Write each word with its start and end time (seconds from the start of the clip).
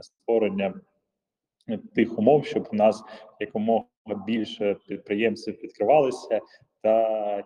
створення 0.00 0.74
тих 1.94 2.18
умов, 2.18 2.46
щоб 2.46 2.68
у 2.72 2.76
нас 2.76 3.04
якомога 3.40 3.86
більше 4.26 4.76
підприємців 4.86 5.54
відкривалися, 5.54 6.40
та 6.82 7.44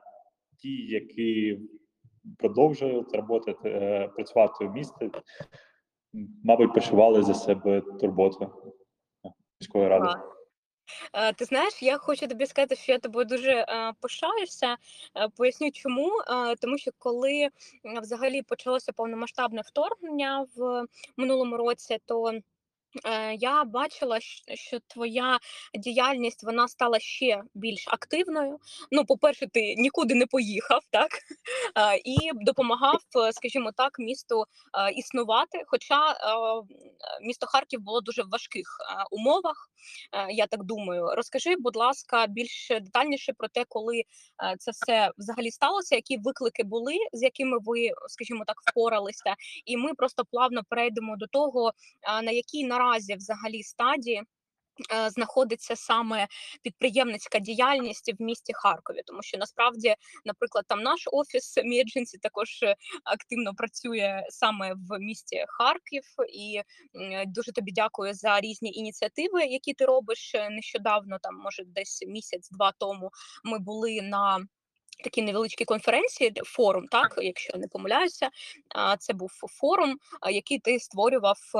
ті, 0.56 0.86
які 0.86 1.60
продовжують 2.38 3.14
роботи, 3.14 3.54
е, 3.64 4.08
працювати 4.08 4.66
в 4.66 4.72
місті, 4.72 5.10
мабуть, 6.44 6.74
почували 6.74 7.22
за 7.22 7.34
себе 7.34 7.80
турботу 7.80 8.72
міської 9.60 9.88
ради. 9.88 10.08
Ти 11.36 11.44
знаєш, 11.44 11.82
я 11.82 11.98
хочу 11.98 12.26
тобі 12.26 12.46
сказати, 12.46 12.76
що 12.76 12.92
я 12.92 12.98
тобою 12.98 13.24
дуже 13.24 13.66
пишаюся. 14.00 14.76
Е, 15.16 15.28
Поясню 15.36 15.70
чому. 15.70 16.10
Тому 16.60 16.78
що 16.78 16.90
коли 16.98 17.48
взагалі 17.84 18.42
почалося 18.42 18.92
повномасштабне 18.92 19.60
вторгнення 19.60 20.46
в 20.56 20.84
минулому 21.16 21.56
році, 21.56 21.98
то 22.06 22.32
я 23.38 23.64
бачила, 23.64 24.20
що 24.54 24.78
твоя 24.86 25.38
діяльність 25.74 26.44
вона 26.44 26.68
стала 26.68 26.98
ще 26.98 27.42
більш 27.54 27.88
активною. 27.88 28.58
Ну, 28.90 29.04
по-перше, 29.04 29.46
ти 29.46 29.74
нікуди 29.74 30.14
не 30.14 30.26
поїхав, 30.26 30.82
так 30.90 31.10
Е, 31.78 32.00
і 32.04 32.30
допомагав, 32.34 33.00
е, 33.16 33.32
скажімо 33.32 33.70
так, 33.76 33.98
місту 33.98 34.44
е, 34.78 34.92
існувати. 34.92 35.62
Хоча 35.66 36.16
місто 37.22 37.46
Харків 37.46 37.80
було 37.80 38.00
дуже 38.00 38.22
в 38.22 38.28
важких 38.28 38.66
умовах, 39.10 39.70
я 40.30 40.46
так 40.46 40.64
думаю. 40.64 41.06
Розкажи, 41.16 41.56
будь 41.58 41.76
ласка, 41.76 42.26
більш 42.26 42.68
детальніше 42.68 43.32
про 43.32 43.48
те, 43.48 43.64
коли 43.68 44.02
це 44.58 44.70
все 44.70 45.10
взагалі 45.18 45.50
сталося, 45.50 45.94
які 45.94 46.18
виклики 46.18 46.64
були, 46.64 46.94
з 47.12 47.22
якими 47.22 47.58
ви, 47.64 47.90
скажімо 48.08 48.44
так, 48.46 48.56
впоралися, 48.66 49.34
і 49.64 49.76
ми 49.76 49.94
просто 49.94 50.24
плавно 50.24 50.62
перейдемо 50.68 51.16
до 51.16 51.26
того, 51.26 51.72
на 52.22 52.30
якій 52.30 52.64
наразі 52.86 53.14
взагалі 53.14 53.62
стадії. 53.62 54.22
е, 54.92 55.10
Знаходиться 55.10 55.76
саме 55.76 56.26
підприємницька 56.62 57.38
діяльність 57.38 58.12
в 58.18 58.22
місті 58.22 58.52
Харкові, 58.52 59.00
тому 59.06 59.22
що 59.22 59.38
насправді, 59.38 59.94
наприклад, 60.24 60.64
там 60.68 60.80
наш 60.80 61.08
офіс 61.12 61.54
МіДженсі 61.64 62.18
також 62.18 62.62
е, 62.62 62.76
активно 63.04 63.54
працює 63.54 64.26
саме 64.28 64.74
в 64.74 64.98
місті 64.98 65.44
Харків, 65.48 66.02
і 66.32 66.60
дуже 67.26 67.52
тобі 67.52 67.72
дякую 67.72 68.14
за 68.14 68.40
різні 68.40 68.72
ініціативи, 68.72 69.44
які 69.44 69.74
ти 69.74 69.84
робиш 69.84 70.34
Е, 70.34 70.50
нещодавно. 70.50 71.18
Там 71.22 71.34
може 71.36 71.64
десь 71.64 72.04
місяць-два 72.06 72.72
тому 72.78 73.10
ми 73.44 73.58
були 73.58 74.02
на 74.02 74.46
такій 75.04 75.22
невеличкій 75.22 75.64
конференції, 75.64 76.32
форум, 76.44 76.86
так, 76.86 77.14
якщо 77.22 77.58
не 77.58 77.68
помиляюся. 77.68 78.28
Це 78.98 79.12
був 79.12 79.30
форум, 79.60 79.96
який 80.30 80.58
ти 80.58 80.78
створював 80.78 81.38
е, 81.54 81.58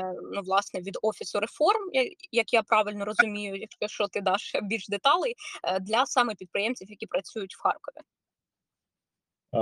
е, 0.00 0.14
ну, 0.34 0.42
власне 0.42 0.80
від 0.80 0.98
офісу 1.02 1.40
реформ, 1.40 1.90
як 2.32 2.52
я 2.52 2.62
правильно 2.62 3.04
розумію, 3.04 3.56
якщо 3.56 3.88
що 3.88 4.08
ти 4.08 4.20
даш 4.20 4.56
більш 4.62 4.88
деталей 4.88 5.34
е, 5.64 5.80
для 5.80 6.06
саме 6.06 6.34
підприємців, 6.34 6.90
які 6.90 7.06
працюють 7.06 7.54
в 7.54 7.62
Харкові. 7.62 8.04
А, 9.52 9.58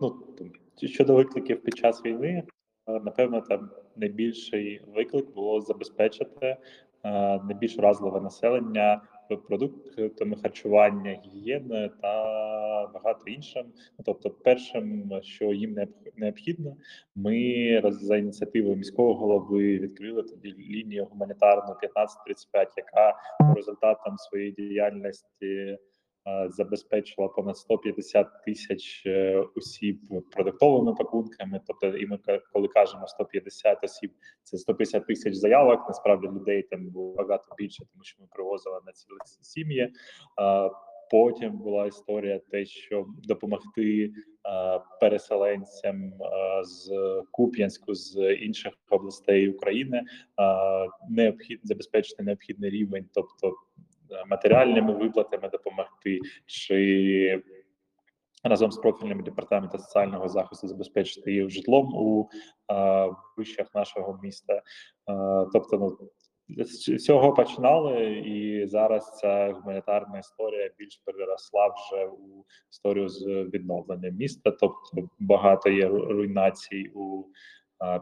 ну, 0.00 0.36
щодо 0.76 1.14
викликів 1.14 1.62
під 1.62 1.76
час 1.76 2.04
війни, 2.04 2.44
напевно, 2.86 3.40
там 3.40 3.70
найбільший 3.96 4.82
виклик 4.86 5.30
було 5.30 5.60
забезпечити 5.60 6.56
найбільш 7.44 7.76
вразливе 7.76 8.20
населення 8.20 9.02
продуктами 9.28 10.36
харчування, 10.36 11.20
гігієною 11.24 11.90
та 12.02 12.10
багато 12.94 13.24
іншим. 13.26 13.66
Ну, 13.98 14.02
Тобто, 14.06 14.30
першим, 14.30 15.12
що 15.22 15.52
їм 15.52 15.74
необх- 15.74 16.12
необхідно, 16.16 16.76
ми 17.14 17.82
за 17.84 18.16
ініціативою 18.16 18.76
міського 18.76 19.14
голови 19.14 19.78
відкрили 19.78 20.22
тоді 20.22 20.52
лінію 20.58 21.04
гуманітарну 21.04 21.74
1535, 21.74 22.72
яка 22.76 23.14
по 23.38 23.54
результатам 23.54 24.18
своєї 24.18 24.52
діяльності 24.52 25.78
забезпечила 26.48 27.28
понад 27.28 27.56
150 27.56 28.26
тисяч 28.44 29.02
е, 29.06 29.44
осіб 29.56 30.00
продуктовими 30.30 30.94
пакунками. 30.94 31.60
Тобто, 31.66 31.86
і 31.86 32.06
ми 32.06 32.18
коли 32.52 32.68
кажемо 32.68 33.06
150 33.06 33.84
осіб, 33.84 34.12
це 34.42 34.58
150 34.58 35.06
тисяч 35.06 35.34
заявок. 35.34 35.84
Насправді 35.88 36.26
людей 36.26 36.62
там 36.62 36.90
було 36.90 37.14
багато 37.14 37.54
більше, 37.58 37.84
тому 37.92 38.04
що 38.04 38.22
ми 38.22 38.28
привозили 38.32 38.80
на 38.86 38.92
цілі 38.92 39.18
сім'ї. 39.42 39.92
Потім 41.10 41.58
була 41.58 41.86
історія, 41.86 42.40
те, 42.50 42.64
що 42.64 43.06
допомогти 43.22 44.04
е, 44.04 44.10
переселенцям 45.00 46.04
е, 46.04 46.10
з 46.64 46.92
Куп'янську 47.30 47.94
з 47.94 48.34
інших 48.34 48.72
областей 48.90 49.48
України 49.48 49.98
е, 49.98 50.04
необхід 51.10 51.60
забезпечити 51.62 52.22
необхідний 52.22 52.70
рівень, 52.70 53.06
тобто 53.14 53.48
е, 53.48 53.52
матеріальними 54.26 54.92
виплатами 54.92 55.48
допомогти, 55.48 56.20
чи 56.46 57.42
разом 58.44 58.72
з 58.72 58.76
профільним 58.76 59.22
департаментом 59.22 59.80
соціального 59.80 60.28
захисту 60.28 60.68
забезпечити 60.68 61.32
їх 61.32 61.50
житлом 61.50 61.94
у 61.94 62.28
е, 62.72 63.10
вищах 63.36 63.74
нашого 63.74 64.18
міста. 64.22 64.54
Е, 64.54 64.62
тобто, 65.52 65.78
ну 65.78 65.98
з 66.64 66.96
цього 66.96 67.34
починали, 67.34 68.12
і 68.12 68.66
зараз 68.66 69.18
ця 69.20 69.52
гуманітарна 69.52 70.18
історія 70.18 70.70
більш 70.78 71.02
переросла 71.04 71.66
вже 71.66 72.06
у 72.06 72.44
історію 72.70 73.08
з 73.08 73.26
відновленням 73.26 74.14
міста. 74.14 74.50
Тобто 74.50 75.08
багато 75.18 75.70
є 75.70 75.88
руйнацій 75.88 76.90
у 76.94 77.24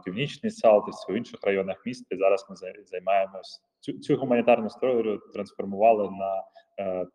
північній 0.05 0.49
Салтиці, 0.49 1.11
у 1.11 1.15
інших 1.15 1.39
районах 1.43 1.85
міста. 1.85 2.15
І 2.15 2.17
зараз 2.17 2.45
ми 2.49 2.55
зай- 2.55 2.85
займаємось 2.85 3.61
цю, 3.83 3.93
цю 3.93 4.17
гуманітарну 4.17 4.65
історію 4.65 5.21
трансформували 5.33 6.09
на 6.11 6.43
е, 6.79 7.07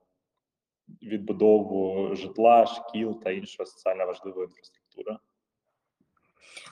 відбудову 1.02 2.14
житла, 2.14 2.66
шкіл 2.66 3.20
та 3.22 3.30
іншої 3.30 3.66
соціально 3.66 4.06
важливої 4.06 4.44
інфраструктури. 4.44 5.16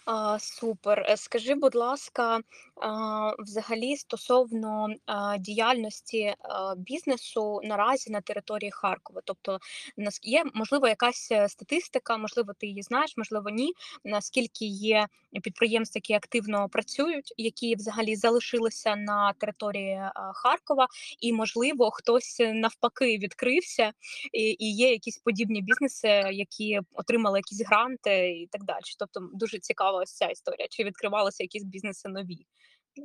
А, 0.04 0.38
Супер. 0.38 1.06
Е, 1.08 1.16
Скажи, 1.16 1.54
будь 1.54 1.74
ласка, 1.74 2.40
а, 2.76 3.32
взагалі 3.38 3.96
стосовно 3.96 4.88
а, 5.06 5.38
діяльності 5.38 6.34
а, 6.38 6.74
бізнесу 6.76 7.60
наразі 7.64 8.10
на 8.10 8.20
території 8.20 8.70
Харкова, 8.70 9.20
тобто 9.24 9.58
нас 9.96 10.20
є 10.22 10.44
можливо 10.54 10.88
якась 10.88 11.28
е, 11.32 11.48
статистика, 11.48 12.16
можливо, 12.16 12.52
ти 12.58 12.66
її 12.66 12.82
знаєш, 12.82 13.16
можливо, 13.16 13.50
ні. 13.50 13.72
Наскільки 14.04 14.64
є 14.64 15.06
підприємств, 15.40 15.96
які 15.96 16.12
активно 16.12 16.68
працюють, 16.68 17.34
які 17.36 17.74
взагалі 17.74 18.16
залишилися 18.16 18.96
на 18.96 19.32
території 19.32 20.00
Харкова, 20.34 20.86
і 21.20 21.32
можливо 21.32 21.90
хтось 21.90 22.40
е, 22.40 22.52
навпаки 22.52 23.18
відкрився, 23.18 23.92
і, 24.32 24.56
і 24.58 24.74
є 24.74 24.90
якісь 24.90 25.18
подібні 25.18 25.62
бізнеси, 25.62 26.08
які 26.32 26.80
отримали 26.94 27.38
якісь 27.38 27.66
гранти 27.66 28.30
і 28.30 28.48
так 28.50 28.64
далі. 28.64 28.80
Тобто 28.98 29.28
дуже 29.34 29.58
цікава 29.58 29.98
ось 29.98 30.16
ця 30.16 30.26
історія. 30.26 30.66
Чи 30.70 30.84
відкривалися 30.84 31.42
якісь 31.42 31.64
бізнеси 31.64 32.08
нові 32.08 32.38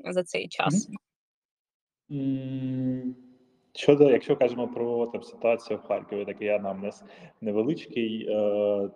за 0.10 0.24
цей 0.24 0.48
час? 0.48 0.90
Щодо, 3.74 4.10
якщо 4.10 4.36
кажемо 4.36 4.68
про 4.68 5.08
там 5.08 5.24
ситуацію 5.24 5.80
в 5.84 5.88
Харкові, 5.88 6.26
такий 6.26 6.50
анамнез 6.50 7.04
невеличкий. 7.42 8.28
Е, 8.30 8.90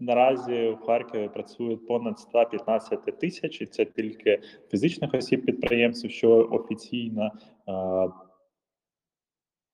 наразі 0.00 0.68
в 0.68 0.86
Харкові 0.86 1.28
працює 1.28 1.76
понад 1.76 2.18
115 2.18 3.18
тисяч, 3.18 3.60
і 3.60 3.66
це 3.66 3.84
тільки 3.84 4.40
фізичних 4.70 5.14
осіб 5.14 5.44
підприємців, 5.44 6.10
що 6.10 6.48
офіційно 6.52 7.30
е, 7.68 8.08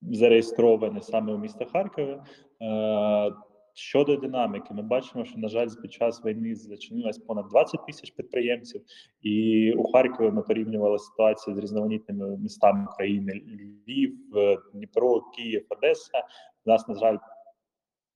зареєстровані 0.03 1.03
саме 1.03 1.33
у 1.33 1.39
місті 1.39 1.65
Харкові. 1.73 2.19
Е, 2.63 3.33
Щодо 3.79 4.17
динаміки, 4.17 4.75
ми 4.75 4.83
бачимо, 4.83 5.25
що 5.25 5.39
на 5.39 5.49
жаль, 5.49 5.69
під 5.83 5.93
час 5.93 6.25
війни 6.25 6.55
зачинилось 6.55 7.19
понад 7.19 7.49
20 7.49 7.87
тисяч 7.87 8.11
підприємців, 8.11 8.83
і 9.23 9.73
у 9.73 9.93
Харкові 9.93 10.31
ми 10.31 10.43
порівнювали 10.43 10.99
ситуацію 10.99 11.57
з 11.57 11.59
різноманітними 11.59 12.37
містами 12.37 12.85
України: 12.85 13.33
Львів, 13.33 14.17
е, 14.37 14.59
Дніпро, 14.75 15.21
Київ, 15.21 15.67
Одеса. 15.69 16.19
У 16.67 16.71
нас, 16.71 16.89
на 16.89 16.95
жаль, 16.95 17.17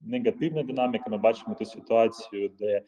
негативна 0.03 0.63
динаміка. 0.63 1.09
Ми 1.09 1.17
бачимо 1.17 1.55
ту 1.59 1.65
ситуацію, 1.65 2.49
де 2.59 2.67
е, 2.67 2.83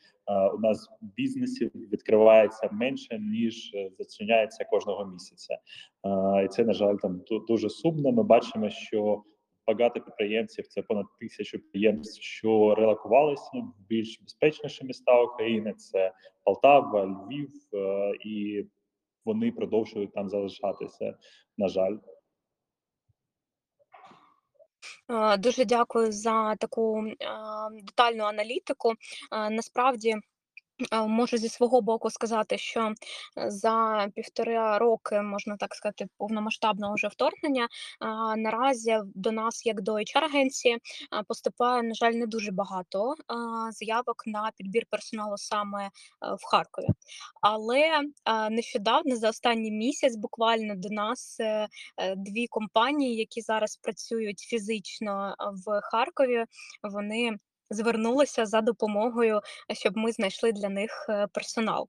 у 0.50 0.60
нас 0.60 0.90
бізнесів 1.02 1.72
відкривається 1.76 2.70
менше 2.72 3.20
ніж 3.20 3.72
е, 3.74 3.90
зачиняється 4.00 4.66
кожного 4.66 5.06
місяця. 5.06 5.54
Е, 5.54 6.46
і 6.46 6.48
це 6.48 6.64
на 6.64 6.74
жаль 6.74 6.96
там 7.02 7.22
дуже 7.48 7.70
сумно. 7.70 8.12
Ми 8.12 8.24
бачимо, 8.24 8.70
що 8.70 9.24
багато 9.68 10.02
підприємців, 10.02 10.68
це 10.68 10.82
понад 10.82 11.06
тисячу 11.20 11.60
підприємств, 11.60 12.24
що 12.24 12.76
релокувалися 12.76 13.52
в 13.54 13.88
більш 13.90 14.22
безпечніші 14.22 14.86
міста 14.86 15.22
України. 15.22 15.74
Це 15.74 16.12
Полтава, 16.44 17.06
Львів, 17.06 17.52
і 18.26 18.66
вони 19.26 19.52
продовжують 19.52 20.14
там 20.14 20.30
залишатися. 20.30 21.18
На 21.58 21.68
жаль. 21.68 21.98
Е, 25.10 25.38
Дуже 25.38 25.66
дякую 25.66 26.12
за 26.12 26.56
таку 26.56 27.04
детальну 27.84 28.24
аналітику. 28.24 28.92
Е, 29.32 29.50
Насправді. 29.50 30.16
Можу 31.08 31.38
зі 31.38 31.50
свого 31.50 31.82
боку 31.82 32.10
сказати, 32.10 32.58
що 32.58 32.94
за 33.36 34.08
півтора 34.16 34.80
роки, 34.80 35.22
можна 35.22 35.58
так 35.58 35.76
сказати, 35.76 36.08
повномасштабного 36.18 36.96
вже 36.96 37.08
вторгнення, 37.08 37.68
наразі 38.38 39.00
до 39.16 39.32
нас, 39.32 39.66
як 39.66 39.82
до 39.82 39.94
HR-агенції, 39.94 40.78
поступає, 41.28 41.84
на 41.84 41.94
жаль, 41.94 42.12
не 42.12 42.26
дуже 42.26 42.52
багато 42.52 43.16
заявок 43.72 44.24
на 44.26 44.52
підбір 44.58 44.84
персоналу 44.90 45.38
саме 45.38 45.86
е, 45.86 45.90
в 46.22 46.46
Харкові. 46.46 46.88
Але 47.42 48.02
нещодавно, 48.52 49.16
за 49.16 49.30
останній 49.30 49.72
місяць, 49.72 50.16
буквально 50.16 50.76
до 50.76 50.90
нас 50.90 51.40
е, 51.40 51.68
е, 51.98 52.16
дві 52.16 52.48
компанії, 52.48 53.16
які 53.16 53.42
зараз 53.42 53.76
працюють 53.76 54.40
фізично 54.40 55.36
в 55.66 55.82
Харкові, 55.82 56.46
вони 56.84 57.38
звернулися 57.74 58.46
за 58.46 58.62
допомогою 58.62 59.42
щоб 59.72 59.98
ми 59.98 60.12
знайшли 60.12 60.52
для 60.52 60.70
них 60.70 61.06
е, 61.10 61.28
персонал. 61.28 61.88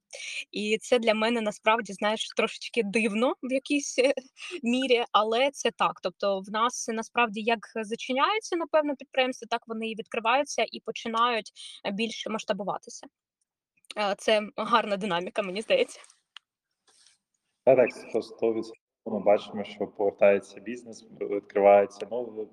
І 0.53 0.79
це 0.81 0.99
для 0.99 1.15
мене 1.15 1.41
насправді, 1.41 1.93
знаєш, 1.93 2.29
трошечки 2.37 2.83
дивно 2.83 3.35
в 3.43 3.53
якійсь 3.53 3.99
е, 3.99 4.15
мірі, 4.63 5.05
але 5.13 5.51
це 5.51 5.71
так. 5.71 6.01
Тобто, 6.03 6.41
в 6.41 6.51
нас 6.51 6.89
насправді 6.89 7.41
як 7.41 7.61
зачиняються, 7.75 8.57
напевно, 8.57 8.97
підприємства, 8.97 9.47
так 9.51 9.63
вони 9.67 9.91
і 9.91 9.95
відкриваються 9.95 10.67
і 10.73 10.81
починають 10.81 11.53
е, 11.87 11.91
більше 11.91 12.31
масштабуватися. 12.31 13.07
Це 14.19 14.43
гарна 14.57 14.97
динаміка, 14.97 15.43
мені 15.43 15.63
здається. 15.63 16.01
Та 17.65 17.77
так, 17.77 17.91
100%. 18.15 18.63
Ми 19.07 19.21
бачимо, 19.21 19.65
що 19.65 19.87
повертається 19.87 20.61
бізнес, 20.61 21.07
відкривається 21.21 22.07
нове, 22.11 22.47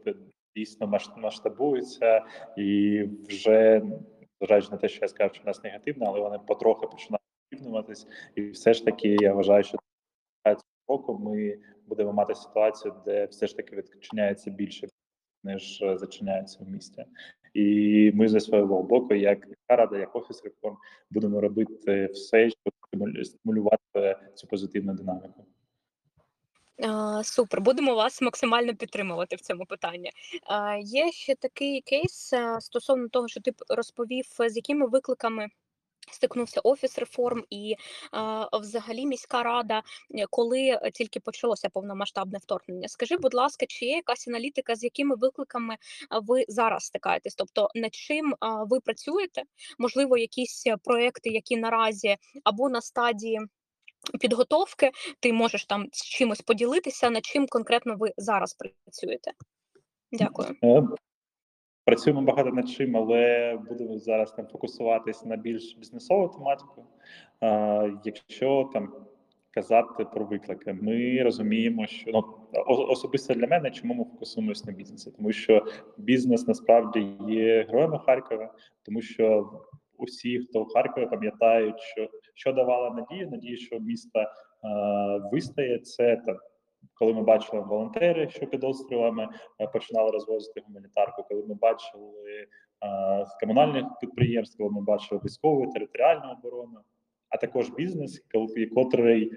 дійсно 0.56 1.00
масштабується, 1.18 2.26
і 2.58 3.04
вже 3.28 3.82
зважаючи 4.40 4.72
на 4.72 4.78
те, 4.78 4.88
що 4.88 5.00
я 5.02 5.08
сказав, 5.08 5.34
що 5.34 5.44
в 5.44 5.48
нас 5.48 5.64
негативно, 5.64 6.06
але 6.06 6.20
вони 6.20 6.40
потрохи 6.48 6.88
починають 6.88 7.22
рівнюватись. 7.52 8.08
І 8.36 8.42
все 8.42 8.74
ж 8.74 8.86
таки, 8.86 9.18
я 9.22 9.34
вважаю, 9.34 9.64
що 9.64 9.78
цього 10.46 10.58
року 10.88 11.20
ми 11.20 11.58
будемо 11.88 12.14
мати 12.14 12.36
ситуацію, 12.36 12.94
де 13.06 13.26
все 13.26 13.48
ж 13.48 13.58
таки 13.58 13.76
відчиняється 13.76 14.52
більше, 14.52 14.88
ніж 15.44 15.84
зачиняється 15.96 16.64
в 16.64 16.70
місті. 16.70 17.06
І 17.54 18.12
ми 18.16 18.28
зі 18.28 18.40
свого 18.40 18.84
боку, 18.84 19.14
як 19.14 19.48
рада, 19.68 19.98
як 19.98 20.16
офіс 20.16 20.44
реформ, 20.44 20.78
будемо 21.12 21.42
робити 21.42 22.06
все, 22.06 22.50
щоб 22.50 22.74
стимулювати 23.26 24.18
цю 24.34 24.48
позитивну 24.48 24.94
динаміку. 24.94 25.46
Супер, 27.24 27.62
будемо 27.62 27.96
вас 27.96 28.22
максимально 28.22 28.76
підтримувати 28.76 29.36
в 29.36 29.42
цьому 29.42 29.66
питанні. 29.66 30.12
Є 30.82 31.12
ще 31.12 31.36
такий 31.36 31.82
кейс 31.82 32.34
стосовно 32.60 33.10
того, 33.10 33.28
що 33.28 33.42
ти 33.42 33.54
розповів, 33.70 34.26
з 34.50 34.56
якими 34.56 34.88
викликами 34.88 35.48
стикнувся 36.12 36.62
офіс 36.64 37.00
реформ 37.00 37.44
і 37.50 37.76
взагалі 38.54 39.06
міська 39.06 39.44
рада, 39.44 39.84
е, 40.16 40.26
коли 40.30 40.80
тільки 40.94 41.20
почалося 41.20 41.70
повномасштабне 41.70 42.40
вторгнення. 42.42 42.88
Скажи, 42.88 43.18
будь 43.18 43.34
ласка, 43.34 43.66
чи 43.66 43.86
є 43.86 43.96
якась 43.96 44.28
аналітика, 44.28 44.76
з 44.76 44.84
якими 44.84 45.16
викликами 45.16 45.78
ви 46.22 46.46
зараз 46.48 46.84
стикаєтесь? 46.84 47.36
Тобто 47.36 47.70
над 47.76 47.94
чим 47.94 48.36
ви 48.42 48.80
працюєте? 48.80 49.44
Можливо, 49.78 50.18
якісь 50.18 50.68
е, 50.68 50.78
проекти, 50.84 51.30
які 51.30 51.58
наразі 51.58 52.18
або 52.44 52.70
на 52.70 52.82
стадії 52.82 53.42
підготовки, 54.20 54.92
ти 55.20 55.34
можеш 55.34 55.66
там 55.66 55.88
з 55.92 56.06
чимось 56.06 56.42
поділитися, 56.42 57.10
над 57.10 57.26
чим 57.26 57.48
конкретно 57.48 57.96
ви 57.96 58.12
зараз 58.18 58.54
працюєте? 58.54 59.32
Дякую. 60.12 60.50
Е, 60.64 60.84
Працюємо 61.86 62.22
багато 62.22 62.50
над 62.50 62.70
чим, 62.70 62.98
але 62.98 63.56
будемо 63.70 64.00
зараз 64.00 64.32
там 64.32 64.48
фокусуватись 64.48 65.26
на 65.26 65.36
більш 65.36 65.76
бізнесову 65.76 66.28
тематику. 66.28 66.86
Е, 67.44 67.94
Якщо 68.04 68.70
там 68.74 68.94
казати 69.52 70.06
про 70.06 70.26
виклики, 70.26 70.74
ми 70.82 71.24
розуміємо, 71.24 71.88
що 71.88 72.12
ну 72.12 72.24
особисто 72.66 73.34
для 73.34 73.48
мене, 73.48 73.72
чому 73.72 73.94
ми 73.94 74.04
фокусуємося 74.04 74.64
на 74.68 74.74
бізнесі, 74.74 75.12
тому 75.12 75.32
що 75.32 75.66
бізнес 75.98 76.48
насправді 76.48 77.08
є 77.28 77.64
героями 77.64 78.00
Харкова, 78.06 78.54
тому 78.84 79.02
що 79.02 79.50
усі, 80.02 80.40
хто 80.40 80.64
в 80.64 80.68
Харкові, 80.68 81.06
пам'ятають, 81.06 81.80
що 81.80 82.10
що 82.34 82.54
давала 82.54 82.90
надію, 82.90 83.30
надію, 83.30 83.58
що 83.58 83.80
місто 83.80 84.20
е, 84.20 84.28
вистає, 85.32 85.80
це 85.80 86.22
там. 86.26 86.38
Коли 86.94 87.14
ми 87.14 87.22
бачили 87.22 87.62
волонтери, 87.62 88.30
що 88.30 88.48
під 88.48 88.64
обстрілами 88.64 89.30
е, 89.60 89.68
починали 89.68 90.12
розвозити 90.12 90.62
гуманітарку, 90.68 91.24
коли 91.24 91.46
ми 91.48 91.56
бачили 91.56 92.32
е, 92.34 92.48
з 93.26 93.40
комунальних 93.40 93.86
підприємств, 94.02 94.58
коли 94.58 94.70
ми 94.70 94.82
бачили 94.82 95.22
військову 95.26 95.72
територіальну 95.72 96.32
оборону, 96.32 96.80
а 97.30 97.38
також 97.38 97.70
бізнес, 97.70 98.26
котрий 98.76 99.32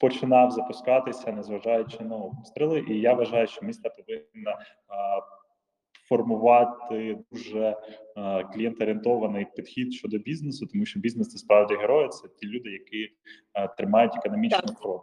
починав 0.00 0.50
запускатися, 0.50 1.32
незважаючи 1.32 2.04
на 2.04 2.16
обстріли. 2.16 2.84
І 2.88 3.00
я 3.00 3.14
вважаю, 3.14 3.46
що 3.46 3.66
місто 3.66 3.90
повинно 3.90 4.50
е, 4.50 4.56
формувати 6.10 7.18
дуже 7.32 7.76
е, 8.16 8.44
клієнт-орієнтований 8.44 9.46
підхід 9.56 9.94
щодо 9.94 10.18
бізнесу, 10.18 10.66
тому 10.66 10.84
що 10.84 11.00
бізнес 11.00 11.28
це 11.28 11.38
справді 11.38 11.74
герої, 11.74 12.08
це 12.08 12.28
ті 12.28 12.46
люди, 12.46 12.70
які 12.70 13.08
е, 13.54 13.68
тримають 13.68 14.16
економічний 14.16 14.76
фронт. 14.82 15.02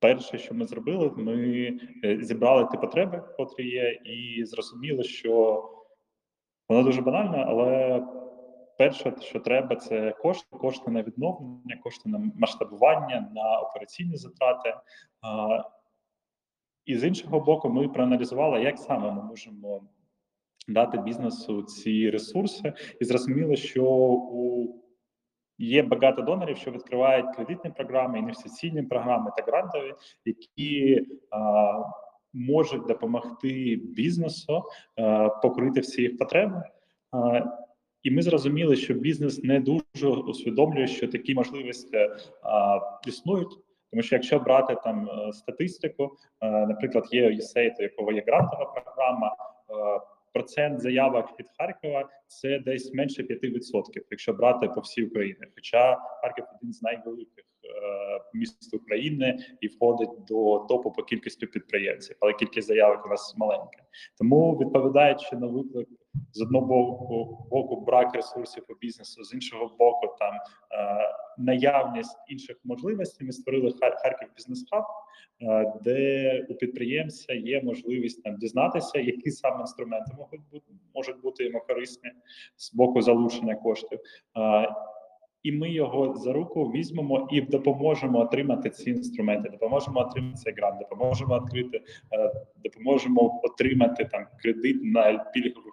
Перше, 0.00 0.38
що 0.38 0.54
ми 0.54 0.64
зробили, 0.64 1.10
ми 1.16 1.78
е, 2.04 2.18
зібрали 2.22 2.68
ті 2.70 2.76
потреби, 2.76 3.22
котрі 3.36 3.68
є, 3.68 3.90
і 4.04 4.44
зрозуміли, 4.44 5.02
що 5.02 5.64
воно 6.68 6.82
дуже 6.82 7.02
банально, 7.02 7.44
але 7.48 8.02
перше, 8.78 9.14
що 9.20 9.40
треба, 9.40 9.76
це 9.76 10.10
кошти, 10.10 10.56
кошти 10.56 10.90
на 10.90 11.02
відновлення, 11.02 11.76
кошти 11.82 12.08
на 12.08 12.30
масштабування, 12.36 13.30
на 13.34 13.60
операційні 13.60 14.16
затрати. 14.16 14.74
І 16.90 16.96
з 16.96 17.04
іншого 17.04 17.40
боку, 17.40 17.68
ми 17.68 17.88
проаналізували, 17.88 18.62
як 18.62 18.78
саме 18.78 19.12
ми 19.12 19.22
можемо 19.22 19.82
дати 20.68 20.98
бізнесу 20.98 21.62
ці 21.62 22.10
ресурси, 22.10 22.72
і 23.00 23.04
зрозуміли, 23.04 23.56
що 23.56 23.84
у 23.84 24.74
Є 25.58 25.82
багато 25.82 26.22
донорів, 26.22 26.56
що 26.56 26.70
відкривають 26.70 27.36
кредитні 27.36 27.70
програми, 27.70 28.18
інвестиційні 28.18 28.82
програми 28.82 29.30
та 29.36 29.42
грантові, 29.42 29.94
які 30.24 31.06
а, 31.30 31.82
можуть 32.32 32.86
допомогти 32.86 33.80
бізнесу 33.82 34.62
а, 34.96 35.28
покрити 35.28 35.80
всі 35.80 36.02
їх 36.02 36.18
потреби. 36.18 36.62
А, 37.12 37.42
і 38.02 38.10
ми 38.10 38.22
зрозуміли, 38.22 38.76
що 38.76 38.94
бізнес 38.94 39.42
не 39.42 39.60
дуже 39.60 40.08
усвідомлює, 40.08 40.86
що 40.86 41.08
такі 41.08 41.34
можливості 41.34 42.08
а, 42.42 42.80
існують. 43.06 43.58
Тому 43.90 44.02
що 44.02 44.16
якщо 44.16 44.38
брати 44.38 44.76
там 44.84 45.08
е, 45.08 45.32
статистику, 45.32 46.16
е, 46.40 46.50
наприклад, 46.50 47.08
є 47.12 47.30
USAID, 47.30 47.72
у 47.78 47.82
якого 47.82 48.12
є 48.12 48.24
грантова 48.26 48.64
програма. 48.64 49.36
е, 49.70 50.00
Процент 50.32 50.80
заявок 50.80 51.40
від 51.40 51.46
Харкова 51.58 52.08
це 52.26 52.58
десь 52.58 52.94
менше 52.94 53.22
5%, 53.22 54.02
якщо 54.10 54.32
брати 54.32 54.68
по 54.68 54.80
всій 54.80 55.04
Україні. 55.04 55.40
Хоча 55.54 55.96
Харків 56.22 56.44
один 56.56 56.72
з 56.72 56.82
найвеликих 56.82 57.44
міст 58.34 58.74
України 58.74 59.38
і 59.60 59.68
входить 59.68 60.24
до 60.28 60.58
топу 60.58 60.90
по 60.90 61.02
кількості 61.02 61.46
підприємців, 61.46 62.16
але 62.20 62.32
кількість 62.32 62.68
заявок 62.68 63.06
у 63.06 63.08
нас 63.08 63.34
маленька. 63.36 63.82
Тому 64.18 64.58
відповідаючи 64.58 65.36
на 65.36 65.46
виклик 65.46 65.88
з 66.32 66.42
одного 66.42 66.66
боку, 66.66 67.46
боку 67.50 67.80
брак 67.80 68.14
ресурсів 68.14 68.64
у 68.68 68.74
бізнесу, 68.80 69.24
з 69.24 69.34
іншого 69.34 69.76
боку, 69.78 70.16
там 70.18 70.34
е, 70.34 70.40
наявність 71.38 72.18
інших 72.28 72.56
можливостей. 72.64 73.26
Ми 73.26 73.32
створили 73.32 73.74
Харків 73.80 74.28
бізнес 74.36 74.66
хаб, 74.70 74.84
е, 75.42 75.72
де 75.84 76.46
у 76.48 76.54
підприємця 76.54 77.32
є 77.32 77.62
можливість 77.62 78.22
там 78.22 78.36
дізнатися, 78.36 78.98
які 78.98 79.30
саме 79.30 79.60
інструменти 79.60 80.12
можуть 80.18 80.40
бути 80.52 80.66
можуть 80.94 81.20
бути 81.20 81.44
йому 81.44 81.60
корисні 81.60 82.10
з 82.56 82.74
боку 82.74 83.02
залучення 83.02 83.54
коштів. 83.54 83.98
Е, 84.38 84.68
І 85.42 85.52
ми 85.52 85.70
його 85.70 86.14
за 86.14 86.32
руку 86.32 86.64
візьмемо 86.64 87.28
і 87.30 87.40
допоможемо 87.40 88.18
отримати 88.18 88.70
ці 88.70 88.90
інструменти, 88.90 89.48
допоможемо 89.48 90.00
отримати 90.00 90.36
цей 90.36 90.52
грант, 90.52 90.78
допоможемо 90.80 91.38
відкрити, 91.38 91.84
е, 92.12 92.32
допоможемо 92.64 93.40
отримати 93.42 94.04
там 94.04 94.26
кредит 94.42 94.76
на 94.82 95.18
пільгових 95.18 95.69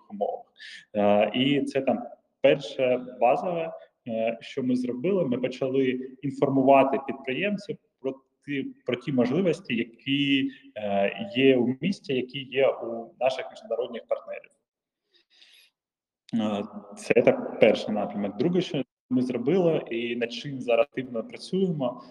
І 1.34 1.62
це 1.62 1.82
там 1.82 2.04
перше 2.42 3.06
базове, 3.20 3.74
е, 4.08 4.38
що 4.42 4.64
ми 4.64 4.76
зробили. 4.76 5.26
Ми 5.26 5.38
почали 5.38 6.00
інформувати 6.22 7.00
підприємців 7.08 7.78
про 8.02 8.16
ті 8.46 8.64
про 8.86 8.96
ті 8.96 9.12
можливості, 9.12 9.76
які 9.76 10.52
е, 10.76 11.30
є 11.36 11.58
у 11.58 11.76
місті, 11.82 12.14
які 12.14 12.40
є 12.40 12.68
у 12.68 13.14
наших 13.20 13.46
міжнародних 13.52 14.02
партнерів. 14.08 14.52
Е, 16.34 16.64
Це 16.98 17.14
так 17.14 17.60
перший 17.60 17.94
напрямок. 17.94 18.38
Друге, 18.38 18.62
що 18.62 18.84
ми 19.10 19.22
зробили, 19.22 19.84
і 19.92 20.16
над 20.16 20.34
чим 20.34 20.62
зараз 20.62 20.86
активно 20.86 21.24
працюємо. 21.24 22.04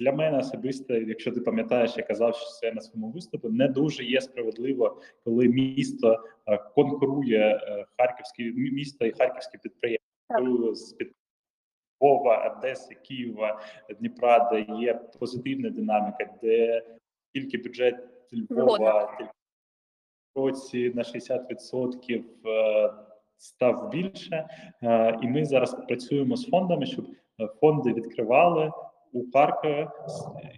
Для 0.00 0.12
мене 0.12 0.38
особисто, 0.38 0.94
якщо 0.94 1.32
ти 1.32 1.40
пам'ятаєш, 1.40 1.96
я 1.96 2.02
казав, 2.02 2.36
що 2.36 2.46
це 2.46 2.72
на 2.72 2.80
своєму 2.80 3.10
виступі, 3.10 3.48
не 3.48 3.68
дуже 3.68 4.04
є 4.04 4.20
справедливо, 4.20 5.00
коли 5.24 5.48
місто 5.48 6.24
е, 6.46 6.58
конкурує 6.74 7.38
е, 7.62 7.86
харківські 7.98 8.42
мі- 8.52 8.72
місто 8.72 9.06
і 9.06 9.12
харківські 9.12 9.58
підприємства. 9.58 10.04
з 10.74 10.92
під 10.92 11.12
Львова, 12.02 12.56
Одеси, 12.58 12.94
Києва, 12.94 13.60
Дніпра, 14.00 14.50
де 14.52 14.60
є 14.80 14.94
позитивна 14.94 15.70
динаміка, 15.70 16.26
де 16.42 16.82
тільки 17.34 17.58
бюджет 17.58 18.08
Львова 18.32 19.16
тільки 19.18 19.30
році 20.34 20.92
на 20.94 21.02
60% 21.02 22.22
е, 22.46 22.92
став 23.36 23.90
більше. 23.90 24.48
І 25.22 25.26
ми 25.26 25.44
зараз 25.44 25.74
працюємо 25.88 26.36
з 26.36 26.48
фондами, 26.48 26.86
щоб 26.86 27.06
фонди 27.60 27.92
відкривали 27.92 28.72
у 29.12 29.30
Харкові 29.30 29.88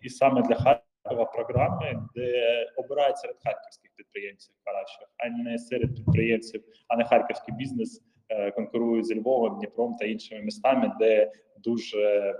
і 0.02 0.08
саме 0.08 0.42
для 0.42 0.54
Харкова 0.54 1.24
програми, 1.24 2.02
де 2.14 2.66
обирають 2.76 3.18
серед 3.18 3.36
харківських 3.44 3.90
підприємців 3.96 4.54
кращих, 4.64 5.08
а 5.18 5.28
не 5.28 5.58
серед 5.58 5.94
підприємців, 5.94 6.64
а 6.88 6.96
не 6.96 7.04
харківський 7.04 7.54
бізнес 7.54 8.02
е, 8.28 8.50
конкурує 8.50 9.04
з 9.04 9.14
Львовом, 9.16 9.58
Дніпром 9.58 9.94
та 9.94 10.04
іншими 10.04 10.40
містами, 10.40 10.92
де 11.00 11.32
дуже 11.64 12.34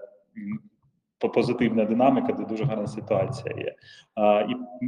позитивна 1.18 1.84
динаміка, 1.84 2.32
де 2.32 2.44
дуже 2.44 2.64
гарна 2.64 2.86
ситуація 2.86 3.54
є. 3.58 3.74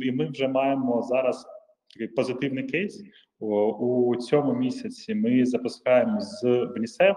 І 0.02 0.12
ми 0.12 0.26
вже 0.26 0.48
маємо 0.48 1.02
зараз 1.02 1.46
такий 1.92 2.08
позитивний 2.08 2.64
кейс. 2.64 3.02
У 3.38 4.16
цьому 4.16 4.54
місяці 4.54 5.14
ми 5.14 5.46
запускаємо 5.46 6.20
з 6.20 6.42
ВНІСЕФ. 6.76 7.16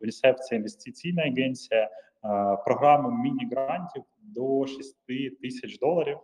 ВНІСЕФ 0.00 0.36
це 0.36 0.56
інвестиційна 0.56 1.22
агенція. 1.22 1.90
А, 2.22 2.56
Програму 2.56 3.10
міні-грантів 3.10 4.02
до 4.22 4.66
6 4.66 5.06
тисяч 5.42 5.78
доларів 5.78 6.18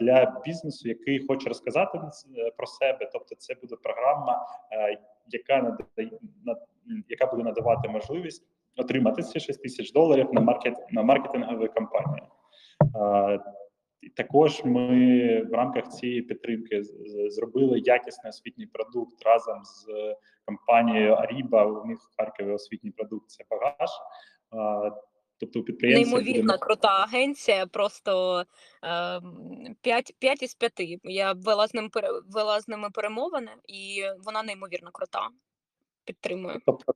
для 0.00 0.42
бізнесу, 0.44 0.88
який 0.88 1.26
хоче 1.26 1.48
розказати 1.48 1.98
е, 1.98 2.50
про 2.56 2.66
себе. 2.66 3.10
Тобто, 3.12 3.34
це 3.34 3.54
буде 3.54 3.76
програма, 3.82 4.46
е, 4.72 4.98
яка 5.28 5.62
надає 5.62 6.10
яка 7.08 7.26
буде 7.26 7.42
надавати 7.42 7.88
можливість 7.88 8.46
отримати 8.76 9.22
ці 9.22 9.40
6 9.40 9.62
тисяч 9.62 9.92
доларів 9.92 10.28
на 10.32 10.40
маркет 10.40 10.74
на 10.90 11.02
маркетингові 11.02 11.68
кампанії. 11.68 12.22
Також 14.16 14.64
ми 14.64 15.42
в 15.42 15.52
рамках 15.52 15.88
цієї 15.88 16.22
підтримки 16.22 16.82
зробили 17.28 17.78
якісний 17.78 18.30
освітній 18.30 18.66
продукт 18.66 19.22
разом 19.24 19.64
з 19.64 19.86
компанією 20.44 21.12
Аріба. 21.12 21.66
У 21.66 21.86
них 21.86 21.98
в 21.98 22.16
Харкові 22.16 22.50
освітній 22.50 22.90
продукт 22.90 23.30
це 23.30 23.44
багаж. 23.50 23.90
Тобто 25.40 25.60
у 25.60 25.62
підприємців 25.62 26.12
буде 26.12 26.58
крута 26.58 26.88
агенція, 26.88 27.66
просто 27.66 28.44
5, 29.80 30.14
5 30.18 30.42
із 30.42 30.54
5. 30.54 30.72
Я 31.04 31.32
вела 31.32 31.66
з 31.66 31.74
ним 31.74 31.90
вела 32.28 32.60
з 32.60 32.68
ними 32.68 32.90
перемовини, 32.90 33.50
і 33.68 34.02
вона 34.24 34.42
неймовірно 34.42 34.90
крута. 34.92 35.28
Підтримую. 36.04 36.60
Тобто 36.66 36.94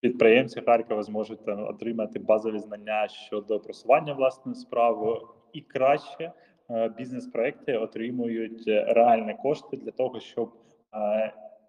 підприємці 0.00 0.60
Харкова 0.60 1.02
зможуть 1.02 1.44
там, 1.44 1.68
отримати 1.68 2.18
базові 2.18 2.58
знання 2.58 3.08
щодо 3.08 3.60
просування 3.60 4.12
власної 4.12 4.54
справи, 4.54 5.20
і 5.52 5.60
краще 5.60 6.32
е, 6.70 6.88
бізнес-проекти 6.88 7.76
отримують 7.76 8.68
е, 8.68 8.84
реальні 8.88 9.36
кошти 9.42 9.76
для 9.76 9.90
того, 9.90 10.20
щоб 10.20 10.52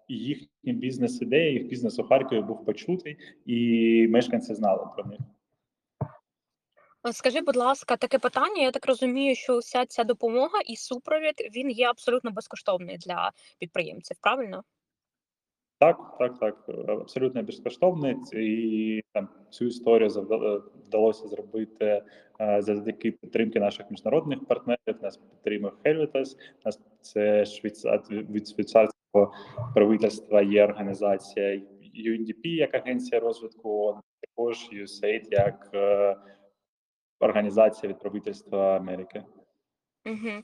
їхні 0.08 0.72
бізнес-ідеї, 0.72 1.52
їх 1.52 1.66
бізнес 1.66 1.98
у 1.98 2.04
Харкові 2.04 2.40
був 2.40 2.64
почутий, 2.64 3.16
і 3.46 4.08
мешканці 4.08 4.54
знали 4.54 4.86
про 4.96 5.04
них. 5.04 5.20
Скажи, 7.12 7.40
будь 7.40 7.56
ласка, 7.56 7.96
таке 7.96 8.18
питання. 8.18 8.62
Я 8.62 8.70
так 8.70 8.86
розумію, 8.86 9.34
що 9.34 9.58
вся 9.58 9.86
ця 9.86 10.04
допомога 10.04 10.60
і 10.66 10.76
супровід 10.76 11.34
він 11.56 11.70
є 11.70 11.86
абсолютно 11.86 12.30
безкоштовний 12.30 12.98
для 12.98 13.32
підприємців, 13.58 14.16
правильно? 14.20 14.64
Так, 15.78 16.16
так, 16.18 16.38
так, 16.38 16.68
абсолютно 16.88 17.42
безкоштовний. 17.42 18.16
І 18.32 19.02
там 19.12 19.28
цю 19.50 19.64
історію 19.64 20.10
вдалося 20.86 21.28
зробити 21.28 22.02
е, 22.40 22.62
завдяки 22.62 23.12
підтримки 23.12 23.60
наших 23.60 23.90
міжнародних 23.90 24.44
партнерів. 24.44 25.02
Нас 25.02 25.16
підтримує 25.16 25.72
Helvetas, 25.84 26.36
нас 26.64 26.80
це 27.00 27.44
швейцар 27.44 28.02
від 28.10 28.48
швейцарського 28.48 29.03
правительства. 29.74 30.42
Є 30.42 30.64
організація 30.64 31.60
UNDP 32.06 32.46
як 32.46 32.74
агенція 32.74 33.20
розвитку, 33.20 34.00
також 34.20 34.68
USAID 34.72 35.22
як 35.30 35.70
е, 35.74 36.16
організація 37.20 37.92
від 37.92 37.98
правительства 37.98 38.76
Америки. 38.76 39.22
Угу. 40.06 40.42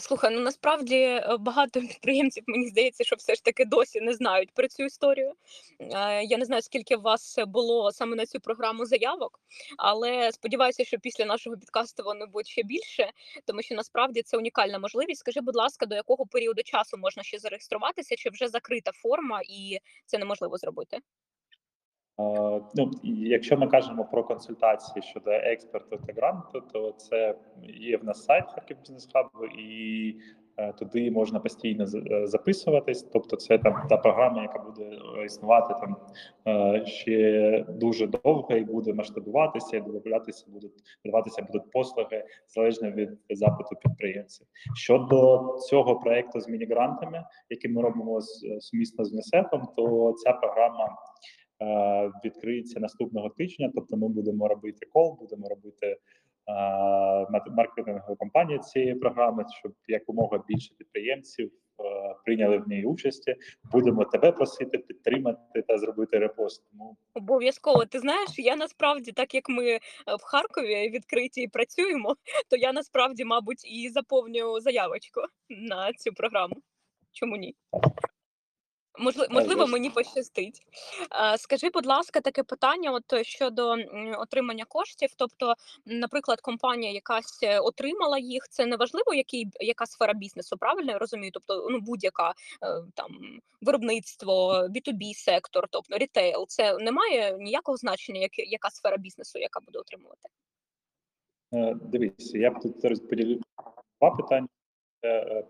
Слухай, 0.00 0.34
ну 0.34 0.40
насправді 0.40 0.96
е, 0.96 1.36
багато 1.40 1.80
підприємців, 1.88 2.44
мені 2.46 2.68
здається, 2.68 3.04
що 3.04 3.16
все 3.16 3.34
ж 3.34 3.44
таки 3.44 3.64
досі 3.64 4.00
не 4.00 4.14
знають 4.14 4.50
про 4.54 4.68
цю 4.68 4.82
історію. 4.82 5.32
Е, 5.80 6.24
Я 6.24 6.38
не 6.38 6.44
знаю, 6.44 6.62
скільки 6.62 6.96
у 6.96 7.00
вас 7.00 7.38
було 7.46 7.92
саме 7.92 8.16
на 8.16 8.26
цю 8.26 8.40
програму 8.40 8.86
заявок, 8.86 9.40
але 9.78 10.32
сподіваюся, 10.32 10.84
що 10.84 10.98
після 10.98 11.24
нашого 11.24 11.56
підкасту 11.56 12.02
вони 12.04 12.26
будуть 12.26 12.48
ще 12.48 12.62
більше, 12.62 13.10
тому 13.46 13.62
що 13.62 13.74
насправді 13.74 14.22
це 14.22 14.36
унікальна 14.36 14.78
можливість. 14.78 15.20
Скажи, 15.20 15.40
будь 15.40 15.56
ласка, 15.56 15.86
до 15.86 15.94
якого 15.94 16.26
періоду 16.26 16.62
часу 16.62 16.96
можна 16.96 17.22
ще 17.22 17.38
зареєструватися, 17.38 18.16
чи 18.16 18.30
вже 18.30 18.48
закрита 18.48 18.92
форма, 18.92 19.40
і 19.48 19.78
це 20.06 20.18
неможливо 20.18 20.58
зробити? 20.58 20.98
Ну, 22.74 22.90
якщо 23.04 23.56
ми 23.56 23.66
кажемо 23.66 24.04
про 24.04 24.24
консультації 24.24 25.02
щодо 25.02 25.30
експерту 25.30 25.96
та 26.06 26.12
гранту, 26.12 26.60
то 26.72 26.92
це 26.92 27.34
є 27.62 27.96
в 27.96 28.04
нас 28.04 28.24
сайт 28.24 28.44
Харків 28.54 28.76
Бізнес 28.80 29.08
Хаб, 29.12 29.26
і 29.58 30.14
е, 30.56 30.72
туди 30.72 31.10
можна 31.10 31.40
постійно 31.40 31.84
е, 32.10 32.26
записуватись. 32.26 33.02
Тобто, 33.02 33.36
це 33.36 33.58
там 33.58 33.86
та 33.88 33.96
програма, 33.96 34.42
яка 34.42 34.58
буде 34.58 34.84
е, 34.84 35.24
існувати 35.24 35.74
там 35.80 35.96
ще 36.86 37.64
дуже 37.68 38.06
довго 38.06 38.54
і 38.56 38.64
буде 38.64 38.92
масштабуватися, 38.94 39.76
і 39.76 39.80
додаватися 39.80 40.44
будуть 40.48 40.72
додаватися 41.04 41.42
будуть 41.42 41.70
послуги 41.70 42.24
залежно 42.48 42.90
від 42.90 43.10
запиту 43.30 43.76
підприємців. 43.82 44.46
Щодо 44.74 45.48
цього 45.58 45.96
проекту 45.96 46.40
з 46.40 46.48
міні-грантами, 46.48 47.24
який 47.50 47.70
ми 47.70 47.82
робимо 47.82 48.20
з- 48.20 48.56
сумісно 48.60 49.04
з 49.04 49.12
МСЕФом, 49.14 49.68
то 49.76 50.12
ця 50.12 50.32
програма 50.32 50.96
відкриється 52.24 52.80
наступного 52.80 53.28
тижня. 53.28 53.70
Тобто, 53.74 53.96
ми 53.96 54.08
будемо 54.08 54.48
робити 54.48 54.86
кол, 54.92 55.18
будемо 55.20 55.48
робити 55.48 55.86
е, 55.86 55.98
маркетингову 57.50 58.16
кампанію 58.16 58.58
цієї 58.58 58.94
програми, 58.94 59.44
щоб 59.58 59.72
якомога 59.88 60.44
більше 60.48 60.74
підприємців 60.78 61.50
е, 61.80 62.14
прийняли 62.24 62.58
в 62.58 62.68
ній 62.68 62.84
участі. 62.84 63.34
Будемо 63.72 64.04
тебе 64.04 64.32
просити 64.32 64.78
підтримати 64.78 65.62
та 65.68 65.78
зробити 65.78 66.18
репост. 66.18 66.62
Тому 66.70 66.96
Обов'язково. 67.14 67.84
Ти 67.84 68.00
знаєш, 68.00 68.30
я 68.38 68.56
насправді, 68.56 69.12
так 69.12 69.34
як 69.34 69.48
ми 69.48 69.70
е, 69.70 69.80
в 70.06 70.22
Харкові 70.22 70.90
відкриті 70.90 71.42
і 71.42 71.48
працюємо, 71.48 72.16
то 72.50 72.56
я 72.56 72.72
насправді, 72.72 73.24
мабуть, 73.24 73.64
і 73.64 73.88
заповню 73.88 74.60
заявочку 74.60 75.20
на 75.48 75.92
цю 75.92 76.12
програму. 76.12 76.56
Чому 77.12 77.36
ні? 77.36 77.54
Можливо, 78.98 79.34
можливо, 79.34 79.66
мені 79.66 79.90
пощастить. 79.90 80.62
Е, 81.34 81.38
Скажи, 81.38 81.70
будь 81.70 81.86
ласка, 81.86 82.20
таке 82.20 82.42
питання: 82.42 82.92
от 82.92 83.12
е, 83.12 83.24
щодо 83.24 83.76
отримання 84.18 84.64
коштів. 84.64 85.10
Тобто, 85.16 85.54
наприклад, 85.86 86.40
компанія 86.40 86.92
якась 86.92 87.42
е, 87.42 87.58
отримала 87.58 88.18
їх. 88.18 88.48
Це 88.50 88.66
не 88.66 88.76
важливо, 88.76 89.14
який 89.14 89.48
яка 89.60 89.86
сфера 89.86 90.14
бізнесу, 90.14 90.56
правильно 90.56 90.92
я 90.92 90.98
розумію? 90.98 91.30
Тобто, 91.32 91.68
ну 91.70 91.80
будь-яка 91.80 92.34
там 92.94 93.40
виробництво, 93.60 94.52
B2B 94.52 95.14
сектор, 95.14 95.68
тобто 95.70 95.98
рітейл. 95.98 96.46
Це 96.48 96.78
не 96.78 96.92
має 96.92 97.38
ніякого 97.38 97.76
значення, 97.76 98.20
як, 98.20 98.38
яка 98.38 98.70
сфера 98.70 98.96
бізнесу, 98.96 99.38
яка 99.38 99.60
буде 99.60 99.78
отримувати. 99.78 100.28
дивіться, 101.90 102.38
я 102.38 102.50
б 102.50 102.60
тут 102.60 102.84
розподілив 102.84 103.40
два 104.00 104.10
питання. 104.10 104.48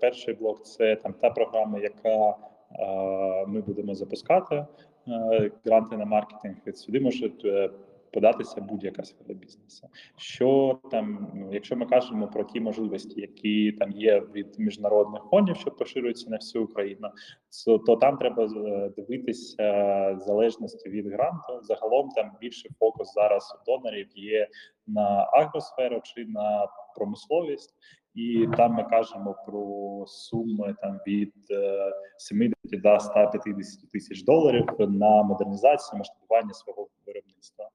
Перший 0.00 0.34
блок 0.34 0.66
це 0.66 0.96
там 0.96 1.12
та 1.12 1.30
програма, 1.30 1.78
яка 1.78 2.36
ми 3.46 3.60
будемо 3.60 3.94
запускати. 3.94 4.66
Е, 5.08 5.50
Гранти 5.64 5.96
на 5.96 6.04
маркетинг 6.04 6.56
від 6.66 6.78
сюди 6.78 7.00
можуть 7.00 7.44
е, 7.44 7.70
податися 8.12 8.60
будь-яка 8.60 9.02
сфера 9.02 9.34
бізнесу. 9.34 9.88
Що 10.16 10.78
там, 10.90 11.32
ну, 11.34 11.48
якщо 11.52 11.76
ми 11.76 11.86
кажемо 11.86 12.28
про 12.28 12.44
ті 12.44 12.60
можливості, 12.60 13.20
які 13.20 13.72
там 13.72 13.90
є 13.90 14.20
від 14.34 14.58
міжнародних 14.58 15.22
фондів, 15.22 15.56
що 15.56 15.70
поширюються 15.70 16.30
на 16.30 16.36
всю 16.36 16.64
Україну, 16.64 17.08
то, 17.86 17.96
там 17.96 18.16
треба 18.16 18.44
е, 18.44 18.90
дивитися 18.96 20.16
залежності 20.20 20.88
від 20.88 21.06
гранту. 21.06 21.60
Загалом 21.62 22.08
там 22.08 22.30
більше 22.40 22.68
фокус 22.78 23.14
зараз 23.14 23.58
у 23.60 23.70
донорів 23.70 24.08
є 24.14 24.48
на 24.86 25.28
агросферу 25.32 26.00
чи 26.04 26.24
на 26.24 26.66
промисловість. 26.94 27.74
І 28.14 28.48
там 28.56 28.72
ми 28.72 28.84
кажемо 28.84 29.36
про 29.46 30.04
суми 30.06 30.74
там 30.82 31.00
від 31.06 31.34
е, 31.50 31.92
70 32.18 32.80
до 32.82 33.00
150 33.00 33.90
тисяч 33.90 34.22
доларів 34.22 34.66
на 34.78 35.22
модернізацію 35.22 35.98
масштабування 35.98 36.54
свого 36.54 36.88
виробництва. 37.06 37.68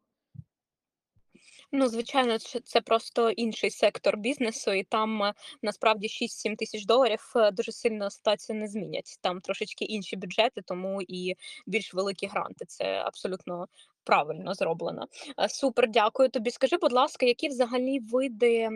Ну, 1.71 1.87
звичайно, 1.87 2.37
це 2.63 2.81
просто 2.81 3.29
інший 3.29 3.69
сектор 3.69 4.17
бізнесу, 4.17 4.71
і 4.71 4.83
там 4.83 5.23
е, 5.23 5.33
насправді 5.61 6.07
6-7 6.07 6.55
тисяч 6.55 6.85
доларів 6.85 7.33
е, 7.35 7.51
дуже 7.51 7.71
сильно 7.71 8.09
ситуацію 8.09 8.59
не 8.59 8.67
змінять. 8.67 9.17
Там 9.21 9.41
трошечки 9.41 9.85
інші 9.85 10.15
бюджети, 10.15 10.61
тому 10.61 11.01
і 11.07 11.35
більш 11.67 11.93
великі 11.93 12.27
гранти. 12.27 12.65
Це 12.65 12.85
абсолютно 12.85 13.67
правильно 14.03 14.53
зроблено. 14.53 15.07
Е, 15.39 15.49
Супер, 15.49 15.89
дякую 15.89 16.29
тобі. 16.29 16.51
Скажи, 16.51 16.77
будь 16.77 16.93
ласка, 16.93 17.25
які 17.25 17.47
взагалі 17.47 17.99
види 17.99 18.69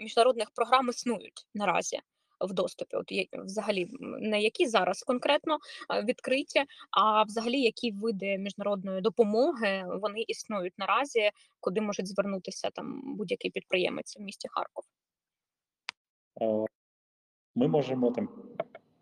міжнародних 0.00 0.50
програм 0.50 0.88
існують 0.88 1.46
наразі 1.54 2.00
в 2.42 2.52
доступі? 2.52 2.96
От 2.96 3.12
взагалі 3.44 3.88
не 4.00 4.42
які 4.42 4.66
зараз 4.66 5.02
конкретно 5.02 5.58
е, 5.90 6.02
відкриті, 6.02 6.66
а 6.90 7.22
взагалі 7.22 7.60
які 7.60 7.90
види 7.92 8.38
міжнародної 8.38 9.00
допомоги 9.00 9.84
вони 10.02 10.20
існують 10.20 10.78
наразі, 10.78 11.30
куди 11.60 11.80
можуть 11.80 12.08
звернутися 12.08 12.70
там 12.70 13.16
будь-який 13.16 13.50
підприємець 13.50 14.16
в 14.16 14.22
місті 14.22 14.48
Харков? 14.50 14.84
Е, 16.40 16.66
Ми 17.54 17.68
можемо 17.68 18.10
там 18.10 18.28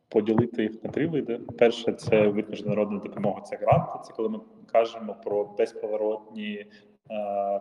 поділити 0.09 0.63
їх 0.63 0.85
на 0.85 0.91
три 0.91 1.07
види. 1.07 1.39
Перше, 1.59 1.93
це 1.93 2.29
вид 2.29 2.51
міжнародної 2.51 3.03
допомоги, 3.03 3.43
це 3.47 3.57
гранти. 3.57 3.99
Це 4.05 4.13
коли 4.13 4.29
ми 4.29 4.41
кажемо 4.73 5.15
про 5.25 5.45
безповоротні 5.45 6.67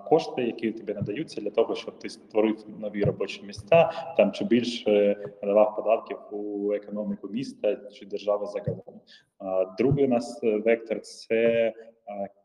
кошти, 0.10 0.44
які 0.44 0.72
тобі 0.72 0.94
надаються 0.94 1.42
для 1.42 1.50
того, 1.50 1.76
щоб 1.76 2.00
ти 2.00 2.10
створив 2.10 2.66
нові 2.80 3.04
робочі 3.04 3.44
місця, 3.44 3.92
там 4.18 4.32
чи 4.32 4.46
більше 4.46 5.16
надавав 5.42 5.76
податків 5.76 6.18
у 6.32 6.74
економіку 6.74 7.28
міста 7.28 7.76
чи 7.76 8.06
держави 8.06 8.46
загалом. 8.46 9.02
Е, 9.42 9.76
Другий 9.78 10.06
у 10.06 10.08
нас 10.08 10.40
е, 10.44 10.58
вектор 10.58 11.02
це 11.02 11.36
е, 11.36 11.74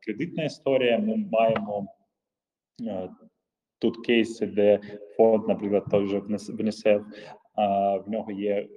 кредитна 0.00 0.44
історія. 0.44 0.99
Ми 0.99 1.16
маємо 1.32 1.87
е, 2.82 3.08
тут 3.78 4.06
кейси, 4.06 4.46
де 4.46 4.80
фонд, 5.16 5.49
наприклад, 5.49 5.84
той 5.90 6.06
же 6.08 6.18
ВНСФ, 6.18 7.00
в 8.06 8.11
нього 8.11 8.32
є 8.32 8.68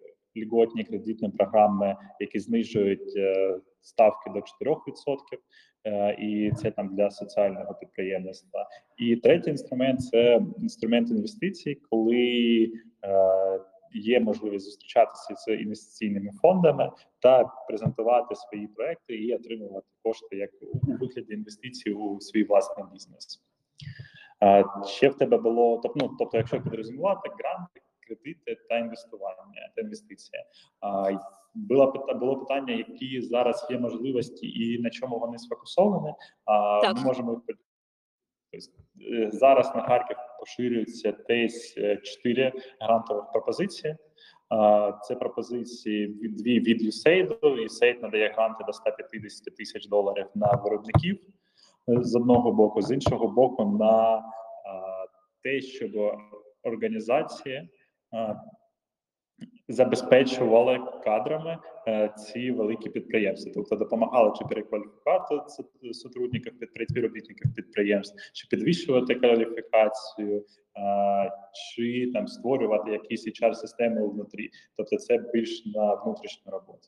льготні 0.46 0.84
кредитні 0.84 1.30
програми, 1.30 1.96
які 2.20 2.40
знижують 2.40 3.14
е, 3.18 3.60
ставки 3.88 4.30
до 4.30 4.40
4%, 4.40 5.40
е, 5.84 6.16
і 6.20 6.52
це 6.52 6.72
там 6.72 6.96
для 6.96 7.12
соціального 7.12 7.74
підприємництва. 7.74 8.68
І 8.98 9.16
третій 9.16 9.50
інструмент 9.50 10.02
це 10.02 10.42
інструмент 10.62 11.10
інвестицій, 11.10 11.82
коли 11.90 12.72
е, 13.04 13.60
є 13.94 14.20
можливість 14.20 14.66
зустрічатися 14.66 15.36
з 15.36 15.48
інвестиційними 15.48 16.32
фондами 16.42 16.92
та 17.20 17.44
презентувати 17.68 18.36
свої 18.36 18.68
проекти 18.68 19.16
і 19.16 19.36
отримувати 19.36 19.88
кошти 20.04 20.36
як 20.36 20.50
у 20.62 20.92
вигляді 20.92 21.34
інвестицій 21.34 21.92
у 21.92 22.20
свій 22.20 22.44
власний 22.44 22.86
бізнес. 22.94 23.42
Ще 24.86 25.10
в 25.10 25.18
тебе 25.18 25.38
було 25.38 25.80
тобто, 25.84 26.00
ну, 26.06 26.16
тобто, 26.20 26.38
якщо 26.38 26.62
підрозумувати 26.62 27.30
гранти, 27.30 27.82
кредити 28.08 28.58
та 28.70 28.78
інвестування 28.78 29.72
та 29.76 29.82
інвестиція. 29.82 30.44
Було 31.56 32.16
було 32.20 32.38
питання, 32.38 32.74
які 32.74 33.22
зараз 33.22 33.68
є 33.70 33.80
можливості 33.80 34.48
і 34.48 34.82
на 34.82 34.90
чому 34.90 35.20
вони 35.20 35.38
сфокусовані. 35.38 36.14
А 36.46 36.80
Так. 36.82 36.96
ми 36.98 37.04
можемо 37.04 37.42
е, 39.12 39.30
зараз 39.32 39.76
на 39.76 39.82
Харків 39.82 40.18
поширюється 40.40 41.14
десь 41.28 41.76
е, 41.78 41.98
чотири 41.98 42.54
грантових 42.80 43.26
пропозиції. 43.32 43.96
Це 45.04 45.16
пропозиції 45.16 46.08
від 46.08 46.36
дві 46.36 46.60
від 46.60 46.82
USAID. 46.82 47.40
USAID 47.40 48.02
надає 48.02 48.34
гранти 48.36 48.64
до 48.68 48.74
150 48.74 49.56
тисяч 49.56 49.88
доларів 49.88 50.26
на 50.36 50.52
виробників 50.64 51.20
е, 51.90 52.04
з 52.04 52.16
одного 52.16 52.52
боку, 52.52 52.82
з 52.82 52.92
іншого 52.92 53.28
боку, 53.28 53.78
на 53.80 54.24
те, 55.44 55.62
щоб 55.62 55.92
організації 56.64 57.70
забезпечували 59.68 60.80
кадрами 61.04 61.58
е, 61.88 62.14
ці 62.18 62.52
великі 62.52 62.90
підприємства, 62.90 63.52
тобто 63.56 63.76
допомагали 63.76 64.34
чи 64.40 64.46
перекваліфікувати 64.46 65.36
сотрудників 65.94 66.54
співробітників 66.90 67.56
підприємств, 67.56 68.32
чи 68.34 68.48
підвищувати 68.50 69.16
кваліфікацію, 69.16 70.46
чи 71.54 72.12
там 72.14 72.28
створювати 72.28 72.92
якісь 72.92 73.28
HR 73.28 73.54
системи 73.54 74.08
внутрі. 74.08 74.50
Тобто, 74.78 74.98
це 74.98 75.18
більш 75.34 75.66
на 75.66 75.94
внутрішню 75.94 76.52
роботу. 76.52 76.88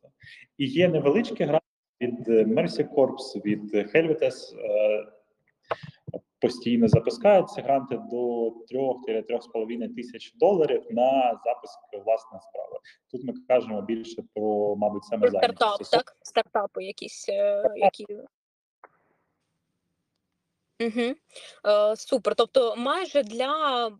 І 0.58 0.65
є 0.65 0.89
невеличкі 0.89 1.43
гранти 1.43 1.65
від 2.01 2.29
е, 2.29 2.43
Mercy 2.43 2.93
Corps, 2.93 3.45
від 3.45 3.75
Helvetes, 3.75 4.58
е, 4.60 5.05
постійно 6.41 6.88
запускаються 6.88 7.62
гранти 7.62 7.99
до 8.12 8.49
3-3,5 8.49 9.95
тисяч 9.95 10.34
доларів 10.36 10.84
на 10.89 11.39
запуск 11.45 11.80
власної 12.06 12.41
справи. 12.49 12.80
Тут 13.12 13.23
ми 13.23 13.34
кажемо 13.47 13.82
більше 13.82 14.23
про, 14.36 14.75
мабуть, 14.75 15.04
саме 15.04 15.21
Про 15.21 15.30
стартап, 15.30 15.78
так? 15.91 16.17
Стартапи 16.21 16.84
якісь, 16.84 17.30
е, 17.30 17.63
які. 17.75 18.06
Угу. 20.82 21.15
Е, 21.68 21.96
супер. 21.96 22.36
Тобто, 22.36 22.76
майже 22.76 23.24
для 23.24 23.88
е, 23.88 23.92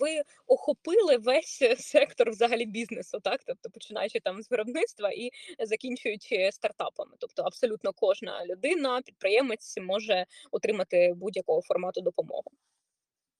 ви 0.00 0.22
охопили 0.46 1.16
весь 1.16 1.62
сектор 1.78 2.30
взагалі 2.30 2.66
бізнесу, 2.66 3.20
так? 3.20 3.40
Тобто, 3.46 3.70
починаючи 3.70 4.20
там 4.20 4.42
з 4.42 4.50
виробництва 4.50 5.10
і 5.10 5.30
закінчуючи 5.58 6.50
стартапами. 6.52 7.12
Тобто, 7.18 7.42
абсолютно 7.42 7.92
кожна 7.92 8.46
людина, 8.46 9.02
підприємець 9.02 9.76
може 9.80 10.26
отримати 10.50 11.12
будь-якого 11.16 11.62
формату 11.62 12.00
допомогу. 12.00 12.50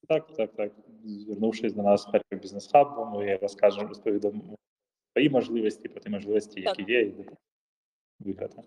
Так, 0.07 0.35
так, 0.37 0.55
так. 0.55 0.71
Звернувшись 1.05 1.73
до 1.73 1.81
нас 1.81 2.05
Харків 2.05 2.39
бізнес 2.41 2.69
хаб, 2.71 3.13
ми 3.13 3.35
розкажемо, 3.35 3.87
розповідаємо 3.87 4.57
свої 5.13 5.29
можливості, 5.29 5.87
про 5.87 5.99
ті 5.99 6.09
можливості, 6.09 6.61
які 6.61 6.91
є, 6.91 7.01
і 7.01 7.13
виграти. 8.19 8.63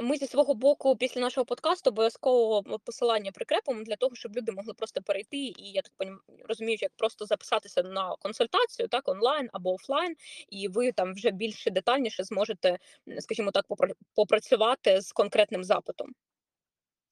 Ми 0.00 0.16
зі 0.16 0.26
свого 0.26 0.54
боку, 0.54 0.96
після 0.96 1.20
нашого 1.20 1.44
подкасту, 1.44 1.90
обов'язково 1.90 2.62
посилання 2.84 3.32
прикрепимо 3.32 3.82
для 3.82 3.96
того, 3.96 4.14
щоб 4.14 4.36
люди 4.36 4.52
могли 4.52 4.74
просто 4.74 5.02
перейти, 5.02 5.36
і 5.36 5.54
я 5.58 5.82
так 5.82 6.08
розумію, 6.48 6.78
як 6.80 6.92
просто 6.96 7.26
записатися 7.26 7.82
на 7.82 8.16
консультацію, 8.16 8.88
так 8.88 9.08
онлайн 9.08 9.48
або 9.52 9.72
офлайн, 9.72 10.16
і 10.48 10.68
ви 10.68 10.92
там 10.92 11.14
вже 11.14 11.30
більше 11.30 11.70
детальніше 11.70 12.24
зможете, 12.24 12.78
скажімо 13.18 13.50
так, 13.50 13.66
попра- 13.68 13.94
попрацювати 14.14 15.00
з 15.00 15.12
конкретним 15.12 15.64
запитом. 15.64 16.14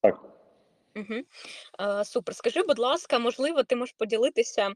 Так. 0.00 0.20
Угу. 0.96 1.22
Супер. 2.04 2.34
Скажи, 2.34 2.62
будь 2.62 2.78
ласка, 2.78 3.18
можливо, 3.18 3.62
ти 3.62 3.76
можеш 3.76 3.94
поділитися 3.98 4.74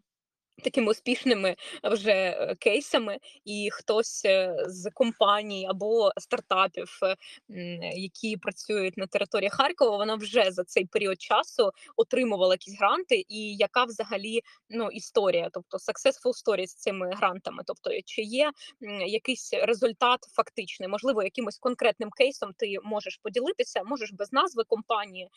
такими 0.63 0.91
успішними 0.91 1.57
вже 1.85 2.13
е, 2.13 2.55
кейсами, 2.59 3.19
і 3.45 3.69
хтось 3.73 4.25
е, 4.25 4.57
з 4.67 4.91
компаній 4.95 5.67
або 5.71 6.13
стартапів, 6.17 6.99
е, 7.03 7.17
які 7.97 8.37
працюють 8.37 8.97
на 8.97 9.07
території 9.07 9.51
Харкова, 9.51 9.97
вона 9.97 10.15
вже 10.15 10.51
за 10.51 10.65
цей 10.65 10.85
період 10.85 11.23
часу 11.23 11.71
отримувала 11.97 12.55
якісь 12.55 12.79
гранти, 12.79 13.25
і 13.29 13.57
яка 13.57 13.85
взагалі 13.85 14.41
ну 14.71 14.89
історія, 14.91 15.49
тобто 15.53 15.77
successful 15.77 16.33
story 16.45 16.67
з 16.67 16.75
цими 16.75 17.11
грантами, 17.15 17.63
тобто 17.67 17.91
чи 18.05 18.23
є 18.23 18.51
якийсь 19.07 19.51
результат 19.53 20.21
фактичний, 20.33 20.89
можливо, 20.89 21.23
якимось 21.23 21.59
конкретним 21.59 22.11
кейсом 22.11 22.53
ти 22.59 22.77
можеш 22.83 23.21
поділитися, 23.23 23.83
можеш 23.85 24.13
без 24.13 24.33
назви 24.33 24.65
компанії, 24.65 25.29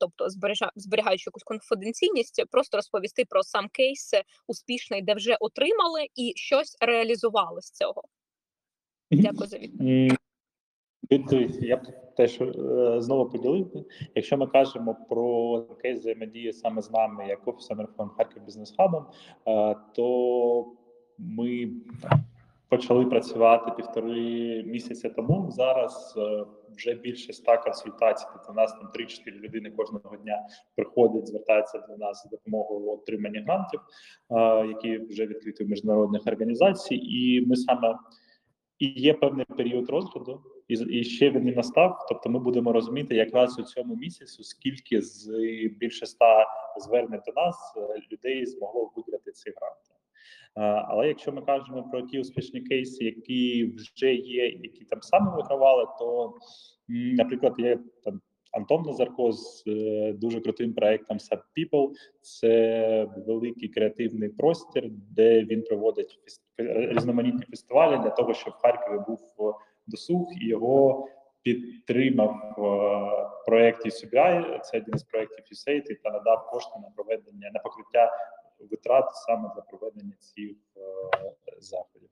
тобто 0.00 0.30
збережа, 0.30 0.70
зберігаючи 0.76 1.24
якусь 1.28 1.42
конфіденційність, 1.42 2.44
просто 2.50 2.76
розповісти 2.76 3.24
про 3.24 3.42
сам 3.42 3.68
кейс 3.68 4.14
успішний, 4.52 5.02
де 5.02 5.14
вже 5.14 5.36
отримали 5.40 6.06
і 6.16 6.32
щось 6.36 6.76
реалізували 6.80 7.60
з 7.60 7.70
цього. 7.70 8.02
Дякую 9.10 9.48
за 9.48 9.58
відповідь. 9.58 10.18
Я 11.62 11.76
б 11.76 11.86
теж 12.16 12.40
е, 12.40 12.52
знову 13.00 13.30
поділив. 13.30 13.86
Якщо 14.14 14.36
ми 14.36 14.46
кажемо 14.46 14.96
про 15.08 15.62
кейс 15.62 16.00
взаємодії 16.00 16.52
саме 16.52 16.82
з 16.82 16.90
нами, 16.90 17.26
як 17.28 17.48
офісом 17.48 17.88
Харків 18.16 18.44
Бізнес 18.44 18.74
Хабом, 18.76 19.06
е, 19.46 19.76
то 19.94 20.66
ми 21.18 21.70
почали 22.72 23.06
працювати 23.06 23.70
півтори 23.76 24.62
місяця 24.66 25.08
тому. 25.08 25.50
Зараз 25.50 26.14
е, 26.16 26.44
вже 26.76 26.94
більше 26.94 27.30
ста 27.30 27.56
консультацій. 27.56 28.26
Тобто 28.32 28.52
у 28.52 28.54
нас 28.54 28.72
там 28.72 28.90
3-4 28.98 29.30
людини 29.30 29.70
кожного 29.70 30.16
дня 30.16 30.38
приходять, 30.76 31.28
звертаються 31.28 31.78
до 31.78 31.96
нас 31.96 32.22
з 32.26 32.30
допомогою 32.30 32.80
в 32.80 32.88
отриманні 32.88 33.38
грантів, 33.38 33.80
е, 34.30 34.66
які 34.66 34.98
вже 34.98 35.26
відкриті 35.26 35.64
в 35.64 35.68
міжнародних 35.68 36.22
організацій, 36.26 36.94
і 36.94 37.46
ми 37.46 37.56
саме 37.56 37.98
і 38.78 38.86
є 38.86 39.14
певний 39.14 39.46
період 39.56 39.90
розгляду, 39.90 40.42
і, 40.68 40.74
і 40.74 41.04
ще 41.04 41.30
він 41.30 41.44
не 41.44 41.52
настав. 41.52 42.06
Тобто, 42.08 42.30
ми 42.30 42.38
будемо 42.38 42.72
розуміти 42.72 43.14
якраз 43.14 43.58
у 43.58 43.62
цьому 43.62 43.96
місяці, 43.96 44.42
скільки 44.42 45.02
з 45.02 45.30
більше 45.80 46.04
ста 46.04 46.46
звернень 46.76 47.20
до 47.26 47.32
нас 47.40 47.74
е, 47.76 48.00
людей 48.12 48.46
змогло 48.46 48.92
виграти 48.96 49.32
ці 49.32 49.50
гранти. 49.50 49.91
Але 50.54 51.08
якщо 51.08 51.32
ми 51.32 51.42
кажемо 51.42 51.88
про 51.92 52.02
ті 52.02 52.20
успішні 52.20 52.60
кейси, 52.60 53.04
які 53.04 53.72
вже 53.76 54.14
є, 54.14 54.48
які 54.48 54.84
там 54.84 55.02
саме 55.02 55.36
вигравали, 55.36 55.86
то, 55.98 56.34
наприклад, 56.88 57.54
є 57.58 57.78
там 58.04 58.20
Антон 58.52 58.82
Назарко 58.82 59.32
з 59.32 59.64
е, 59.66 60.12
дуже 60.12 60.40
крутим 60.40 60.74
проектом 60.74 61.18
Sub 61.18 61.40
People. 61.56 61.90
Це 62.20 63.08
великий 63.26 63.68
креативний 63.68 64.28
простір, 64.28 64.90
де 64.90 65.44
він 65.44 65.62
проводить 65.62 66.18
різноманітні 66.56 67.44
фестивалі 67.50 68.02
для 68.02 68.10
того, 68.10 68.34
щоб 68.34 68.52
в 68.52 68.62
Харкові 68.62 69.00
був 69.08 69.20
досуг 69.86 70.28
і 70.40 70.46
його 70.46 71.08
підтримав 71.42 72.54
проект 73.46 73.86
UCBI, 73.86 74.60
це 74.60 74.78
один 74.78 74.98
з 74.98 75.02
проєктів 75.02 75.44
USAID, 75.52 76.02
та 76.02 76.10
надав 76.10 76.50
кошти 76.50 76.78
на 76.82 76.90
проведення 76.96 77.50
на 77.54 77.60
покриття 77.60 78.12
витрат 78.70 79.14
саме 79.14 79.50
для 79.54 79.62
проведення 79.62 80.16
цих 80.18 80.56
е, 80.76 81.32
заходів. 81.58 82.08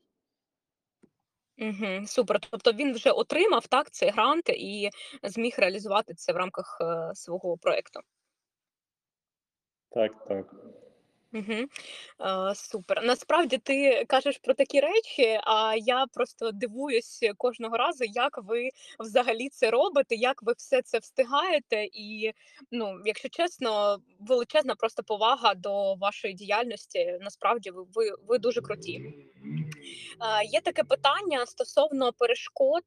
Угу, 1.59 2.07
супер. 2.07 2.41
Тобто 2.51 2.73
він 2.73 2.93
вже 2.95 3.11
отримав 3.11 3.67
так 3.67 3.91
цей 3.91 4.11
грант 4.11 4.49
і 4.49 4.91
зміг 5.23 5.55
реалізувати 5.59 6.15
це 6.15 6.33
в 6.33 6.37
рамках 6.37 6.79
е, 6.81 7.15
свого 7.15 7.57
проекту. 7.57 8.01
Так, 9.91 10.25
так. 10.29 10.55
Угу. 11.33 11.53
Е, 11.53 12.55
супер. 12.55 13.03
Насправді 13.05 13.59
ти 13.59 14.05
кажеш 14.09 14.39
про 14.39 14.55
такі 14.55 14.81
речі, 14.81 15.41
а 15.45 15.75
я 15.77 16.07
просто 16.15 16.51
дивуюсь 16.53 17.21
кожного 17.37 17.77
разу, 17.77 18.05
як 18.05 18.39
ви 18.45 18.69
взагалі 18.99 19.49
це 19.49 19.71
робите, 19.71 20.15
як 20.15 20.43
ви 20.43 20.53
все 20.57 20.83
це 20.83 20.99
встигаєте. 20.99 21.85
І, 21.93 22.33
ну, 22.71 23.01
якщо 23.05 23.29
чесно, 23.29 23.99
величезна 24.21 24.75
просто 24.75 25.03
повага 25.03 25.55
до 25.55 25.95
вашої 25.95 26.35
діяльності. 26.35 27.19
Насправді, 27.21 27.71
ви, 27.71 27.83
ви, 27.95 28.11
ви 28.29 28.39
дуже 28.39 28.61
круті. 28.61 29.01
Е, 30.21 30.45
Є 30.45 30.61
таке 30.61 30.85
питання 30.85 31.47
стосовно 31.47 32.13
перешкод 32.13 32.83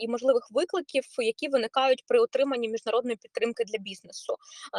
і 0.00 0.08
можливих 0.08 0.48
викликів, 0.50 1.04
які 1.18 1.48
виникають 1.48 2.04
при 2.06 2.20
отриманні 2.20 2.68
міжнародної 2.68 3.16
підтримки 3.16 3.64
для 3.64 3.78
бізнесу. 3.78 4.36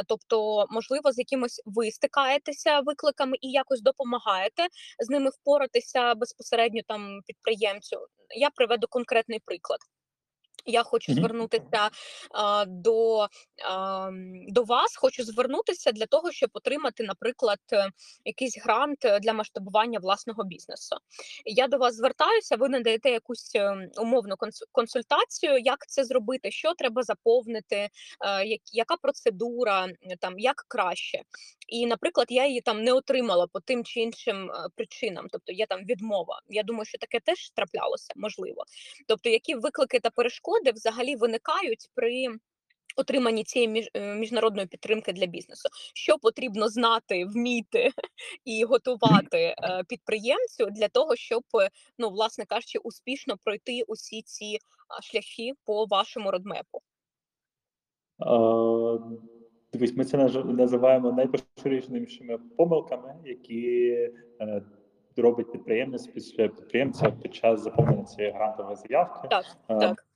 Тобто, 0.08 0.66
можливо, 0.70 1.12
з 1.12 1.18
якимось 1.18 1.62
ви 1.66 1.92
стикаєтеся 1.92 2.80
викликами 2.80 3.38
і 3.42 3.52
якось 3.52 3.82
допомагаєте 3.82 4.68
з 5.00 5.10
ними 5.10 5.30
впоратися 5.30 6.16
безпосередньо 6.16 6.82
там 6.88 7.20
підприємцю. 7.28 7.98
Я 8.38 8.50
приведу 8.50 8.88
конкретний 8.90 9.40
приклад. 9.46 9.80
Я 10.66 10.84
хочу 10.84 11.14
звернутися 11.14 11.90
а, 12.32 12.66
до, 12.66 13.28
а, 13.66 14.10
до 14.48 14.64
вас, 14.64 14.96
хочу 14.96 15.24
звернутися 15.24 15.92
для 15.92 16.06
того, 16.06 16.32
щоб 16.32 16.50
отримати, 16.54 17.04
наприклад, 17.04 17.60
е, 17.74 17.90
якийсь 18.26 18.58
грант 18.64 19.06
е, 19.06 19.20
для 19.20 19.34
масштабування 19.34 20.00
власного 20.00 20.44
бізнесу. 20.44 20.96
Я 21.46 21.68
до 21.68 21.78
вас 21.78 21.96
звертаюся, 21.96 22.56
ви 22.56 22.70
надаєте 22.70 23.10
якусь 23.10 23.56
е, 23.56 23.90
умовну 23.98 24.36
консультацію, 24.72 25.58
як 25.58 25.88
це 25.88 26.04
зробити, 26.04 26.52
що 26.52 26.74
треба 26.74 27.04
заповнити, 27.04 27.76
е, 27.76 27.90
як, 28.46 28.62
яка 28.72 28.96
процедура, 28.98 29.88
там 30.20 30.40
як 30.40 30.66
краще. 30.68 31.22
І, 31.68 31.86
наприклад, 31.86 32.28
я 32.30 32.48
її 32.48 32.62
там 32.62 32.84
не 32.84 32.94
отримала 32.94 33.48
по 33.48 33.60
тим 33.60 33.84
чи 33.84 34.00
іншим 34.00 34.52
причинам, 34.76 35.28
тобто 35.32 35.52
є 35.52 35.66
там 35.66 35.86
відмова. 35.86 36.40
Я 36.50 36.64
думаю, 36.64 36.86
що 36.86 36.98
таке 36.98 37.20
теж 37.20 37.50
траплялося, 37.50 38.14
можливо. 38.16 38.64
Тобто, 39.08 39.30
які 39.30 39.56
виклики 39.56 40.00
та 40.00 40.10
перешкоди 40.10 40.47
взагалі 40.72 41.16
виникають 41.16 41.90
при 41.94 42.28
отриманні 42.96 43.44
цієї 43.44 43.90
е, 43.94 44.16
міжнародної 44.16 44.68
підтримки 44.68 45.14
для 45.14 45.26
бізнесу? 45.26 45.70
Що 45.94 46.18
потрібно 46.18 46.70
знати, 46.70 47.26
вміти 47.26 47.90
і 48.46 48.64
готувати 48.64 49.38
е, 49.38 49.56
підприємцю 49.88 50.66
для 50.72 50.88
того, 50.88 51.16
щоб, 51.16 51.44
ну, 51.98 52.10
власне 52.10 52.46
кажучи, 52.46 52.80
успішно 52.80 53.38
пройти 53.44 53.84
усі 53.88 54.22
ці 54.22 54.58
шляхи 55.02 55.54
по 55.66 55.86
вашому 55.86 56.32
родмепу? 56.32 56.82
Дивись, 59.74 59.96
ми 59.96 60.06
це 60.06 60.18
називаємо 60.46 61.12
найпоширенішими 61.12 62.38
помилками, 62.38 63.16
які 63.26 63.92
е, 64.42 64.64
робить 65.18 65.52
підприємець 65.52 66.08
підприємця 66.08 67.12
під 67.12 67.36
час 67.36 67.62
заповнення 67.62 68.04
цієї 68.04 68.34
грантової 68.34 68.76
заявки. 68.76 69.28
Так, 69.28 69.46
так. 69.68 70.07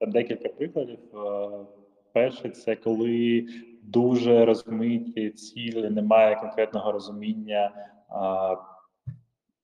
Там 0.00 0.10
декілька 0.10 0.48
прикладів. 0.48 0.98
Е, 1.14 1.50
Перше, 2.12 2.48
це 2.48 2.76
коли 2.76 3.46
дуже 3.82 4.44
розмиті 4.44 5.30
цілі, 5.30 5.90
немає 5.90 6.36
конкретного 6.36 6.92
розуміння, 6.92 7.72
а, 8.08 8.56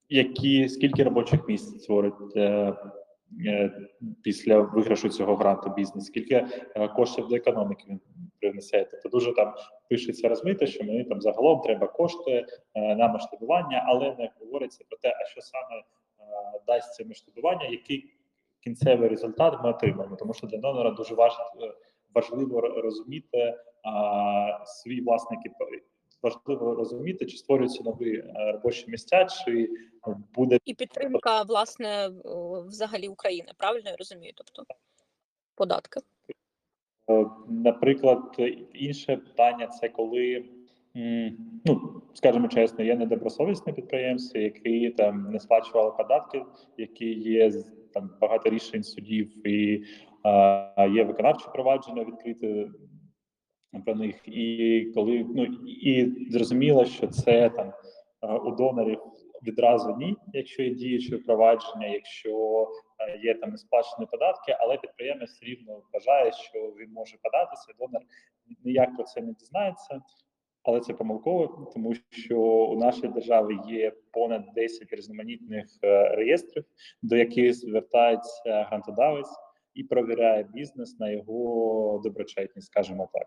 які 0.09 0.69
скільки 0.69 1.05
робочих 1.05 1.49
місць 1.49 1.83
створить 1.83 2.37
е, 2.37 2.75
е, 3.47 3.71
після 4.23 4.61
виграшу 4.61 5.09
цього 5.09 5.37
гранту 5.37 5.73
бізнес, 5.77 6.07
скільки 6.07 6.47
е, 6.77 6.89
коштів 6.89 7.29
до 7.29 7.37
економіки 7.37 7.85
він 7.89 8.01
принесе. 8.41 8.89
Тобто 8.91 9.09
дуже 9.09 9.35
там 9.35 9.55
пишеться 9.91 10.29
розмито, 10.29 10.67
що 10.67 10.85
мені 10.85 11.05
там 11.05 11.21
загалом 11.21 11.61
треба 11.61 11.87
кошти 11.87 12.47
е, 12.75 12.97
на 12.97 13.09
масштабування, 13.09 13.85
але 13.87 14.17
не 14.19 14.31
говориться 14.41 14.85
про 14.89 14.99
те, 14.99 15.09
а 15.09 15.27
що 15.27 15.41
саме 15.41 15.79
е, 15.79 15.85
дасть 16.67 16.95
це 16.95 17.05
масштабування, 17.05 17.67
який 17.67 18.16
кінцевий 18.67 19.09
результат 19.09 19.59
ми 19.65 19.71
отримаємо, 19.71 20.17
тому 20.17 20.35
що 20.35 20.47
для 20.47 20.59
донора 20.59 20.91
дуже 20.91 21.15
важливо, 21.15 21.75
важливо 22.15 22.61
розуміти 22.61 23.55
а, 23.83 24.65
свій 24.67 25.01
власний 25.01 25.39
важливо 26.23 26.75
розуміти, 26.75 27.27
чи 27.27 27.37
створюються 27.37 27.83
нові 27.85 28.19
е, 28.19 28.53
робочі 28.53 28.85
місця, 28.89 29.25
чи 29.25 29.69
буде 30.35 30.59
І 30.65 30.75
підтримка, 30.75 31.43
власне, 31.43 32.11
взагалі 32.69 33.09
України, 33.09 33.49
правильно 33.57 33.91
я 33.91 33.97
розумію? 33.97 34.33
Тобто 34.37 34.75
податки. 35.55 36.01
Е, 37.11 37.27
Наприклад, 37.49 38.23
інше 38.73 39.17
питання 39.17 39.67
це 39.67 39.89
коли, 39.89 40.45
ну 41.65 42.03
скажімо 42.15 42.49
чесно, 42.49 42.85
є 42.85 42.97
недобросовісні 42.97 43.73
підприємці, 43.73 44.39
які 44.39 44.91
там 44.91 45.31
не 45.31 45.41
сплачували 45.41 45.93
податки, 45.97 46.45
які 46.77 47.13
є 47.13 47.51
там 47.97 48.11
багато 48.21 48.51
рішень 48.51 48.83
судів, 48.83 49.49
і 49.49 49.85
е, 50.25 50.91
є 50.91 51.05
виконавче 51.05 51.49
провадження 51.49 52.05
відкрите 52.05 52.69
про 53.85 53.95
них. 53.95 54.21
І 54.27 54.93
коли 54.95 55.27
ну 55.35 55.45
і 55.67 56.17
зрозуміло, 56.31 56.85
що 56.85 57.07
це 57.07 57.51
там 57.51 57.73
у 58.45 58.51
донорів 58.51 59.01
відразу 59.43 59.97
ні, 59.97 60.17
якщо 60.33 60.63
є 60.63 60.71
діюче 60.75 61.19
провадження, 61.19 61.87
якщо 61.87 62.67
є 63.23 63.35
там 63.35 63.51
несплачені 63.51 64.07
податки, 64.07 64.57
але 64.61 64.77
підприємець 64.77 65.43
рівно 65.43 65.83
вважає, 65.93 66.33
що 66.33 66.59
він 66.59 66.93
може 66.93 67.17
податися. 67.23 67.73
Донор 67.79 68.03
ніяк 68.65 68.95
про 68.97 69.05
це 69.05 69.21
не 69.21 69.33
дізнається, 69.33 70.01
але 70.67 70.81
це 70.81 70.93
помилково, 70.93 71.71
тому 71.75 71.95
що 72.11 72.41
у 72.41 72.77
нашій 72.77 73.09
державі 73.09 73.59
є 73.69 73.93
понад 74.13 74.45
10 74.55 74.93
різноманітних 74.93 75.67
е, 75.85 76.09
реєстрів, 76.17 76.65
до 77.03 77.17
яких 77.17 77.55
звертається 77.55 78.67
грантодавець 78.71 79.31
і 79.75 79.85
провіряє 79.85 80.43
бізнес 80.55 80.99
на 80.99 81.11
його 81.11 82.01
доброчесність, 82.05 82.67
скажімо 82.67 83.09
так. 83.13 83.27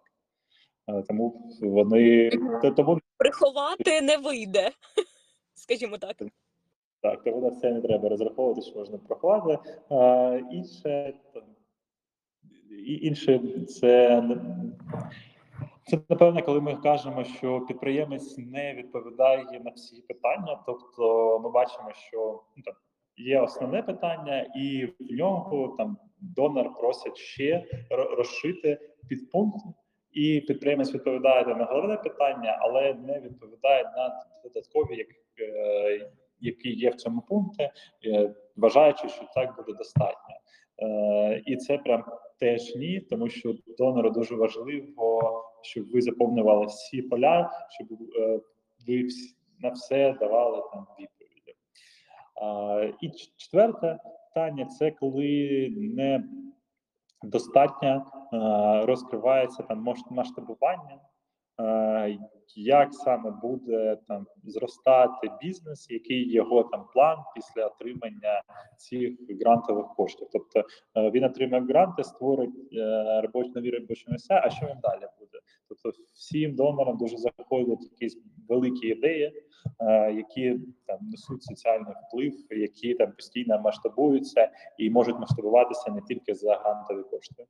Е, 0.98 1.04
Тому 1.08 1.52
вони 1.62 2.30
тому 2.76 3.00
Приховати 3.18 4.02
не 4.02 4.18
вийде, 4.18 4.70
скажімо 5.54 5.98
так. 5.98 6.18
Так, 7.02 7.24
тому 7.24 7.42
на 7.42 7.52
це 7.52 7.72
не 7.72 7.82
треба 7.82 8.10
розраховувати, 8.10 8.62
що 8.62 8.80
можна 8.80 8.98
проховати. 8.98 9.58
Інше, 10.52 11.14
там, 11.34 11.44
інше 12.86 13.42
це, 13.68 14.24
це 15.90 16.00
напевне, 16.10 16.42
коли 16.42 16.62
ми 16.62 16.76
кажемо, 16.76 17.24
що 17.24 17.62
підприємець 17.62 18.38
не 18.38 18.74
відповідає 18.74 19.62
на 19.66 19.72
всі 19.72 20.02
питання. 20.02 20.64
Тобто, 20.66 21.40
ми 21.44 21.50
бачимо, 21.50 21.92
що 21.94 22.44
ну, 22.58 22.64
там, 22.64 22.74
є 23.18 23.42
основне 23.42 23.84
питання, 23.84 24.46
і 24.56 24.86
в 24.86 25.14
нього 25.14 25.76
там 25.78 25.98
донор 26.22 26.78
просить 26.78 27.18
ще 27.18 27.66
розшити 27.90 28.80
підпункти. 29.10 29.70
І 30.12 30.42
підприємець 30.42 30.94
відповідає 30.94 31.46
на 31.46 31.66
головне 31.66 31.98
питання, 31.98 32.58
але 32.62 32.94
не 32.94 33.20
відповідає 33.20 33.84
на 33.84 34.26
додаткові, 34.44 34.98
як, 34.98 35.08
е, 35.40 36.12
які 36.40 36.70
є 36.70 36.90
в 36.90 36.96
цьому 36.96 37.22
пункті, 37.22 37.70
е, 38.06 38.34
вважаючи, 38.58 39.10
що 39.10 39.26
так 39.36 39.56
буде 39.56 39.78
достатньо. 39.78 40.36
Е, 40.82 41.42
І 41.46 41.58
це 41.58 41.78
прям 41.78 42.04
теж 42.40 42.76
ні, 42.76 43.00
тому 43.00 43.30
що 43.30 43.56
донору 43.78 44.10
дуже 44.10 44.36
важливо, 44.36 45.44
щоб 45.62 45.92
ви 45.92 46.02
заповнювали 46.02 46.66
всі 46.66 47.02
поля, 47.02 47.52
щоб 47.70 47.88
е, 47.92 48.40
ви 48.88 49.08
на 49.60 49.70
все 49.70 50.14
давали 50.14 50.64
там 50.74 50.88
відповіді. 51.00 51.56
І 53.02 53.10
четверте 53.38 54.00
питання 54.34 54.66
це 54.66 54.92
коли 54.92 55.70
не 55.78 56.24
достатньо 57.24 58.06
е, 58.34 58.86
розкривається 58.86 59.64
там 59.64 59.96
масштабування. 60.10 61.00
е, 61.62 62.18
як 62.56 62.94
саме 62.94 63.32
буде 63.32 63.98
там 64.08 64.28
зростати 64.44 65.32
бізнес, 65.42 65.88
який 65.90 66.32
його 66.32 66.64
там 66.64 66.86
план 66.94 67.18
після 67.36 67.66
отримання 67.66 68.42
цих 68.78 69.14
грантових 69.42 69.86
коштів. 69.98 70.28
Тобто 70.32 70.64
він 70.96 71.24
отримає 71.24 71.64
гранти, 71.64 72.04
створить 72.04 72.56
робочі 73.24 73.52
нові 73.56 73.72
робочі 73.72 74.06
місця. 74.08 74.42
А 74.46 74.50
що 74.50 74.66
він 74.66 74.80
далі? 74.82 75.08
Тобто, 75.70 76.02
всім 76.14 76.56
донорам 76.56 76.98
дуже 76.98 77.18
заходять 77.18 77.84
якісь 77.84 78.18
великі 78.48 78.88
ідеї, 78.88 79.34
е, 79.80 80.14
які 80.14 80.60
там 80.86 80.98
несуть 81.02 81.44
соціальний 81.44 81.94
вплив, 82.08 82.34
які 82.50 82.94
там 82.94 83.12
постійно 83.12 83.62
масштабуються 83.62 84.52
і 84.78 84.90
можуть 84.90 85.20
масштабуватися 85.20 85.92
не 85.92 86.02
тільки 86.02 86.34
за 86.34 86.56
грантові 86.56 87.04
кошти. 87.04 87.46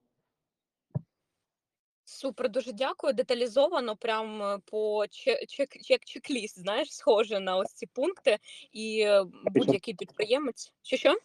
Супер, 2.06 2.50
дуже 2.50 2.74
дякую. 2.74 3.14
Деталізовано, 3.14 3.96
прям 3.96 4.42
е, 4.42 4.60
по 4.72 5.06
чек, 5.08 5.70
чек-ліст, 6.06 6.60
знаєш, 6.60 6.94
схоже 6.94 7.40
на 7.40 7.58
ось 7.58 7.74
ці 7.74 7.88
пункти, 7.88 8.38
і 8.72 9.02
е, 9.02 9.26
будь-який 9.56 9.94
підприємець. 9.94 10.74
Що 10.84 10.98
що? 10.98 11.16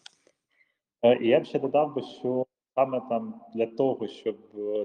І 1.21 1.27
я 1.27 1.39
б 1.39 1.45
ще 1.45 1.59
додав 1.59 1.95
би, 1.95 2.01
що 2.01 2.45
саме 2.75 3.01
там 3.09 3.41
для 3.55 3.65
того, 3.65 4.07
щоб 4.07 4.37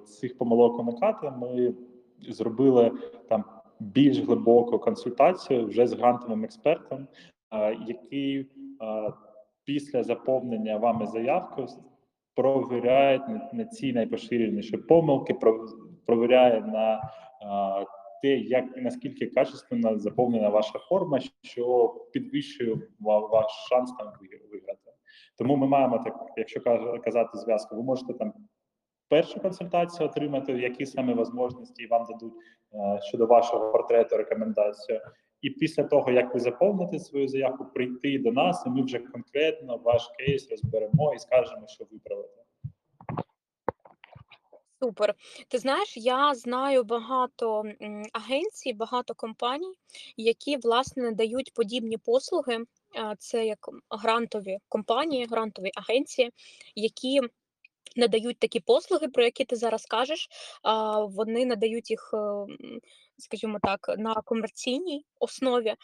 цих 0.07 0.38
помилок 0.38 0.81
уникати, 0.81 1.31
ми 1.31 1.75
зробили 2.29 2.93
там 3.29 3.45
більш 3.81 4.19
глибоку 4.19 4.79
консультацію 4.79 5.67
вже 5.67 5.87
з 5.87 5.93
грантовим 5.93 6.45
експертом, 6.45 7.07
який 7.87 8.51
після 9.65 10.03
заповнення 10.03 10.77
вами 10.77 11.07
заявки 11.07 11.67
провіряє 12.35 13.41
на- 13.53 13.65
ці 13.65 13.93
найпоширеніші 13.93 14.77
помилки, 14.77 15.37
провіряє 16.07 16.61
на 16.61 17.11
те, 18.23 18.37
як 18.39 18.65
наскільки 18.77 19.27
качественно 19.27 19.99
заповнена 19.99 20.49
ваша 20.49 20.79
форма, 20.79 21.19
що 21.43 21.89
підвищує 22.13 22.79
ваш 23.01 23.47
шанс 23.69 23.93
там 23.99 24.07
виграти. 24.53 24.81
Тому 25.39 25.57
ми 25.57 25.67
маємо 25.67 25.99
так, 25.99 26.27
якщо 26.37 26.61
казати 27.05 27.39
зв'язку, 27.39 27.77
ви 27.77 27.83
можете 27.83 28.15
там 28.15 28.33
першу 29.11 29.40
консультацію 29.40 30.09
отримати, 30.09 30.53
які 30.53 30.87
саме 30.87 31.14
можливості 31.14 31.87
вам 31.87 32.07
дадуть 32.09 32.35
е, 32.75 33.01
щодо 33.03 33.27
вашого 33.27 33.73
портрету, 33.73 34.16
рекомендацію. 34.16 35.01
І 35.42 35.51
після 35.51 35.85
того, 35.85 36.11
як 36.11 36.35
ви 36.35 36.40
заповните 36.40 36.99
свою 36.99 37.29
заявку, 37.29 37.64
прийти 37.64 38.18
до 38.18 38.33
нас, 38.33 38.62
і 38.66 38.70
ми 38.70 38.83
вже 38.83 38.99
конкретно 38.99 39.77
ваш 39.77 40.11
кейс 40.18 40.51
розберемо 40.51 41.14
і 41.14 41.18
скажемо, 41.18 41.66
що 41.66 41.85
виправити. 41.90 42.40
Супер. 44.83 45.14
Ти 45.49 45.59
знаєш, 45.59 45.96
я 45.96 46.35
знаю 46.35 46.85
багато 46.85 47.64
агенцій, 48.12 48.73
багато 48.73 49.14
компаній, 49.14 49.75
які 50.16 50.57
власне 50.57 51.03
надають 51.03 51.53
подібні 51.55 51.96
послуги. 51.99 52.59
Це 53.18 53.46
як 53.46 53.59
грантові 53.90 54.59
компанії, 54.68 55.27
грантові 55.27 55.70
агенції, 55.75 56.31
які 56.75 57.20
надають 57.97 58.38
такі 58.38 58.61
послуги, 58.61 59.09
про 59.09 59.25
які 59.25 59.45
ти 59.45 59.57
зараз 59.57 59.87
кажеш. 59.87 60.29
Вони 61.09 61.47
надають 61.47 61.90
їх, 61.90 62.11
е, 62.14 62.47
скажімо 63.19 63.59
так, 63.62 63.95
на 63.99 64.14
комерційній 64.14 65.05
основі 65.19 65.75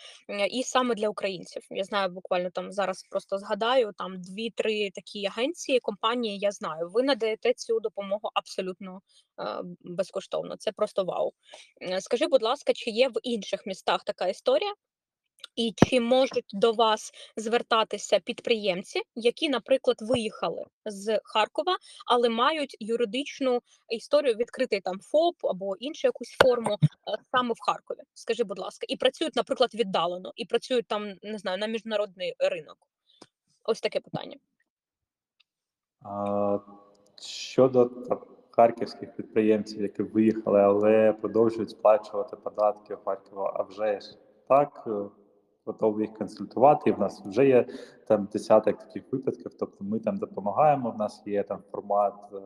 і 0.50 0.62
саме 0.62 0.94
для 0.94 1.08
українців. 1.08 1.62
Я 1.70 1.84
знаю 1.84 2.08
буквально 2.08 2.50
там 2.50 2.72
зараз 2.72 3.02
просто 3.10 3.38
згадаю 3.38 3.92
там 3.98 4.20
дві-три 4.20 4.90
такі 4.90 5.26
агенції, 5.26 5.80
компанії. 5.80 6.38
Я 6.38 6.52
знаю. 6.52 6.88
Ви 6.88 7.02
надаєте 7.02 7.54
цю 7.54 7.80
допомогу 7.80 8.30
абсолютно 8.34 9.00
е, 9.40 9.62
безкоштовно. 9.80 10.56
Це 10.56 10.72
просто 10.72 11.04
вау. 11.04 11.32
Е, 11.82 12.00
Скажи, 12.00 12.26
будь 12.26 12.42
ласка, 12.42 12.72
чи 12.72 12.90
є 12.90 13.08
в 13.08 13.14
інших 13.22 13.66
містах 13.66 14.04
така 14.04 14.28
історія? 14.28 14.72
І 15.56 15.74
чи 15.76 16.00
можуть 16.00 16.50
до 16.52 16.72
вас 16.72 17.12
звертатися 17.36 18.20
підприємці, 18.20 19.02
які, 19.14 19.48
наприклад, 19.48 19.96
виїхали 20.00 20.64
з 20.84 21.20
Харкова, 21.24 21.76
але 22.06 22.28
мають 22.28 22.76
юридичну 22.80 23.60
історію 23.88 24.34
відкритий 24.34 24.80
там 24.80 25.00
ФОП 25.00 25.36
або 25.42 25.76
іншу 25.76 26.08
якусь 26.08 26.36
форму 26.42 26.78
е, 26.82 27.18
саме 27.30 27.54
в 27.54 27.60
Харкові? 27.60 27.98
Скажи, 28.14 28.44
будь 28.44 28.58
ласка, 28.58 28.86
і 28.88 28.96
працюють, 28.96 29.36
наприклад, 29.36 29.74
віддалено, 29.74 30.32
і 30.36 30.44
працюють 30.44 30.86
там, 30.86 31.14
не 31.22 31.38
знаю, 31.38 31.58
на 31.58 31.66
міжнародний 31.66 32.34
ринок? 32.38 32.78
Ось 33.64 33.80
таке 33.80 34.00
питання. 34.00 34.36
А, 36.02 36.58
Щодо 37.20 37.90
харківських 38.50 39.16
підприємців, 39.16 39.82
які 39.82 40.02
виїхали, 40.02 40.60
але 40.60 41.12
продовжують 41.12 41.70
сплачувати 41.70 42.36
податки 42.36 42.94
в 42.94 43.04
Харкові, 43.04 43.50
а 43.54 43.62
вже 43.62 44.00
ж 44.00 44.18
так 44.48 44.84
е, 44.86 44.90
готові 45.66 46.00
їх 46.00 46.14
консультувати. 46.14 46.90
І 46.90 46.92
в 46.92 46.98
нас 46.98 47.22
вже 47.26 47.46
є 47.46 47.66
там 48.08 48.28
десяток 48.32 48.78
таких 48.78 49.12
випадків. 49.12 49.52
Тобто 49.58 49.84
ми 49.84 49.98
там 49.98 50.16
допомагаємо. 50.16 50.90
В 50.90 50.98
нас 50.98 51.22
є 51.26 51.42
там 51.42 51.58
формат 51.72 52.14
е, 52.32 52.38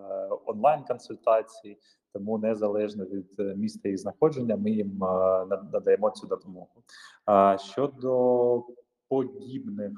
онлайн-консультацій, 0.46 1.78
тому 2.12 2.38
незалежно 2.38 3.04
від 3.04 3.40
е, 3.40 3.54
міста 3.56 3.88
їх 3.88 3.98
знаходження, 3.98 4.56
ми 4.56 4.70
їм 4.70 5.04
е, 5.04 5.46
надаємо 5.72 6.11
цю 6.11 6.26
допомогу. 6.26 6.83
А 7.24 7.59
щодо 7.59 8.62
подібних 9.09 9.92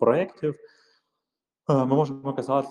проєктів. 0.00 0.54
Ми 1.68 1.86
можемо 1.86 2.34
казати 2.34 2.68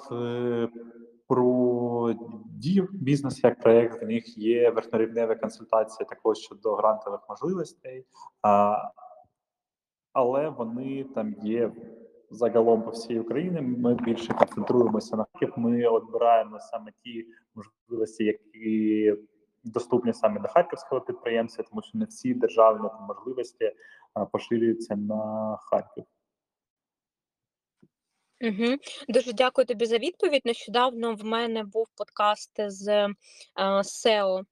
про 1.28 2.14
дію 2.46 2.90
бізнес 2.92 3.44
як 3.44 3.60
проєкт. 3.60 4.02
В 4.02 4.06
них 4.06 4.38
є 4.38 4.70
верхнорівнева 4.70 5.36
консультація 5.36 6.08
також 6.10 6.38
щодо 6.38 6.76
грантових 6.76 7.20
можливостей, 7.30 8.06
а, 8.42 8.78
але 10.16 10.50
вони 10.50 11.04
там 11.04 11.34
є 11.44 11.72
загалом 12.30 12.82
по 12.82 12.92
всій 12.92 13.20
Україні. 13.20 13.62
Ми 13.62 13.94
більше 13.94 14.34
концентруємося 14.34 15.18
на 15.18 15.26
Харків. 15.34 15.54
Ми 15.58 15.88
обираємо 15.88 16.60
саме 16.60 16.92
ті 17.04 17.26
можливості, 17.56 18.24
які 18.24 19.14
доступні 19.64 20.14
саме 20.14 20.40
до 20.40 20.48
харківського 20.48 21.02
підприємця, 21.02 21.64
тому 21.64 21.82
що 21.82 21.98
не 21.98 22.06
всі 22.06 22.34
державні 22.34 22.90
можливості 23.08 23.72
поширюються 24.32 24.96
на 24.96 25.58
Харків. 25.62 26.04
Угу. 28.42 28.76
Дуже 29.10 29.34
дякую 29.34 29.66
тобі 29.66 29.86
за 29.86 29.98
відповідь. 29.98 30.42
Нещодавно 30.46 31.16
в 31.16 31.26
мене 31.26 31.64
був 31.64 31.88
подкаст 31.98 32.52
з 32.68 33.08
SEO 33.58 34.40
е, 34.40 34.44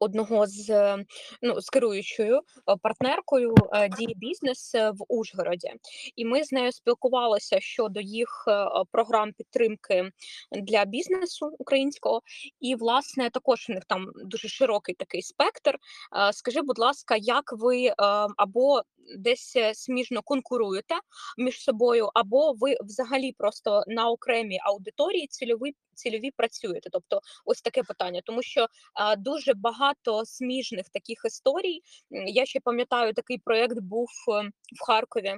одного 0.00 0.46
з 0.46 0.70
е, 0.70 1.04
ну 1.42 1.60
з 1.60 1.70
керуючою 1.70 2.36
е, 2.36 2.40
партнеркою 2.82 3.54
е, 3.72 3.88
дії 3.88 4.14
бізнес 4.16 4.74
е, 4.74 4.90
в 4.90 4.96
Ужгороді, 5.08 5.72
і 6.16 6.24
ми 6.24 6.44
з 6.44 6.52
нею 6.52 6.72
спілкувалися 6.72 7.60
щодо 7.60 8.00
їх 8.00 8.44
е, 8.48 8.52
е, 8.52 8.68
програм 8.92 9.32
підтримки 9.32 10.10
для 10.52 10.84
бізнесу 10.84 11.56
українського. 11.58 12.20
І 12.60 12.74
власне 12.74 13.30
також 13.30 13.66
у 13.70 13.72
них 13.72 13.84
там 13.84 14.06
дуже 14.14 14.48
широкий 14.48 14.94
такий 14.94 15.22
спектр. 15.22 15.74
Е, 15.74 16.32
Скажи, 16.32 16.62
будь 16.62 16.78
ласка, 16.78 17.16
як 17.16 17.52
ви 17.52 17.84
е, 17.86 17.94
або 18.36 18.82
десь 19.18 19.56
е, 19.56 19.74
сміжно 19.74 20.22
конкуруєте 20.22 20.94
між 21.38 21.60
собою, 21.60 22.10
або 22.14 22.52
ви 22.52 22.76
взагалі 22.80 23.32
просто 23.32 23.84
на 23.86 24.10
окремій 24.10 24.58
аудиторії 24.62 25.26
цільові 25.26 25.74
цільові 25.94 26.30
працюєте? 26.30 26.90
Тобто, 26.92 27.20
ось 27.44 27.62
таке 27.62 27.82
питання, 27.82 28.20
тому 28.24 28.42
що 28.42 28.66
а, 28.94 29.16
дуже 29.16 29.54
багато 29.54 30.24
сміжних 30.24 30.88
таких 30.88 31.22
історій. 31.26 31.80
Я 32.10 32.46
ще 32.46 32.60
пам'ятаю, 32.60 33.12
такий 33.12 33.38
проєкт 33.38 33.78
був 33.78 34.08
е, 34.28 34.50
в 34.80 34.86
Харкові. 34.86 35.34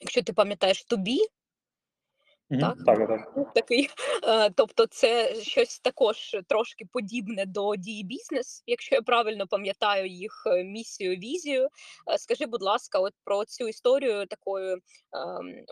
Якщо 0.00 0.22
ти 0.22 0.32
пам'ятаєш 0.32 0.84
тобі, 0.84 1.18
Мгм. 2.50 2.60
Так. 2.60 2.76
Так, 2.86 3.08
так. 3.08 3.54
такий, 3.54 3.88
е, 4.28 4.50
тобто, 4.50 4.86
це 4.86 5.34
щось 5.34 5.78
також 5.80 6.36
трошки 6.48 6.84
подібне 6.92 7.46
до 7.46 7.76
дії 7.76 8.04
бізнес, 8.04 8.62
якщо 8.66 8.94
я 8.94 9.02
правильно 9.02 9.46
пам'ятаю 9.46 10.06
їх 10.06 10.42
е, 10.46 10.64
місію, 10.64 11.16
візію. 11.16 11.68
Е, 12.12 12.18
Скажи, 12.18 12.46
будь 12.46 12.62
ласка, 12.62 12.98
от 12.98 13.12
про 13.24 13.44
цю 13.44 13.68
історію 13.68 14.26
такої, 14.26 14.72
ем, 14.72 14.80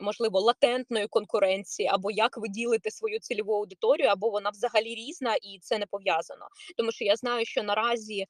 можливо, 0.02 0.40
латентної 0.40 1.06
конкуренції, 1.06 1.88
або 1.88 2.10
як 2.10 2.38
ви 2.38 2.48
ділите 2.48 2.90
свою 2.90 3.18
цільову 3.20 3.54
аудиторію, 3.54 4.08
або 4.08 4.30
вона 4.30 4.50
взагалі 4.50 4.94
різна 4.94 5.34
і 5.34 5.58
це 5.62 5.78
не 5.78 5.86
пов'язано. 5.86 6.46
Тому 6.76 6.92
що 6.92 7.04
я 7.04 7.16
знаю, 7.16 7.44
що 7.44 7.62
наразі 7.62 8.26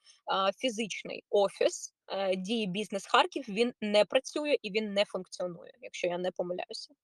фізичний 0.59 1.25
офіс 1.31 1.95
дії 2.37 2.67
бізнес 2.67 3.07
Харків 3.07 3.45
він 3.49 3.73
не 3.81 4.05
працює 4.05 4.57
і 4.63 4.71
він 4.71 4.93
не 4.93 5.05
функціонує, 5.05 5.73
якщо 5.81 6.07
я 6.07 6.19
не 6.19 6.31
помиляюся. 6.31 6.95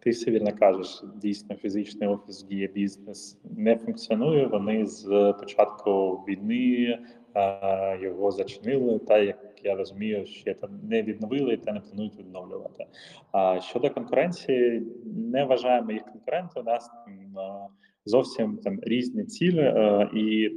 Ти 0.00 0.10
все 0.10 0.30
вірно 0.30 0.52
кажеш. 0.58 1.02
Дійсно, 1.16 1.56
фізичний 1.56 2.08
офіс 2.08 2.42
діє 2.42 2.66
бізнес 2.66 3.38
не 3.44 3.76
функціонує. 3.76 4.46
Вони 4.46 4.86
з 4.86 5.34
початку 5.40 6.24
війни 6.28 6.98
е, 7.34 7.98
його 8.02 8.30
зачинили, 8.30 8.98
та 8.98 9.18
як 9.18 9.38
я 9.64 9.74
розумію, 9.74 10.26
ще 10.26 10.54
там 10.54 10.70
не 10.82 11.02
відновили 11.02 11.56
та 11.56 11.72
не 11.72 11.80
планують 11.80 12.18
відновлювати. 12.18 12.86
А 13.32 13.60
щодо 13.60 13.90
конкуренції, 13.90 14.86
не 15.04 15.44
вважаємо 15.44 15.92
їх 15.92 16.02
конкурентами. 16.04 16.62
У 16.62 16.72
нас 16.72 16.90
там 17.06 17.38
е, 17.38 17.68
зовсім 18.04 18.56
там 18.56 18.78
різні 18.82 19.24
цілі, 19.24 19.60
е, 19.60 20.10
і 20.14 20.50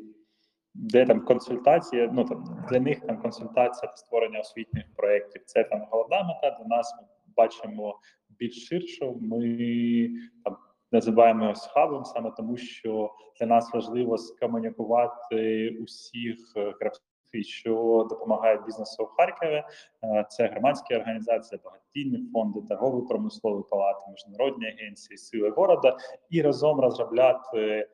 де 0.73 1.05
там 1.05 1.21
консультація, 1.21 2.09
ну 2.13 2.23
там 2.25 2.65
для 2.69 2.79
них 2.79 2.99
там 2.99 3.21
консультація 3.21 3.91
та 3.91 3.97
створення 3.97 4.39
освітніх 4.39 4.85
проєктів. 4.95 5.41
Це 5.45 5.63
там 5.63 5.87
головна 5.91 6.23
мета. 6.23 6.57
Для 6.59 6.75
нас 6.75 6.95
ми 7.01 7.07
бачимо 7.35 7.99
більш 8.39 8.67
ширше. 8.67 9.13
Ми 9.21 10.09
там 10.43 10.57
називаємо 10.91 11.43
його 11.43 11.55
хабом 11.55 12.05
саме 12.05 12.31
тому, 12.37 12.57
що 12.57 13.11
для 13.39 13.45
нас 13.45 13.73
важливо 13.73 14.17
скомунікувати 14.17 15.69
усіх 15.83 16.53
е, 16.55 16.73
гравців, 16.79 17.03
що 17.43 18.07
допомагають 18.09 18.65
бізнесу 18.65 19.03
в 19.03 19.07
Харкові. 19.07 19.63
Е, 20.03 20.25
Це 20.29 20.47
громадські 20.47 20.95
організації, 20.95 21.61
багатійні 21.63 22.29
фонди, 22.33 22.61
торгові 22.69 23.07
промислові 23.07 23.63
палати, 23.69 23.99
міжнародні 24.11 24.67
агенції, 24.67 25.17
сили 25.17 25.49
города 25.49 25.97
і 26.29 26.41
разом 26.41 26.79
розробляти 26.79 27.57
е, 27.57 27.87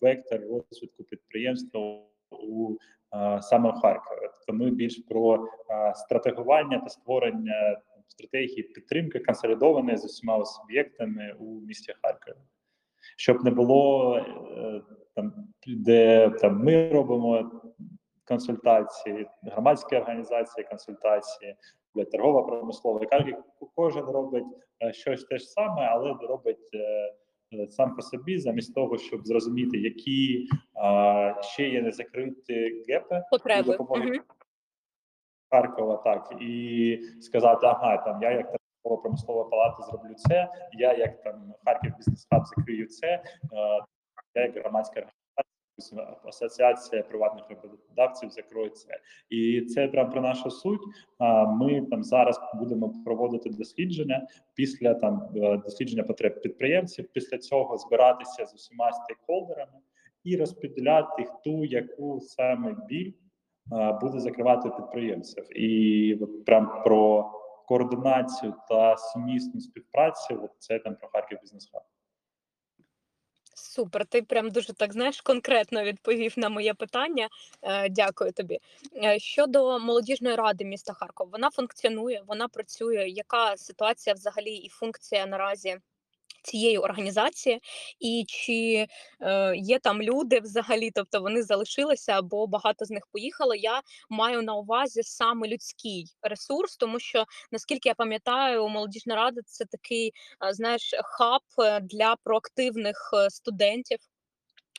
вектор 0.00 0.40
розвитку 0.40 1.04
підприємства 1.10 1.80
у 2.30 2.76
е, 3.14 3.42
саме 3.42 3.70
в 3.70 3.72
Харкові. 3.72 4.28
Тобто 4.46 4.64
ми 4.64 4.70
більш 4.70 4.98
про 4.98 5.34
е, 5.70 5.94
стратегування 5.94 6.78
та 6.78 6.88
створення 6.88 7.80
стратегії 8.12 8.62
підтримки 8.62 9.18
консолідованої 9.18 9.96
з 9.96 10.04
усіма 10.04 10.44
суб'єктами 10.44 11.36
у 11.38 11.60
місті 11.60 11.94
Харкові. 12.02 12.36
Щоб 13.16 13.44
не 13.44 13.50
було 13.50 14.16
е, 14.16 14.82
там, 15.14 15.32
де 15.66 16.30
там 16.30 16.64
ми 16.64 16.88
робимо 16.88 17.50
консультації, 18.24 19.26
громадські 19.42 19.96
організації, 19.96 20.66
консультації, 20.70 21.56
для 21.94 22.04
торгова 22.04 22.42
промислова. 22.42 23.00
Кожен 23.74 24.04
робить 24.04 24.44
е, 24.82 24.92
щось 24.92 25.24
те 25.24 25.38
ж 25.38 25.44
саме, 25.44 25.82
але 25.82 26.14
робить 26.28 26.70
е, 26.74 27.66
сам 27.70 27.96
по 27.96 28.02
собі, 28.02 28.38
замість 28.38 28.74
того, 28.74 28.98
щоб 28.98 29.26
зрозуміти, 29.26 29.78
які 29.78 30.48
ще 31.40 31.68
є 31.68 31.82
незакриті 31.82 32.84
гепи 32.88 33.22
Потреби. 33.30 33.62
допомоги. 33.62 34.20
Харкова, 35.52 35.96
так 35.96 36.34
і 36.40 36.98
сказати, 37.20 37.66
ага, 37.66 37.96
там 37.96 38.22
я 38.22 38.30
як 38.30 38.56
промислова 38.82 39.44
палата 39.44 39.82
зроблю 39.82 40.14
це, 40.14 40.48
я 40.72 40.94
як 40.94 41.22
там 41.22 41.54
Харків 41.64 41.96
бізнес 41.96 42.26
хаб 42.30 42.42
закрию 42.46 42.86
це, 42.86 43.06
е, 43.06 43.22
я 44.34 44.42
як 44.42 44.56
громадська 44.56 45.06
асоціація 46.24 47.02
приватних 47.02 47.44
роботодавців 47.50 48.30
закрою 48.30 48.70
це. 48.70 49.00
І 49.30 49.60
це 49.60 49.88
прям 49.88 50.10
про 50.10 50.20
нашу 50.20 50.50
суть. 50.50 50.80
Ми 51.60 51.86
там 51.90 52.02
зараз 52.02 52.40
будемо 52.54 52.94
проводити 53.04 53.50
дослідження 53.50 54.26
після 54.54 54.94
там 54.94 55.28
е, 55.36 55.56
дослідження 55.56 56.02
потреб 56.02 56.42
підприємців. 56.42 57.08
Після 57.12 57.38
цього 57.38 57.78
збиратися 57.78 58.46
з 58.46 58.54
усіма 58.54 58.92
стейкхолдерами 58.92 59.78
і 60.24 60.36
розподіляти 60.36 61.24
хто 61.24 61.50
яку 61.50 62.20
саме 62.20 62.76
біль 62.88 63.12
буде 64.00 64.20
закривати 64.20 64.70
підприємців. 64.70 65.60
І 65.60 66.14
от 66.22 66.44
прям 66.44 66.82
про 66.84 67.30
координацію 67.68 68.54
та 68.68 68.96
сумісну 68.96 69.60
співпрацю. 69.60 70.40
От 70.44 70.50
це 70.58 70.78
там 70.78 70.96
про 70.96 71.08
Харків 71.08 71.38
бізнес 71.42 71.70
хаб. 71.72 71.82
Супер, 73.54 74.06
ти 74.06 74.22
прям 74.22 74.50
дуже 74.50 74.72
так 74.72 74.92
знаєш 74.92 75.20
конкретно 75.20 75.84
відповів 75.84 76.34
на 76.36 76.48
моє 76.48 76.74
питання. 76.74 77.28
Е, 77.62 77.88
Дякую 77.88 78.32
тобі. 78.32 78.58
Е, 79.04 79.18
Щодо 79.18 79.78
молодіжної 79.78 80.36
ради 80.36 80.64
міста 80.64 80.92
Харкова, 80.92 81.30
вона 81.32 81.50
функціонує, 81.50 82.22
вона 82.26 82.48
працює. 82.48 83.08
Яка 83.08 83.56
ситуація 83.56 84.14
взагалі 84.14 84.54
і 84.54 84.68
функція 84.68 85.26
наразі? 85.26 85.78
Цієї 86.42 86.78
організації, 86.78 87.60
і 88.00 88.24
чи 88.28 88.86
е, 89.20 89.56
є 89.56 89.78
там 89.78 90.02
люди 90.02 90.40
взагалі, 90.40 90.90
тобто 90.94 91.20
вони 91.20 91.42
залишилися 91.42 92.12
або 92.12 92.46
багато 92.46 92.84
з 92.84 92.90
них 92.90 93.06
поїхало. 93.12 93.54
Я 93.54 93.80
маю 94.10 94.42
на 94.42 94.54
увазі 94.54 95.02
саме 95.02 95.48
людський 95.48 96.06
ресурс, 96.22 96.76
тому 96.76 96.98
що 97.00 97.24
наскільки 97.52 97.88
я 97.88 97.94
пам'ятаю, 97.94 98.68
молодіжна 98.68 99.16
рада 99.16 99.40
це 99.46 99.64
такий, 99.64 100.12
знаєш, 100.50 100.94
хаб 101.04 101.42
е, 101.58 101.80
для 101.80 102.16
проактивних 102.24 103.10
е, 103.14 103.30
студентів. 103.30 103.98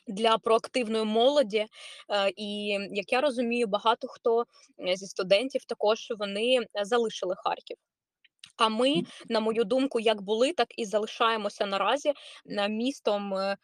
Для 0.06 0.38
проактивної 0.38 1.04
молоді, 1.04 1.66
Е, 2.10 2.32
і 2.36 2.66
як 2.92 3.12
я 3.12 3.20
розумію, 3.20 3.66
багато 3.66 4.08
хто 4.08 4.44
е, 4.88 4.96
зі 4.96 5.06
студентів 5.06 5.64
також 5.64 6.12
вони 6.18 6.58
е, 6.60 6.84
залишили 6.84 7.34
Харків. 7.38 7.76
А 8.56 8.68
ми, 8.68 9.02
на 9.28 9.40
мою 9.40 9.64
думку, 9.64 10.00
як 10.00 10.22
були, 10.22 10.52
так 10.52 10.68
і 10.78 10.84
залишаємося 10.84 11.66
наразі 11.66 12.12
е, 12.50 12.68
містом, 12.68 13.34
е, 13.34 13.38
е, 13.46 13.56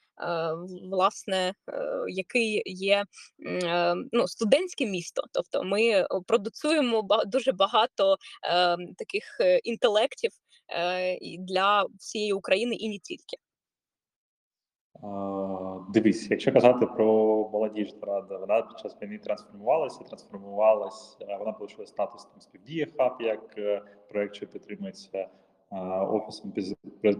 власне, 0.91 1.55
який 2.09 2.63
є 2.67 3.05
ну, 4.13 4.29
студентське 4.29 4.87
місто. 4.87 5.23
Тобто 5.33 5.65
ми 5.65 6.07
продуцуємо 6.27 7.09
дуже 7.27 7.53
багато 7.53 8.17
таких 8.99 9.25
інтелектів 9.65 10.31
для 11.39 11.87
всієї 11.99 12.33
України 12.33 12.75
і 12.75 12.89
не 12.89 12.99
тільки. 12.99 13.37
Дивись, 15.89 16.31
якщо 16.31 16.53
казати 16.53 16.87
про 16.87 17.07
молодіжну 17.53 18.01
раду, 18.03 18.39
вона 18.41 18.63
під 18.63 18.79
час 18.79 18.97
війни 19.03 19.19
трансформувалася, 19.19 20.05
трансформувалася, 20.05 21.17
е, 21.21 21.37
вона 21.37 21.51
отримала 21.51 21.87
статус 21.87 22.25
там 22.25 22.41
співдія 22.41 22.87
хаб, 22.99 23.13
як 23.21 23.55
е, 23.59 23.83
проект, 24.09 24.35
що 24.35 24.47
підтримується 24.47 25.19
е, 25.19 25.29
офісом 26.01 26.53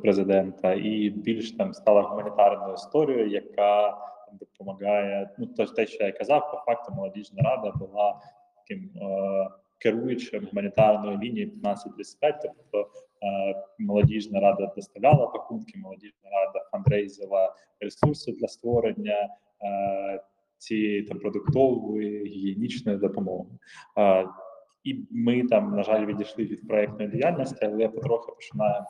президента, 0.03 0.75
і 0.75 1.11
більш 1.11 1.53
там 1.53 1.75
стала 1.75 2.03
гуманітарною 2.03 2.75
історією, 2.75 3.29
яка 3.29 3.99
допомагає. 4.33 5.31
Ну 5.39 5.47
то 5.47 5.67
те, 5.67 5.87
що 5.87 6.05
я 6.05 6.13
казав, 6.13 6.51
по 6.51 6.57
факту 6.57 6.93
молодіжна 6.93 7.43
рада 7.43 7.71
була 7.71 8.21
таким 8.57 8.91
е, 8.97 9.49
керуючим 9.79 10.47
гуманітарної 10.47 11.19
лінії 11.19 11.47
1535, 11.47 12.41
тобто 12.43 12.91
молодіжна 13.79 14.41
рада 14.41 14.73
доставляла 14.77 15.27
пакунки, 15.27 15.79
молодіжна 15.79 16.31
рада 16.31 16.65
фандрейзила 16.71 17.55
ресурси 17.81 18.33
для 18.33 18.49
створення 18.49 19.29
е, 19.65 20.21
цієї 20.59 21.03
там 21.03 21.19
продуктової 21.19 22.25
гігієнічної 22.25 22.99
допомоги. 22.99 23.51
Е, 23.99 24.27
і 24.85 25.05
ми 25.11 25.43
там, 25.43 25.77
на 25.77 25.83
жаль, 25.83 26.07
відійшли 26.07 26.45
від 26.45 26.69
проектної 26.69 27.11
діяльності, 27.11 27.67
але 27.67 27.89
потрохи 27.89 28.33
починає 28.33 28.85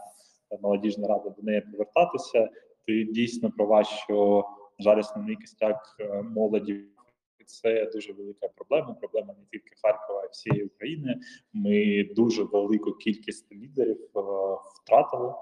молодіжна 0.63 1.09
рада 1.09 1.31
до 1.31 1.43
неї 1.43 1.61
повертатися. 1.61 2.49
Ти 2.87 3.05
дійсно 3.05 3.51
права, 3.51 3.85
що 3.85 4.45
на 4.79 4.85
жаль, 4.85 4.99
основний 4.99 5.37
костяк 5.37 5.97
е, 6.01 6.23
молоді 6.23 6.81
це 7.51 7.91
дуже 7.95 8.13
велика 8.13 8.49
проблема. 8.49 8.95
Проблема 8.95 9.35
не 9.39 9.45
тільки 9.51 9.75
Харкова, 9.83 10.23
а 10.25 10.27
всієї 10.27 10.65
України. 10.65 11.21
Ми 11.53 12.05
дуже 12.17 12.43
велику 12.43 12.93
кількість 12.93 13.53
лідерів 13.53 13.99
е, 14.17 14.21
втратили 14.83 15.33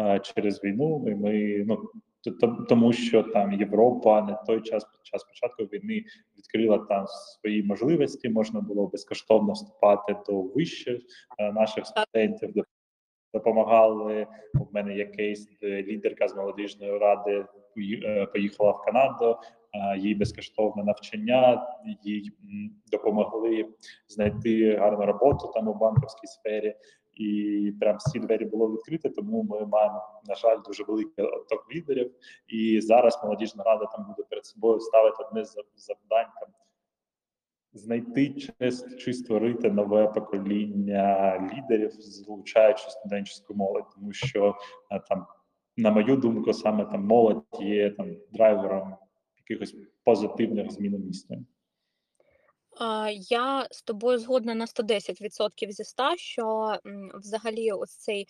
е, 0.00 0.20
через 0.20 0.64
війну. 0.64 1.04
І 1.08 1.14
ми 1.14 1.64
ну 1.68 1.90
тому, 2.68 2.92
що 2.92 3.22
там 3.22 3.52
Європа 3.52 4.22
на 4.22 4.34
той 4.34 4.60
час 4.60 4.84
під 4.84 5.06
час 5.06 5.24
початку 5.24 5.62
війни 5.62 6.04
відкрила 6.38 6.78
там 6.78 7.06
свої 7.06 7.62
можливості. 7.62 8.28
Можна 8.28 8.60
було 8.60 8.86
безкоштовно 8.86 9.52
вступати 9.52 10.16
до 10.26 10.40
вишів 10.42 11.00
е, 11.38 11.52
наших 11.52 11.86
студентів. 11.86 12.50
доп- 12.50 12.64
Допомагали 13.34 14.26
у 14.54 14.66
мене 14.72 14.96
де 15.60 15.82
лідерка 15.82 16.28
з 16.28 16.36
молодіжної 16.36 16.98
ради 16.98 17.44
поїхала 18.32 18.70
в 18.70 18.82
Канаду. 18.84 19.36
Їй 19.98 20.14
безкоштовне 20.14 20.84
навчання, 20.84 21.66
їй 22.02 22.32
допомогли 22.92 23.68
знайти 24.08 24.76
гарну 24.76 25.06
роботу 25.06 25.50
там 25.54 25.68
у 25.68 25.74
банківській 25.74 26.26
сфері, 26.26 26.76
і 27.12 27.72
прям 27.80 27.96
всі 27.96 28.18
двері 28.18 28.44
було 28.44 28.72
відкрите. 28.72 29.08
Тому 29.08 29.42
ми 29.42 29.66
маємо 29.66 30.02
на 30.26 30.34
жаль 30.34 30.58
дуже 30.66 30.84
великий 30.84 31.24
отток 31.24 31.66
лідерів. 31.74 32.14
І 32.48 32.80
зараз 32.80 33.20
молодіжна 33.24 33.64
рада 33.64 33.84
там 33.84 34.06
буде 34.08 34.22
перед 34.30 34.46
собою 34.46 34.80
ставити 34.80 35.16
одне 35.28 35.44
з 35.44 35.54
завдань 35.76 36.32
там 36.40 36.48
знайти 37.72 38.34
чи, 38.34 38.52
чи 38.98 39.12
створити 39.12 39.70
нове 39.70 40.06
покоління 40.06 41.38
лідерів, 41.52 41.90
залучаючи 41.90 42.90
студентську 42.90 43.54
молодь, 43.54 43.90
тому 43.94 44.12
що 44.12 44.54
е, 44.90 45.00
там, 45.08 45.26
на 45.76 45.90
мою 45.90 46.16
думку, 46.16 46.52
саме 46.52 46.84
там 46.84 47.06
молодь 47.06 47.44
є 47.60 47.90
там 47.90 48.16
драйвером 48.32 48.96
якихось 49.48 49.76
позитивних 50.04 50.72
змін 50.72 50.94
у 50.94 50.98
місті. 50.98 51.38
Я 53.30 53.68
з 53.70 53.82
тобою 53.82 54.18
згодна 54.18 54.54
на 54.54 54.66
110% 54.66 55.70
зі 55.70 55.84
100, 55.84 56.16
що 56.16 56.76
взагалі 57.14 57.72
ось 57.72 57.96
цей 57.96 58.28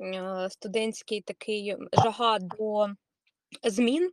е, 0.00 0.48
студентський 0.50 1.20
такий 1.20 1.76
жага 1.92 2.38
до 2.38 2.86
змін, 3.64 4.10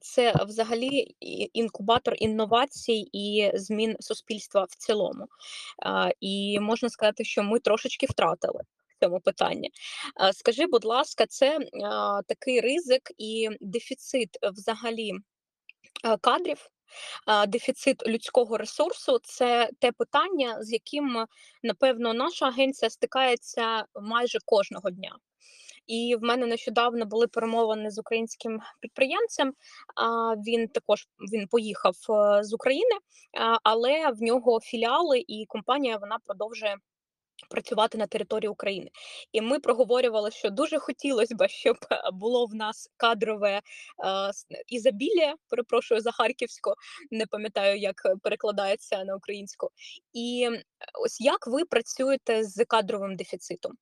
це 0.00 0.34
взагалі 0.46 1.14
інкубатор 1.52 2.14
інновацій 2.18 3.08
і 3.12 3.50
змін 3.54 3.96
суспільства 4.00 4.64
в 4.64 4.74
цілому. 4.74 5.26
І 6.20 6.60
можна 6.60 6.88
сказати, 6.88 7.24
що 7.24 7.42
ми 7.42 7.58
трошечки 7.58 8.06
втратили 8.06 8.60
цьому 9.00 9.20
питанні. 9.20 9.70
Скажи, 10.32 10.66
будь 10.66 10.84
ласка, 10.84 11.26
це 11.26 11.58
а, 11.84 12.20
такий 12.26 12.60
ризик 12.60 13.12
і 13.18 13.48
дефіцит 13.60 14.38
взагалі 14.52 15.12
кадрів 16.20 16.70
Дефіцит 17.48 18.06
людського 18.06 18.56
ресурсу 18.56 19.18
це 19.22 19.70
те 19.78 19.92
питання, 19.92 20.62
з 20.62 20.72
яким, 20.72 21.26
напевно, 21.62 22.14
наша 22.14 22.46
агенція 22.46 22.90
стикається 22.90 23.84
майже 24.00 24.38
кожного 24.44 24.90
дня. 24.90 25.16
І 25.86 26.16
в 26.20 26.22
мене 26.22 26.46
нещодавно 26.46 27.06
були 27.06 27.26
перемовини 27.26 27.90
з 27.90 27.98
українським 27.98 28.60
підприємцем. 28.80 29.54
Він 30.46 30.68
також 30.68 31.08
він 31.32 31.48
поїхав 31.48 31.96
е, 32.10 32.44
з 32.44 32.52
України, 32.52 32.96
але 33.62 34.10
в 34.10 34.22
нього 34.22 34.60
філіали 34.60 35.24
і 35.28 35.44
компанія 35.48 35.96
вона 35.96 36.18
продовжує. 36.26 36.76
Працювати 37.48 37.98
на 37.98 38.06
території 38.06 38.48
України, 38.48 38.90
і 39.32 39.40
ми 39.40 39.58
проговорювали, 39.58 40.30
що 40.30 40.50
дуже 40.50 40.78
хотілося 40.78 41.34
б, 41.34 41.48
щоб 41.48 41.76
е, 41.92 42.10
було 42.12 42.46
в 42.46 42.54
нас 42.54 42.90
кадрове 42.96 43.50
е, 43.50 43.62
ізобілія. 44.66 45.34
Перепрошую 45.48 46.00
за 46.00 46.12
харківську, 46.12 46.74
не 47.10 47.26
пам'ятаю, 47.26 47.78
як 47.78 48.02
е, 48.06 48.14
перекладається 48.22 49.04
на 49.04 49.14
українську. 49.16 49.70
І 50.12 50.48
ось 51.04 51.20
як 51.20 51.46
ви 51.46 51.64
працюєте 51.64 52.44
з 52.44 52.64
кадровим 52.64 53.16
дефіцитом? 53.16 53.72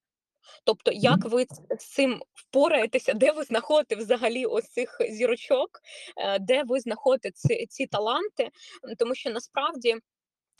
Тобто, 0.64 0.90
як 0.94 1.24
ви 1.24 1.46
з 1.78 1.84
цим 1.84 2.22
впораєтеся, 2.34 3.14
де 3.14 3.32
ви 3.32 3.44
знаходите 3.44 3.96
взагалі 3.96 4.46
ось 4.46 4.68
цих 4.68 4.98
зірочок, 5.10 5.80
е, 6.16 6.38
де 6.38 6.62
ви 6.66 6.80
знаходите 6.80 7.30
ці, 7.30 7.66
ці 7.66 7.86
таланти? 7.86 8.50
Тому 8.98 9.14
що 9.14 9.30
насправді. 9.30 9.96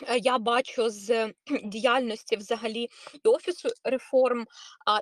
Е, 0.07 0.19
Я 0.19 0.39
бачу 0.39 0.91
з 0.91 1.33
діяльності 1.65 2.37
взагалі 2.37 2.89
і 3.25 3.29
офісу 3.29 3.69
реформ, 3.85 4.45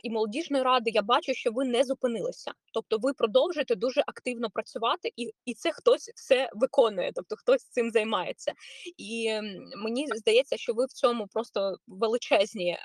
і 0.03 0.11
молодіжної 0.11 0.62
ради. 0.64 0.90
Я 0.90 1.03
бачу, 1.03 1.34
що 1.34 1.51
ви 1.53 1.64
не 1.64 1.84
зупинилися. 1.84 2.53
Тобто, 2.72 2.99
ви 2.99 3.12
продовжуєте 3.12 3.74
дуже 3.74 4.03
активно 4.07 4.51
працювати, 4.51 5.11
і, 5.16 5.32
і 5.44 5.55
це 5.55 5.72
хтось 5.72 6.11
все 6.16 6.51
виконує, 6.53 7.12
тобто 7.14 7.36
хтось 7.36 7.64
цим 7.64 7.90
займається. 7.90 8.53
І 8.97 9.40
мені 9.76 10.07
здається, 10.14 10.57
що 10.57 10.72
ви 10.72 10.84
в 10.84 10.92
цьому 10.92 11.26
просто 11.26 11.76
величезні, 11.86 12.70
е, 12.70 12.78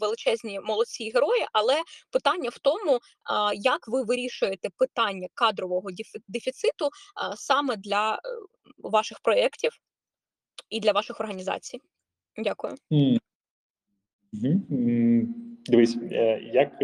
величезні 0.00 0.60
молодці 0.60 1.04
і 1.04 1.12
герої. 1.12 1.46
Але 1.52 1.82
питання 2.10 2.50
в 2.50 2.58
тому, 2.58 2.98
як 3.54 3.88
ви 3.88 4.02
вирішуєте 4.04 4.68
питання 4.78 5.28
кадрового 5.34 5.90
дефі- 5.90 6.22
дефіциту 6.28 6.88
саме 7.36 7.76
для 7.76 8.14
е, 8.14 8.18
ваших 8.78 9.20
проєктів 9.20 9.72
і 10.70 10.80
для 10.80 10.92
ваших 10.92 11.20
організацій. 11.20 11.80
Дякую. 12.38 12.74
Дивись, 15.66 15.98
е, 16.12 16.40
як 16.52 16.82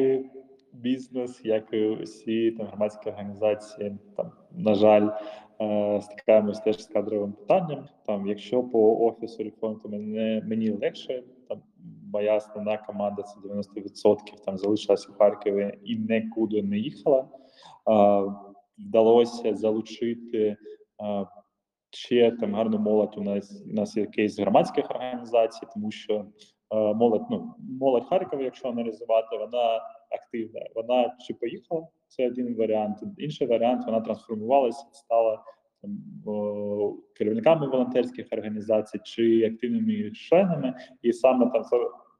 бізнес, 0.72 1.40
як 1.44 1.68
і 1.72 1.86
усі 1.86 2.50
там 2.50 2.66
громадські 2.66 3.08
організації, 3.08 3.98
там, 4.16 4.32
на 4.52 4.74
жаль, 4.74 5.08
е, 5.60 6.00
стикаємось 6.02 6.60
теж 6.60 6.82
з 6.82 6.86
кадровим 6.86 7.32
питанням. 7.32 7.88
Там, 8.06 8.26
якщо 8.26 8.62
по 8.62 9.06
офісу 9.06 9.44
реформ, 9.44 9.80
то 9.82 9.88
мені 9.88 10.70
легше. 10.70 11.22
Там 11.48 11.62
моя 12.12 12.36
основна 12.36 12.78
команда 12.78 13.22
це 13.22 13.40
90% 13.40 14.44
там 14.44 14.58
залишилася 14.58 15.08
в 15.12 15.18
Харкові 15.18 15.78
і 15.84 15.96
нікуди 15.96 16.62
не 16.62 16.78
їхала. 16.78 17.28
Вдалося 18.78 19.54
залучити 19.54 20.56
а, 20.98 21.24
ще 21.90 22.30
там 22.30 22.54
гарну 22.54 22.78
молодь. 22.78 23.14
У 23.16 23.22
нас 23.22 23.62
у 23.70 23.72
нас 23.72 23.96
кейс 24.12 24.34
з 24.34 24.40
громадських 24.40 24.90
організацій, 24.90 25.66
тому 25.74 25.90
що 25.90 26.14
е, 26.14 26.94
молодь, 26.94 27.26
ну 27.30 27.54
молодь 27.58 28.04
Харкова, 28.04 28.42
якщо 28.42 28.68
аналізувати, 28.68 29.36
вона 29.36 29.80
активна. 30.10 30.60
Вона 30.74 31.16
чи 31.26 31.34
поїхала, 31.34 31.88
це 32.08 32.26
один 32.26 32.56
варіант. 32.56 32.98
Інший 33.18 33.46
варіант 33.46 33.86
вона 33.86 34.00
трансформувалася, 34.00 34.86
стала 34.92 35.44
там 35.82 35.98
о, 36.26 36.96
керівниками 37.16 37.66
волонтерських 37.66 38.26
організацій 38.32 38.98
чи 39.04 39.46
активними 39.52 40.10
членами, 40.10 40.74
і 41.02 41.12
саме 41.12 41.50
там 41.50 41.64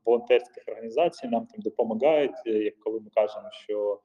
волонтерських 0.04 0.64
організацій 0.68 1.28
нам 1.28 1.46
там 1.46 1.60
допомагають, 1.62 2.46
як 2.46 2.78
коли 2.78 3.00
ми 3.00 3.10
кажемо, 3.14 3.48
що 3.52 4.00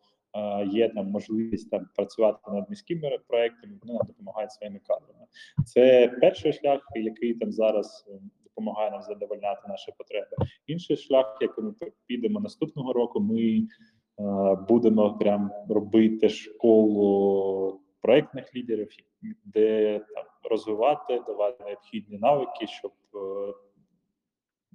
є 0.71 0.89
там 0.89 1.07
можливість 1.07 1.69
там 1.69 1.87
працювати 1.95 2.39
над 2.51 2.69
міськими 2.69 3.19
проектами, 3.27 3.73
вони 3.81 3.93
нам 3.93 4.07
допомагають 4.07 4.51
своїми 4.51 4.79
кадрами. 4.87 5.25
Це 5.65 6.07
перший 6.21 6.53
шлях, 6.53 6.81
який 6.95 7.33
там 7.33 7.51
зараз 7.51 8.05
е, 8.09 8.19
допомагає 8.43 8.91
нам 8.91 9.01
задовольняти 9.01 9.61
наші 9.67 9.91
потреби. 9.97 10.29
Інший 10.67 10.97
шлях, 10.97 11.37
який 11.41 11.63
ми 11.63 11.73
підемо 12.07 12.39
наступного 12.39 12.93
року, 12.93 13.19
ми 13.19 13.41
е, 13.41 13.63
будемо 14.67 15.17
прям 15.17 15.51
робити 15.69 16.29
школу 16.29 17.79
проектних 18.01 18.55
лідерів, 18.55 18.89
де 19.45 19.99
там 19.99 20.23
розвивати, 20.51 21.21
давати 21.27 21.63
необхідні 21.63 22.17
навики, 22.17 22.67
щоб 22.67 22.91
е, 23.15 23.53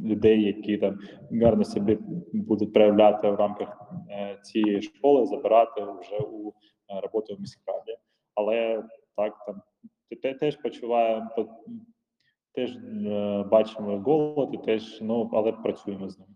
людей, 0.00 0.42
які 0.42 0.78
там 0.78 0.98
гарно 1.30 1.64
себе 1.64 1.98
будуть 2.32 2.72
проявляти 2.72 3.30
в 3.30 3.34
рамках 3.34 3.92
е, 4.10 4.38
цієї 4.42 4.82
школи, 4.82 5.26
забирати 5.26 5.80
вже 6.00 6.18
у 6.18 6.48
е, 6.48 7.00
роботу 7.00 7.34
в 7.36 7.40
міськраді. 7.40 7.96
Але 8.34 8.82
так 9.16 9.34
там 9.46 9.60
те- 10.10 10.16
те- 10.16 10.34
теж 10.34 10.56
почуваємо, 10.56 11.30
по- 11.36 11.48
теж 12.54 12.76
е, 12.76 13.44
бачимо 13.50 13.98
голод, 13.98 14.50
і 14.54 14.58
теж 14.58 15.00
ну 15.02 15.30
але 15.32 15.52
працюємо 15.52 16.08
з 16.08 16.18
ним. 16.18 16.28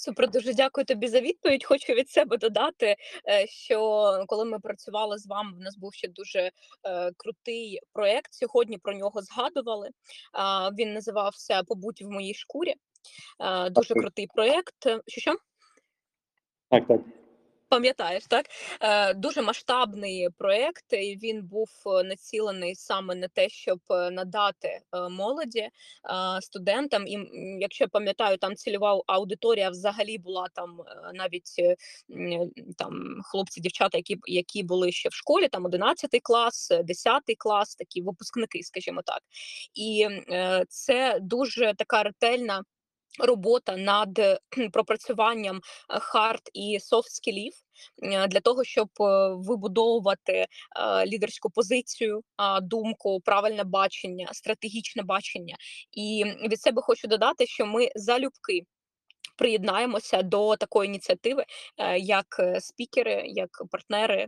Супер, 0.00 0.30
дуже 0.30 0.54
дякую 0.54 0.84
тобі 0.84 1.08
за 1.08 1.20
відповідь. 1.20 1.64
Хочу 1.64 1.92
від 1.92 2.10
себе 2.10 2.36
додати, 2.36 2.96
е, 3.28 3.46
що 3.46 3.78
коли 4.26 4.44
ми 4.44 4.58
працювали 4.58 5.18
з 5.18 5.26
вами, 5.26 5.52
в 5.56 5.60
нас 5.60 5.76
був 5.78 5.94
ще 5.94 6.08
дуже 6.08 6.40
е, 6.40 6.50
крутий 7.16 7.80
проект. 7.92 8.34
Сьогодні 8.34 8.78
про 8.78 8.94
нього 8.94 9.22
згадували. 9.22 9.88
Він 10.78 10.92
називався 10.92 11.62
Побудь 11.62 12.02
в 12.02 12.10
моїй 12.10 12.34
шкурі. 12.34 12.74
Е, 13.40 13.70
Дуже 13.70 13.94
крутий 13.94 14.26
проект. 14.34 14.74
Що 15.06 15.20
що? 15.20 15.34
Так, 16.70 16.86
так. 16.86 17.00
Пам'ятаєш, 17.70 18.24
так? 18.28 18.46
Е, 18.80 19.14
дуже 19.14 19.42
масштабний 19.42 20.28
проєкт, 20.38 20.92
і 20.92 21.18
він 21.22 21.42
був 21.42 21.68
е, 21.86 22.02
націлений 22.02 22.74
саме 22.74 23.14
на 23.14 23.28
те, 23.28 23.48
щоб 23.48 23.80
е, 23.90 24.10
надати 24.10 24.80
молоді, 25.10 25.68
студентам. 26.40 27.06
І 27.06 27.18
якщо 27.60 27.84
я 27.84 27.88
пам'ятаю, 27.88 28.36
там 28.36 28.56
цільова 28.56 29.02
аудиторія 29.06 29.70
взагалі 29.70 30.18
була 30.18 30.46
там 30.54 30.80
навіть 31.14 31.76
там 32.78 33.20
хлопці, 33.24 33.60
дівчата, 33.60 33.98
які, 33.98 34.16
які 34.26 34.62
були 34.62 34.92
ще 34.92 35.08
в 35.08 35.12
школі, 35.12 35.48
там 35.48 35.64
11 35.64 36.10
клас, 36.22 36.70
е, 36.70 36.82
10 36.82 37.22
клас, 37.38 37.74
такі 37.74 38.02
випускники, 38.02 38.62
скажімо 38.62 39.02
так. 39.04 39.20
І 39.74 40.08
це 40.68 41.18
дуже 41.20 41.74
така 41.76 42.02
ретельна 42.02 42.62
робота 43.18 43.76
над 43.76 44.18
е, 44.18 44.38
пропрацюванням 44.72 45.56
е, 45.56 45.60
hard 46.00 46.42
і 46.52 46.78
soft 46.80 47.10
skill 47.10 47.40
ів 47.40 47.52
е, 48.02 48.26
для 48.26 48.40
того, 48.40 48.64
щоб 48.64 48.88
вибудовувати 49.30 50.46
лідерську 51.06 51.50
позицію, 51.50 52.22
думку, 52.62 53.20
правильне 53.20 53.64
бачення, 53.64 54.28
стратегічне 54.32 55.02
бачення. 55.02 55.56
І 55.92 56.24
від 56.48 56.60
себе 56.60 56.82
хочу 56.82 57.08
додати, 57.08 57.46
що 57.46 57.66
ми 57.66 57.88
залюбки. 57.94 58.62
Приєднаємося 59.40 60.22
до 60.22 60.56
такої 60.56 60.88
ініціативи, 60.88 61.44
е, 61.78 61.98
як 61.98 62.26
е, 62.38 62.60
спікери, 62.60 63.22
як 63.26 63.48
партнери, 63.70 64.26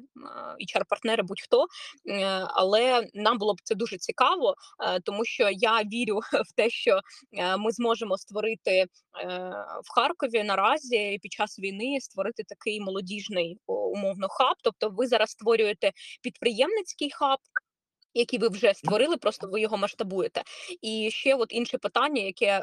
hr 0.76 0.82
партнери 0.88 1.22
будь-хто. 1.22 1.66
Е, 2.08 2.24
Але 2.48 3.06
нам 3.14 3.38
було 3.38 3.54
б 3.54 3.60
це 3.64 3.74
дуже 3.74 3.96
цікаво, 3.96 4.54
е, 4.80 5.00
тому 5.00 5.24
що 5.24 5.48
я 5.50 5.82
вірю 5.82 6.20
в 6.48 6.52
те, 6.56 6.70
що 6.70 7.00
е, 7.32 7.56
ми 7.56 7.72
зможемо 7.72 8.18
створити 8.18 8.70
е, 8.70 8.86
в 9.84 9.94
Харкові 9.94 10.42
наразі 10.42 11.18
під 11.22 11.32
час 11.32 11.58
війни 11.58 12.00
створити 12.00 12.42
такий 12.48 12.80
молодіжний 12.80 13.58
умовно 13.66 14.28
хаб. 14.28 14.56
Тобто, 14.62 14.90
ви 14.90 15.06
зараз 15.06 15.30
створюєте 15.30 15.92
підприємницький 16.22 17.10
хаб. 17.10 17.38
Який 18.14 18.38
ви 18.38 18.48
вже 18.48 18.74
створили, 18.74 19.16
просто 19.16 19.46
ви 19.46 19.60
його 19.60 19.76
масштабуєте. 19.76 20.42
І 20.82 21.10
ще 21.12 21.34
от 21.34 21.52
інше 21.52 21.78
питання, 21.78 22.22
яке 22.22 22.58
е, 22.58 22.62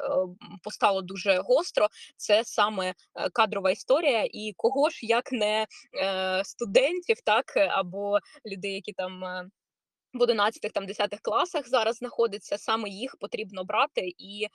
постало 0.64 1.02
дуже 1.02 1.38
гостро, 1.38 1.88
це 2.18 2.44
саме 2.44 2.90
е, 2.90 3.30
кадрова 3.30 3.72
історія. 3.72 4.28
І 4.32 4.54
кого 4.58 4.90
ж 4.90 5.06
як 5.06 5.32
не 5.32 5.68
е, 5.96 6.42
студентів, 6.46 7.18
так 7.24 7.46
або 7.58 8.20
людей, 8.46 8.74
які 8.74 8.94
там 8.94 9.24
в 10.14 10.22
11 10.22 10.74
там 10.74 10.86
10 10.86 11.20
класах 11.22 11.70
зараз 11.70 11.96
знаходяться, 11.96 12.58
саме 12.58 12.90
їх 12.90 13.16
потрібно 13.20 13.64
брати 13.64 14.14
і 14.18 14.48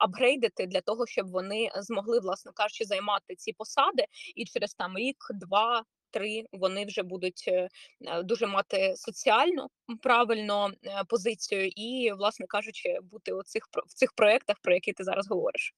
апгрейдити 0.00 0.66
для 0.66 0.80
того, 0.80 1.06
щоб 1.06 1.30
вони 1.30 1.70
змогли, 1.76 2.20
власне 2.20 2.52
кажучи, 2.54 2.84
займати 2.84 3.34
ці 3.34 3.52
посади, 3.52 4.04
і 4.36 4.44
через 4.44 4.74
там 4.74 4.98
рік, 4.98 5.16
два. 5.30 5.84
Три 6.10 6.44
вони 6.52 6.84
вже 6.84 7.02
будуть 7.02 7.44
е, 7.48 7.68
е, 8.06 8.22
дуже 8.22 8.46
мати 8.46 8.96
соціальну 8.96 9.66
правильно 10.02 10.70
е, 10.84 10.90
позицію, 11.08 11.70
і, 11.76 12.12
власне 12.18 12.46
кажучи, 12.46 12.98
бути 13.02 13.32
у 13.32 13.42
цих 13.42 13.68
в 13.86 13.94
цих 13.94 14.12
проєктах, 14.12 14.56
про 14.62 14.74
які 14.74 14.92
ти 14.92 15.04
зараз 15.04 15.28
говориш. 15.28 15.74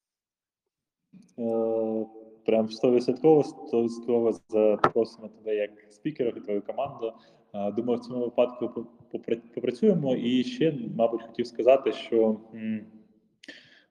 Прям 2.46 2.66
100%, 2.66 3.42
100% 3.72 4.40
запросимо 4.48 5.28
тебе 5.28 5.56
як 5.56 5.70
спікера 5.90 6.32
і 6.36 6.40
твою 6.40 6.62
команду. 6.62 7.12
Думаю, 7.54 8.00
в 8.00 8.04
цьому 8.04 8.20
випадку 8.20 8.68
по- 8.68 9.18
попра- 9.18 9.54
попрацюємо. 9.54 10.14
І 10.14 10.44
ще, 10.44 10.74
мабуть, 10.96 11.22
хотів 11.22 11.46
сказати, 11.46 11.92
що 11.92 12.40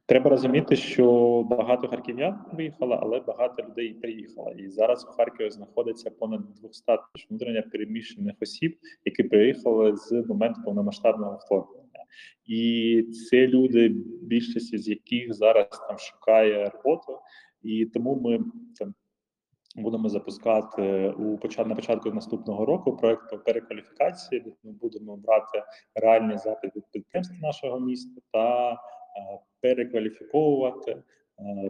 треба 0.09 0.29
розуміти, 0.29 0.75
що 0.75 1.43
багато 1.43 1.87
харків'ян 1.87 2.39
виїхало, 2.53 2.99
але 3.01 3.19
багато 3.19 3.63
людей 3.63 3.93
приїхало. 3.93 4.51
І 4.51 4.69
зараз 4.69 5.05
у 5.05 5.11
Харкові 5.11 5.49
знаходиться 5.49 6.11
понад 6.11 6.41
200 6.53 6.83
тисяч 6.85 7.29
внутрішньо 7.29 7.71
переміщених 7.71 8.35
осіб, 8.41 8.77
які 9.05 9.23
приїхали 9.23 9.95
з 9.95 10.11
моменту 10.11 10.61
повномасштабного 10.65 11.39
вторгнення. 11.45 12.05
І 12.45 13.03
це 13.03 13.47
люди, 13.47 13.89
більшість 14.21 14.77
з 14.77 14.87
яких 14.87 15.33
зараз 15.33 15.67
там 15.87 15.97
шукає 15.97 16.69
роботу, 16.69 17.17
і 17.61 17.85
тому 17.85 18.15
ми 18.15 18.39
там 18.79 18.93
будемо 19.75 20.09
запускати 20.09 21.09
у 21.09 21.37
почат 21.37 21.67
на 21.67 21.75
початку 21.75 22.11
наступного 22.11 22.65
року 22.65 22.97
проект 22.97 23.29
по 23.29 23.37
перекваліфікації, 23.37 24.41
де 24.41 24.51
ми 24.63 24.71
будемо 24.71 25.17
брати 25.17 25.63
реальні 25.95 26.37
запити 26.37 26.71
від 26.75 26.85
підприємств 26.91 27.41
нашого 27.41 27.79
міста 27.79 28.21
та 28.31 28.77
перекваліфіковувати 29.61 30.91
е, 30.91 31.69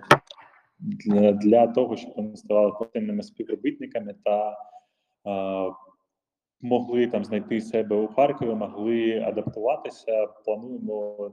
для, 0.80 1.32
для 1.32 1.68
того, 1.68 1.98
щоб 1.98 2.14
вони 2.16 2.36
ставали 2.36 2.72
постійними 2.72 3.24
співробітниками 3.24 4.16
та 4.24 4.52
е, 4.52 5.74
могли 6.62 7.08
там 7.08 7.26
знайти 7.26 7.62
себе 7.62 7.96
у 7.96 8.08
Харкові, 8.08 8.50
могли 8.50 9.20
адаптуватися. 9.20 10.28
Плануємо 10.28 11.32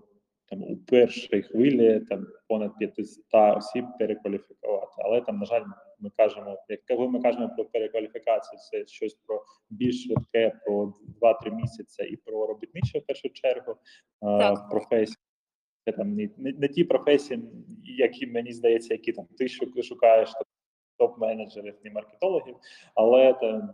там 0.49 0.63
у 0.63 0.77
першій 0.77 1.43
хвилі 1.43 2.01
там 2.01 2.27
понад 2.49 2.79
500 2.79 3.07
осіб 3.57 3.85
перекваліфікувати. 3.99 4.93
Але 4.99 5.21
там, 5.21 5.39
на 5.39 5.45
жаль, 5.45 5.65
ми 5.99 6.11
кажемо, 6.17 6.57
як 6.69 6.81
коли 6.87 7.09
ми 7.09 7.21
кажемо 7.21 7.51
про 7.57 7.65
перекваліфікацію, 7.65 8.59
це 8.59 8.87
щось 8.87 9.15
про 9.15 9.43
більш 9.71 10.05
швидке, 10.05 10.61
про 10.65 10.95
2-3 11.23 11.55
місяці 11.55 12.03
і 12.03 12.17
про 12.17 12.47
робітниче 12.47 12.99
в 12.99 13.07
першу 13.07 13.29
чергу 13.29 13.73
е, 13.73 13.77
Так. 14.21 14.69
професії. 14.71 15.17
Там 15.93 16.15
не, 16.15 16.31
не, 16.37 16.53
не 16.53 16.69
ті 16.69 16.85
професії, 16.85 17.43
які 17.85 18.27
мені 18.27 18.53
здається, 18.53 18.95
які 18.95 19.13
там 19.13 19.27
ти 19.39 19.49
шу- 19.49 19.83
шукаєш 19.83 20.33
топ-менеджерів 20.99 21.75
і 21.85 21.91
маркетологів, 21.91 22.57
але 22.95 23.33
там, 23.35 23.71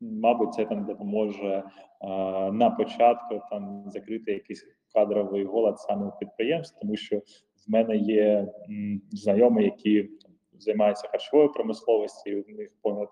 мабуть, 0.00 0.54
це 0.54 0.64
там 0.64 0.84
допоможе 0.86 1.62
а, 2.00 2.50
на 2.52 2.70
початку 2.70 3.40
там 3.50 3.84
закрити 3.86 4.32
якийсь 4.32 4.66
кадровий 4.94 5.44
голод 5.44 5.78
саме 5.78 6.06
у 6.06 6.12
підприємств, 6.18 6.78
тому 6.80 6.96
що 6.96 7.18
в 7.18 7.70
мене 7.70 7.96
є 7.96 8.52
м, 8.70 9.02
знайомі, 9.10 9.64
які 9.64 10.02
там, 10.02 10.32
займаються 10.58 11.08
харчовою 11.08 11.52
промисловістю, 11.52 12.44
у 12.48 12.52
них 12.52 12.72
понад 12.82 13.08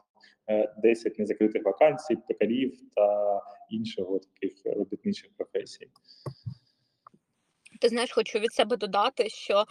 е, 0.50 0.74
10 0.82 1.18
незакритих 1.18 1.64
вакансій, 1.64 2.16
пекарів 2.28 2.80
та 2.94 3.40
іншого 3.70 4.18
таких 4.18 4.52
робітничих 4.76 5.30
професій. 5.36 5.88
Ти 7.78 7.88
знаєш, 7.88 8.12
хочу 8.12 8.38
від 8.38 8.52
себе 8.52 8.76
додати, 8.76 9.28
що 9.28 9.64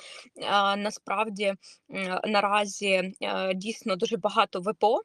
а, 0.47 0.75
насправді 0.75 1.45
м, 1.45 2.19
наразі 2.25 3.13
а, 3.21 3.53
дійсно 3.53 3.95
дуже 3.95 4.17
багато 4.17 4.61
ВПО. 4.61 5.01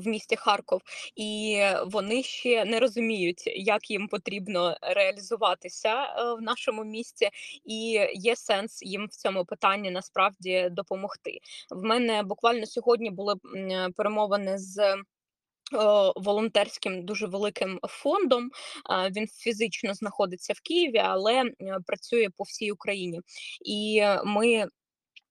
В 0.00 0.06
місті 0.08 0.36
Харков, 0.36 0.80
і 1.16 1.60
вони 1.86 2.22
ще 2.22 2.64
не 2.64 2.80
розуміють, 2.80 3.42
як 3.46 3.90
їм 3.90 4.08
потрібно 4.08 4.76
реалізуватися 4.82 6.04
е, 6.04 6.34
в 6.34 6.42
нашому 6.42 6.84
місті, 6.84 7.28
і 7.64 8.06
є 8.14 8.36
сенс 8.36 8.82
їм 8.82 9.06
в 9.06 9.16
цьому 9.16 9.44
питанні 9.44 9.90
насправді 9.90 10.68
допомогти. 10.70 11.38
В 11.70 11.82
мене 11.82 12.22
буквально 12.22 12.66
сьогодні 12.66 13.10
були 13.10 13.34
перемовини 13.96 14.58
з 14.58 14.78
е, 14.78 14.96
волонтерським 16.16 17.04
дуже 17.04 17.26
великим 17.26 17.80
фондом. 17.82 18.50
Він 19.10 19.26
фізично 19.28 19.94
знаходиться 19.94 20.52
в 20.52 20.60
Києві, 20.60 20.98
але 20.98 21.34
е, 21.34 21.52
працює 21.86 22.28
по 22.36 22.44
всій 22.44 22.72
Україні. 22.72 23.20
І 23.64 23.98
е, 24.02 24.22
ми 24.24 24.66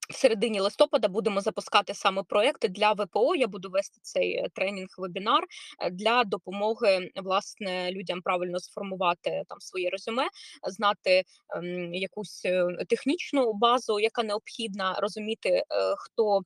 в 0.09 0.13
середині 0.13 0.59
листопада 0.59 1.07
будемо 1.07 1.41
запускати 1.41 1.93
саме 1.93 2.23
проекти 2.23 2.67
для 2.67 2.91
ВПО. 2.93 3.35
Я 3.35 3.47
буду 3.47 3.69
вести 3.69 3.99
цей 4.01 4.35
е, 4.35 4.47
тренінг-вебінар 4.53 5.43
е, 5.79 5.89
для 5.89 6.23
допомоги 6.23 7.11
власне 7.15 7.91
людям 7.91 8.21
правильно 8.21 8.59
сформувати 8.59 9.43
там 9.47 9.59
своє 9.59 9.89
резюме, 9.89 10.27
знати 10.67 11.23
ем, 11.55 11.93
якусь 11.93 12.45
е, 12.45 12.67
технічну 12.89 13.53
базу, 13.53 13.99
яка 13.99 14.23
необхідна, 14.23 14.95
розуміти, 14.99 15.49
е, 15.49 15.63
хто 15.97 16.41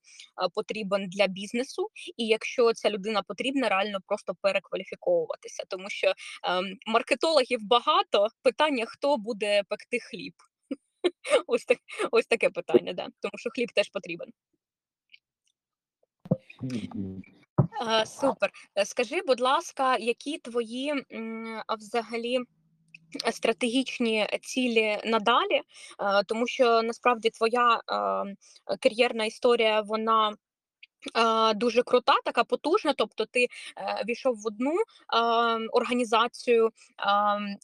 потрібен 0.53 1.09
для 1.09 1.27
бізнесу, 1.27 1.89
і 2.17 2.27
якщо 2.27 2.73
ця 2.73 2.89
людина 2.89 3.21
потрібна, 3.27 3.69
реально 3.69 3.99
просто 4.07 4.33
перекваліфіковуватися, 4.41 5.63
тому 5.67 5.89
що 5.89 6.13
ем, 6.43 6.77
маркетологів 6.87 7.59
багато. 7.61 8.27
Питання 8.43 8.85
хто 8.87 9.17
буде 9.17 9.63
пекти 9.69 9.99
хліб. 9.99 10.33
Ось 11.47 11.65
так, 11.65 11.77
ось 12.11 12.25
таке 12.25 12.49
питання, 12.49 12.93
да. 12.93 13.07
Тому 13.19 13.31
що 13.35 13.49
хліб 13.49 13.71
теж 13.71 13.89
потрібен. 13.89 14.29
А, 17.81 18.05
супер. 18.05 18.51
Е, 18.77 18.85
Скажи, 18.85 19.21
будь 19.27 19.39
ласка, 19.39 19.97
які 19.97 20.37
твої 20.37 21.05
м, 21.11 21.61
а, 21.67 21.75
взагалі 21.75 22.39
стратегічні 23.31 24.27
цілі 24.41 24.97
надалі? 25.05 25.55
Е, 25.55 25.63
Тому 26.27 26.47
що 26.47 26.81
насправді 26.81 27.29
твоя 27.29 27.81
кар'єрна 28.79 29.25
історія, 29.25 29.81
вона. 29.81 30.33
Дуже 31.55 31.83
крута, 31.83 32.13
така 32.25 32.43
потужна. 32.43 32.93
Тобто, 32.93 33.25
ти 33.25 33.43
е, 33.43 34.03
війшов 34.07 34.35
в 34.35 34.47
одну 34.47 34.73
організацію, 35.71 36.69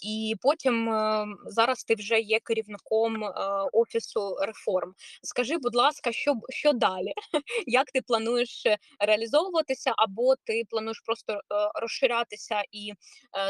і 0.01 0.35
потім 0.41 0.89
е, 0.89 1.25
зараз 1.45 1.83
ти 1.83 1.95
вже 1.95 2.19
є 2.19 2.39
керівником 2.39 3.23
е, 3.23 3.29
офісу 3.73 4.35
реформ. 4.41 4.93
Скажи, 5.23 5.57
будь 5.57 5.75
ласка, 5.75 6.11
що, 6.11 6.33
що 6.49 6.73
далі? 6.73 7.13
Як 7.67 7.91
ти 7.91 8.01
плануєш 8.01 8.63
реалізовуватися, 8.99 9.93
або 9.97 10.35
ти 10.35 10.63
плануєш 10.69 11.01
просто 11.05 11.41
розширятися 11.81 12.63
і 12.71 12.93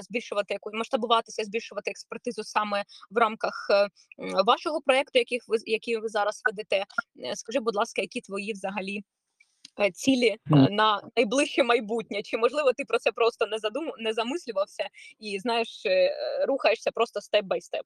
збільшувати 0.02 0.54
яку 0.54 0.70
масштабуватися, 0.74 1.44
збільшувати 1.44 1.92
експертизу 1.92 2.44
саме 2.44 2.84
в 3.12 3.18
рамках 3.18 3.68
вашого 4.46 4.82
проекту, 4.82 5.20
яких 5.20 5.44
ви 5.48 5.58
які 5.66 5.98
ви 5.98 6.08
зараз 6.10 6.42
ведете? 6.46 6.86
Скажи, 7.36 7.60
будь 7.60 7.76
ласка, 7.76 8.02
які 8.02 8.22
твої 8.22 8.54
взагалі 8.54 9.04
цілі 9.94 10.28
е, 10.28 10.38
на 10.52 11.02
найближче 11.18 11.64
майбутнє? 11.64 12.22
Чи 12.22 12.38
можливо 12.38 12.74
ти 12.74 12.86
про 12.86 13.00
це 13.00 13.12
просто 13.12 13.46
не 13.46 13.58
задум 13.58 13.86
не 14.00 14.14
замислювався 14.14 14.88
і 15.20 15.40
знаєш, 15.40 15.86
е, 15.86 16.12
рухаєшся 16.48 16.92
просто 16.92 17.22
степ 17.22 17.46
бай 17.46 17.62
степ? 17.62 17.86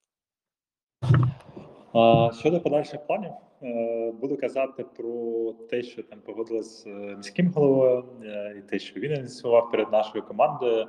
Щодо 2.40 2.60
подальших 2.60 3.06
планів, 3.06 3.30
е, 3.62 4.12
буду 4.20 4.36
казати 4.36 4.84
про 4.96 5.52
те, 5.70 5.82
що 5.82 6.02
там 6.02 6.18
погодилось 6.26 6.82
з 6.82 6.86
е, 6.86 7.14
міським 7.16 7.52
головою, 7.52 8.04
е, 8.24 8.54
і 8.58 8.70
те, 8.70 8.78
що 8.78 9.00
він 9.00 9.12
ініціював 9.12 9.70
перед 9.70 9.92
нашою 9.92 10.24
командою. 10.24 10.86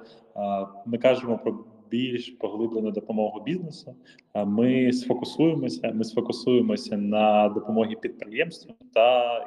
Ми 0.85 0.97
кажемо 0.97 1.37
про 1.37 1.65
більш 1.89 2.29
поглиблену 2.29 2.91
допомогу 2.91 3.41
бізнесу. 3.41 3.95
Ми 4.35 4.93
сфокусуємося. 4.93 5.91
Ми 5.95 6.03
сфокусуємося 6.03 6.97
на 6.97 7.49
допомогі 7.49 7.95
підприємствам 7.95 8.75
та 8.93 9.37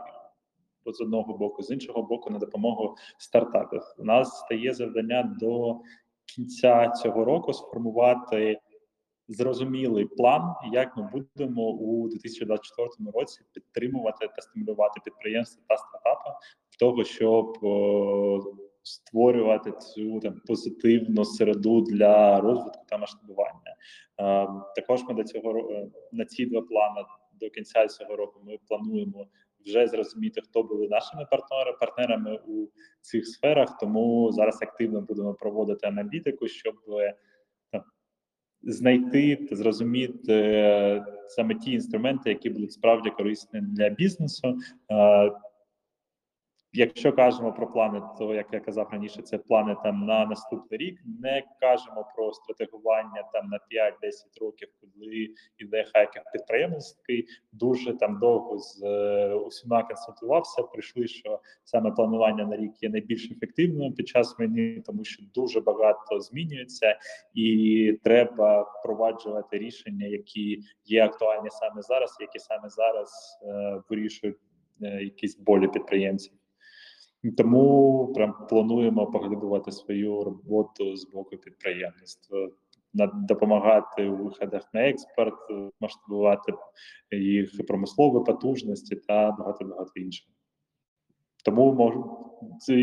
з 0.93 1.01
одного 1.01 1.39
боку, 1.39 1.62
з 1.62 1.70
іншого 1.70 2.03
боку, 2.03 2.30
на 2.30 2.39
допомогу 2.39 2.97
стартапів. 3.18 3.82
У 3.99 4.05
нас 4.05 4.39
стає 4.39 4.74
завдання 4.74 5.37
до 5.41 5.80
кінця 6.26 6.89
цього 6.89 7.24
року 7.24 7.53
сформувати 7.53 8.61
зрозумілий 9.28 10.05
план, 10.05 10.55
як 10.72 10.97
ми 10.97 11.11
будемо 11.12 11.70
у 11.70 12.09
2024 12.09 13.11
році 13.14 13.41
підтримувати 13.53 14.28
та 14.37 14.43
стимулювати 14.43 15.01
підприємства 15.05 15.62
та 15.68 15.76
стартапи 15.76 16.30
в 16.70 16.76
того, 16.76 17.05
щоб 17.05 17.59
створювати 18.85 19.72
цю 19.72 20.20
там 20.20 20.41
позитивну 20.47 21.24
середу 21.24 21.80
для 21.80 22.41
розвитку 22.41 22.85
та 22.89 22.99
масштабування. 22.99 23.76
Е, 24.20 24.49
також 24.76 25.05
ми 25.05 25.14
до 25.14 25.24
цього 25.24 25.70
е, 25.70 25.91
на 26.12 26.24
ці 26.24 26.47
два 26.47 26.62
плани 26.62 27.01
до 27.41 27.51
кінця 27.51 27.87
цього 27.87 28.16
року 28.16 28.41
ми 28.45 28.59
плануємо 28.68 29.26
вже 29.65 29.87
зрозуміти, 29.87 30.41
хто 30.41 30.62
були 30.62 30.89
нашими 30.89 31.27
партнери, 31.31 31.73
партнерами 31.81 32.41
у 32.47 32.67
цих 33.01 33.27
сферах. 33.27 33.79
Тому 33.81 34.33
зараз 34.33 34.62
активно 34.62 35.01
будемо 35.01 35.35
проводити 35.35 35.87
аналітику, 35.87 36.49
щоб 36.49 36.75
е, 37.01 37.15
там, 37.73 37.83
знайти 38.62 39.37
та 39.37 39.57
зрозуміти 39.57 40.33
е, 40.33 41.07
саме 41.29 41.55
ті 41.55 41.73
інструменти, 41.73 42.31
які 42.31 42.51
будуть 42.51 42.73
справді 42.73 43.11
корисні 43.11 43.61
для 43.61 43.89
бізнесу. 43.89 44.59
Якщо 46.77 47.12
кажемо 47.12 47.53
про 47.53 47.66
плани, 47.66 48.03
то 48.18 48.35
як 48.35 48.47
я 48.53 48.61
казав 48.61 48.89
раніше, 48.93 49.22
це 49.22 49.39
плани 49.39 49.77
там 49.83 50.07
на 50.07 50.27
наступний 50.27 50.79
рік. 50.81 51.01
Не 51.20 51.43
кажемо 51.61 52.07
про 52.16 52.33
стратегування 52.33 53.22
там 53.33 53.49
на 53.49 53.57
5-10 53.57 54.41
років, 54.41 54.68
коли 54.81 55.29
іде 55.59 55.85
хайкер 55.85 56.22
підприємницький. 56.33 57.27
Дуже 57.53 57.93
там 57.93 58.18
довго 58.18 58.59
з 58.59 58.83
е, 58.83 59.35
усіма 59.35 59.83
консультувався. 59.83 60.62
Прийшли, 60.62 61.07
що 61.07 61.41
саме 61.64 61.91
планування 61.91 62.47
на 62.47 62.57
рік 62.57 62.83
є 62.83 62.89
найбільш 62.89 63.31
ефективним 63.31 63.93
під 63.93 64.09
час 64.09 64.41
війни, 64.41 64.83
тому 64.87 65.05
що 65.05 65.22
дуже 65.35 65.61
багато 65.61 66.20
змінюється, 66.20 66.99
і 67.35 67.99
треба 68.05 68.62
впроваджувати 68.62 69.59
рішення, 69.59 70.07
які 70.07 70.61
є 70.85 71.05
актуальні 71.05 71.51
саме 71.51 71.83
зараз, 71.83 72.16
які 72.20 72.39
саме 72.39 72.68
зараз 72.68 73.39
е, 73.43 73.83
вирішують 73.89 74.37
е, 74.83 75.03
якісь 75.03 75.39
болі 75.39 75.68
підприємців. 75.68 76.33
Тому 77.37 78.12
прям 78.14 78.35
плануємо 78.49 79.07
поглибувати 79.07 79.72
свою 79.72 80.25
роботу 80.25 80.97
з 80.97 81.11
боку 81.11 81.37
підприємництва, 81.37 82.49
допомагати 83.14 84.09
у 84.09 84.16
виходах 84.16 84.75
на 84.75 84.89
експорт, 84.89 85.35
масштабувати 85.81 86.53
їх 87.11 87.66
промислові 87.66 88.25
потужності 88.25 88.97
та 88.97 89.31
багато 89.31 89.64
багато 89.64 89.93
іншого. 89.95 90.35
Тому 91.45 91.72
можу 91.72 92.27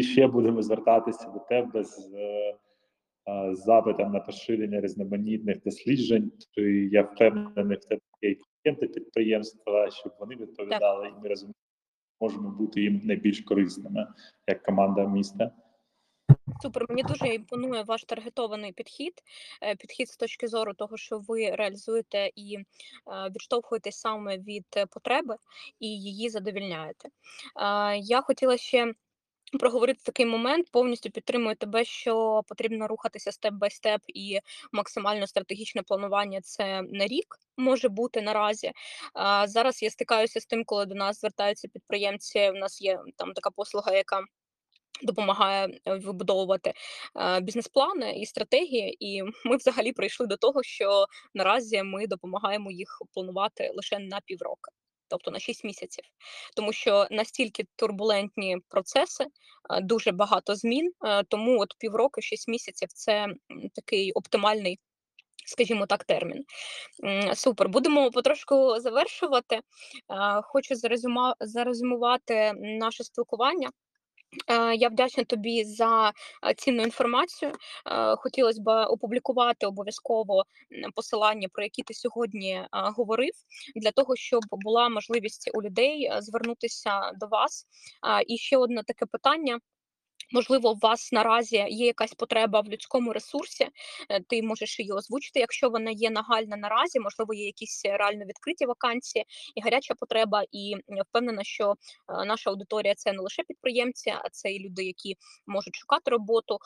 ще 0.01 0.27
будемо 0.27 0.61
звертатися 0.61 1.29
до 1.29 1.39
тебе 1.39 1.83
з 1.83 2.13
е, 2.13 3.55
запитом 3.55 4.11
на 4.11 4.19
поширення 4.19 4.81
різноманітних 4.81 5.61
досліджень. 5.61 6.31
Я 6.91 7.01
впевнений 7.01 7.77
в 7.77 7.85
тебе 7.85 8.01
є 8.21 8.35
клієнти 8.35 8.87
підприємства, 8.87 9.91
щоб 9.91 10.13
вони 10.19 10.35
відповідали, 10.35 11.07
і 11.07 11.21
ми 11.23 11.29
розуміємо 11.29 11.55
можемо 12.21 12.49
бути 12.49 12.81
їм 12.81 13.01
найбільш 13.03 13.41
корисними 13.41 14.07
як 14.47 14.63
команда 14.63 15.07
міста. 15.07 15.51
Супер, 16.61 16.85
мені 16.89 17.03
дуже 17.03 17.27
імпонує 17.27 17.83
ваш 17.83 18.03
таргетований 18.03 18.71
підхід. 18.71 19.13
Е, 19.63 19.75
підхід 19.75 20.09
з 20.09 20.17
точки 20.17 20.47
зору 20.47 20.73
того, 20.73 20.97
що 20.97 21.19
ви 21.19 21.49
реалізуєте 21.49 22.31
і 22.35 22.57
е, 22.57 22.63
відштовхуєтесь 23.35 23.99
саме 23.99 24.37
від 24.37 24.65
потреби 24.91 25.35
і 25.79 25.87
її 25.87 26.29
задовільняєте. 26.29 27.09
Я 28.01 28.21
хотіла 28.21 28.57
ще 28.57 28.93
проговорити 29.59 29.99
такий 30.03 30.25
момент. 30.25 30.67
Повністю 30.71 31.09
підтримую 31.09 31.55
тебе, 31.55 31.85
що 31.85 32.41
потрібно 32.47 32.87
рухатися 32.87 33.31
степ 33.31 33.53
бай 33.53 33.71
степ, 33.71 34.01
і 34.07 34.39
максимально 34.71 35.27
стратегічне 35.27 35.81
планування 35.81 36.41
це 36.41 36.81
на 36.81 37.07
рік 37.07 37.39
може 37.57 37.89
бути 37.89 38.21
наразі. 38.21 38.71
А, 39.13 39.47
Зараз 39.47 39.83
я 39.83 39.89
стикаюся 39.89 40.39
з 40.39 40.45
тим, 40.45 40.63
коли 40.65 40.85
до 40.85 40.95
нас 40.95 41.19
звертаються 41.19 41.67
підприємці. 41.67 42.49
У 42.49 42.53
нас 42.53 42.81
є 42.81 42.99
там 43.17 43.33
така 43.33 43.49
послуга, 43.49 43.91
яка 43.93 44.23
допомагає 45.03 45.67
е, 45.87 45.95
вибудовувати 45.95 46.73
е, 47.15 47.39
бізнес-плани 47.39 48.13
і 48.19 48.25
стратегії, 48.25 48.97
і 48.99 49.23
ми 49.45 49.55
взагалі 49.55 49.93
прийшли 49.93 50.27
до 50.27 50.37
того, 50.37 50.63
що 50.63 51.05
наразі 51.33 51.83
ми 51.83 52.07
допомагаємо 52.07 52.71
їх 52.71 53.01
планувати 53.13 53.71
лише 53.75 53.99
на 53.99 54.19
півроку 54.25 54.71
тобто 55.11 55.31
на 55.31 55.39
6 55.39 55.63
місяців, 55.63 56.03
тому 56.55 56.73
що 56.73 57.07
настільки 57.11 57.65
турбулентні 57.75 58.57
процеси, 58.69 59.25
дуже 59.81 60.11
багато 60.11 60.55
змін. 60.55 60.91
Тому 61.27 61.59
от 61.59 61.75
півроку, 61.79 62.21
6 62.21 62.47
місяців 62.47 62.87
це 62.93 63.27
такий 63.75 64.11
оптимальний. 64.11 64.79
Скажімо 65.45 65.85
так, 65.85 66.03
термін. 66.03 66.43
Супер. 67.33 67.69
Будемо 67.69 68.11
потрошку 68.11 68.79
завершувати. 68.79 69.59
Хочу 70.43 70.75
зарезюмувати 71.39 72.53
наше 72.55 73.03
спілкування. 73.03 73.69
Е, 74.47 74.75
я 74.75 74.89
вдячна 74.89 75.23
тобі 75.23 75.63
за 75.63 76.09
е, 76.09 76.53
цінну 76.53 76.83
інформацію. 76.83 77.51
Е, 77.51 78.15
Хотілося 78.15 78.61
б 78.61 78.85
опублікувати 78.85 79.65
обов'язково 79.65 80.43
посилання, 80.95 81.47
про 81.53 81.63
які 81.63 81.83
ти 81.83 81.93
сьогодні 81.93 82.65
говорив, 82.71 83.33
для 83.75 83.91
того, 83.91 84.15
щоб 84.15 84.41
була 84.51 84.89
можливість 84.89 85.51
у 85.53 85.61
людей 85.61 86.11
звернутися 86.19 87.11
до 87.11 87.27
вас. 87.27 87.65
І 88.27 88.37
ще 88.37 88.57
одне 88.57 88.83
таке 88.83 89.05
питання. 89.05 89.59
Можливо, 90.31 90.71
у 90.71 90.75
вас 90.75 91.11
наразі 91.11 91.55
є 91.55 91.85
якась 91.85 92.13
потреба 92.13 92.61
в 92.61 92.69
людському 92.69 93.13
ресурсі, 93.13 93.67
е, 94.09 94.19
ти 94.19 94.43
можеш 94.43 94.79
її 94.79 94.91
озвучити, 94.91 95.39
якщо 95.39 95.69
вона 95.69 95.91
є 95.91 96.09
нагальна 96.09 96.57
наразі, 96.57 96.99
можливо, 96.99 97.33
є 97.33 97.45
якісь 97.45 97.81
реально 97.85 98.25
відкриті 98.25 98.65
вакансії 98.67 99.25
і 99.55 99.61
гаряча 99.61 99.93
потреба. 99.93 100.43
І 100.51 100.75
впевнена, 101.09 101.43
що 101.43 101.71
е, 101.71 102.25
наша 102.25 102.49
аудиторія 102.49 102.95
це 102.95 103.13
не 103.13 103.21
лише 103.21 103.43
підприємці, 103.43 104.09
а 104.09 104.29
це 104.31 104.51
і 104.51 104.59
люди, 104.59 104.83
які 104.83 105.15
можуть 105.47 105.75
шукати 105.75 106.11
роботу, 106.11 106.57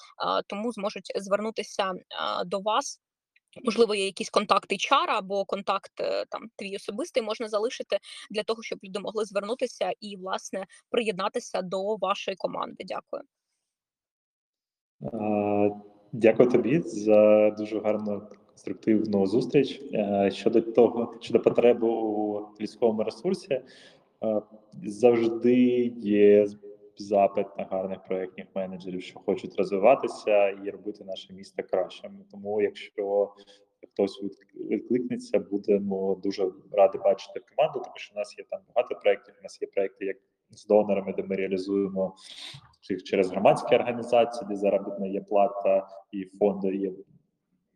тому 0.48 0.72
зможуть 0.72 1.12
звернутися 1.16 1.94
до 2.46 2.60
вас. 2.60 3.00
Можливо, 3.64 3.96
є 3.96 4.06
якісь 4.06 4.30
контакти 4.30 4.78
чара 4.78 5.18
або 5.18 5.46
контакт 5.46 5.92
е, 6.00 6.26
там 6.26 6.50
твій 6.56 6.76
особистий 6.76 7.24
можна 7.24 7.50
залишити 7.50 8.00
для 8.32 8.44
того, 8.44 8.64
щоб 8.64 8.80
люди 8.84 9.00
могли 9.00 9.26
звернутися 9.26 9.92
і 10.00 10.18
власне 10.18 10.66
приєднатися 10.90 11.62
до 11.62 11.96
вашої 11.96 12.38
команди. 12.38 12.84
Дякую. 12.88 13.24
Дякую 16.12 16.50
тобі 16.50 16.80
за 16.80 17.50
дуже 17.50 17.80
гарну 17.80 18.22
конструктивну 18.48 19.28
зустріч. 19.28 19.82
Щодо 20.30 20.62
того, 20.62 21.14
щодо 21.22 21.40
потреби 21.40 21.88
у 21.88 22.48
людському 22.62 23.04
ресурсі, 23.04 23.62
завжди 24.84 25.56
є 26.02 26.48
запит 26.98 27.48
на 27.58 27.64
гарних 27.64 28.04
проєктних 28.04 28.48
менеджерів, 28.56 29.02
що 29.02 29.20
хочуть 29.20 29.56
розвиватися 29.58 30.50
і 30.50 30.70
робити 30.70 31.04
наше 31.04 31.34
місто 31.34 31.64
кращим. 31.64 32.12
Тому, 32.32 32.62
якщо 32.62 33.34
хтось 33.94 34.24
відкликнеться, 34.56 35.40
будемо 35.40 36.16
дуже 36.24 36.52
раді 36.72 36.98
бачити 36.98 37.42
команду, 37.56 37.80
тому 37.80 37.96
що 37.96 38.14
у 38.16 38.18
нас 38.18 38.36
є 38.38 38.46
там 38.50 38.60
багато 38.76 38.96
проєктів. 38.96 39.36
У 39.40 39.44
нас 39.44 39.62
є 39.62 39.68
проєкти 39.74 40.06
як 40.06 40.18
з 40.56 40.66
донорами, 40.66 41.14
де 41.18 41.24
ми 41.24 41.36
реалізуємо 41.36 42.16
їх 42.90 43.04
через 43.04 43.32
громадські 43.32 43.76
організації, 43.76 44.48
де 44.50 44.56
заробітна 44.56 45.08
є 45.08 45.22
плата, 45.22 45.88
і 46.12 46.26
фонди 46.40 46.76
є. 46.76 46.92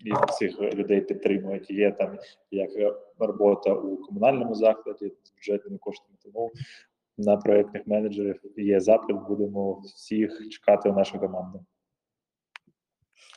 І 0.06 0.12
цих 0.34 0.62
людей 0.62 1.02
підтримують. 1.02 1.72
Є 1.72 1.92
там 1.92 2.18
як 2.52 2.70
робота 3.20 3.74
у 3.74 3.98
комунальному 3.98 4.56
закладі 4.56 5.12
з 5.24 5.34
бюджетними 5.34 5.78
коштами. 5.78 6.18
Тому 6.24 6.52
на 7.18 7.38
проєктних 7.38 7.88
менеджерів 7.88 8.42
є 8.58 8.80
запит. 8.80 9.18
Будемо 9.28 9.80
всіх 9.80 10.50
чекати 10.50 10.90
у 10.90 10.94
нашу 10.94 11.20
команду. 11.20 11.66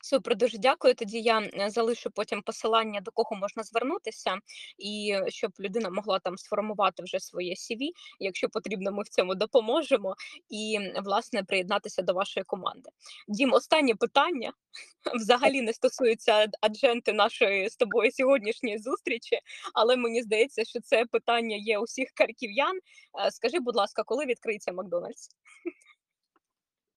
Супер, 0.04 0.36
дуже 0.36 0.58
дякую. 0.58 0.94
Тоді 0.94 1.20
я 1.20 1.40
е, 1.40 1.70
залишу 1.70 2.10
потім 2.10 2.42
посилання, 2.42 3.00
до 3.00 3.10
кого 3.10 3.36
можна 3.36 3.62
звернутися, 3.62 4.38
і 4.78 5.16
щоб 5.28 5.52
людина 5.60 5.90
могла 5.90 6.18
там 6.18 6.38
сформувати 6.38 7.02
вже 7.02 7.20
своє 7.20 7.54
CV. 7.54 7.88
Якщо 8.20 8.48
потрібно, 8.48 8.92
ми 8.92 9.02
в 9.02 9.08
цьому 9.08 9.34
допоможемо 9.34 10.16
і 10.48 10.78
власне 11.04 11.42
приєднатися 11.42 12.02
до 12.02 12.12
вашої 12.14 12.44
команди. 12.44 12.90
Дім, 13.28 13.52
останнє 13.52 13.94
питання 13.94 14.52
взагалі 15.14 15.62
не 15.62 15.72
стосується 15.72 16.46
адженти 16.60 17.12
нашої 17.12 17.68
з 17.68 17.76
тобою 17.76 18.12
сьогоднішньої 18.12 18.78
зустрічі, 18.78 19.38
але 19.74 19.96
мені 19.96 20.22
здається, 20.22 20.64
що 20.64 20.80
це 20.80 21.04
питання 21.04 21.56
є 21.56 21.78
усіх 21.78 22.08
харків'ян. 22.14 22.78
Е, 23.26 23.30
скажи, 23.30 23.60
будь 23.60 23.76
ласка, 23.76 24.02
коли 24.02 24.26
відкриється 24.26 24.72
Макдональдс? 24.72 25.28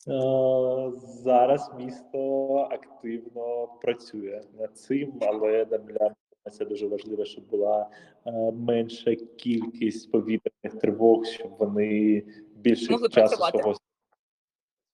Е, 0.08 0.92
зараз 0.98 1.72
місто 1.78 2.56
активно 2.72 3.68
працює 3.82 4.42
над 4.60 4.78
цим, 4.78 5.14
але 5.22 5.66
для 5.66 6.12
це 6.52 6.66
дуже 6.66 6.88
важливо, 6.88 7.26
щоб 7.26 7.50
була 7.50 7.90
е, 8.26 8.52
менша 8.52 9.16
кількість 9.16 10.12
повітряних 10.12 10.82
тривог, 10.82 11.26
щоб 11.26 11.52
вони 11.60 12.24
більше 12.56 12.86
часу 12.86 13.10
працювати. 13.10 13.58
свого 13.60 13.76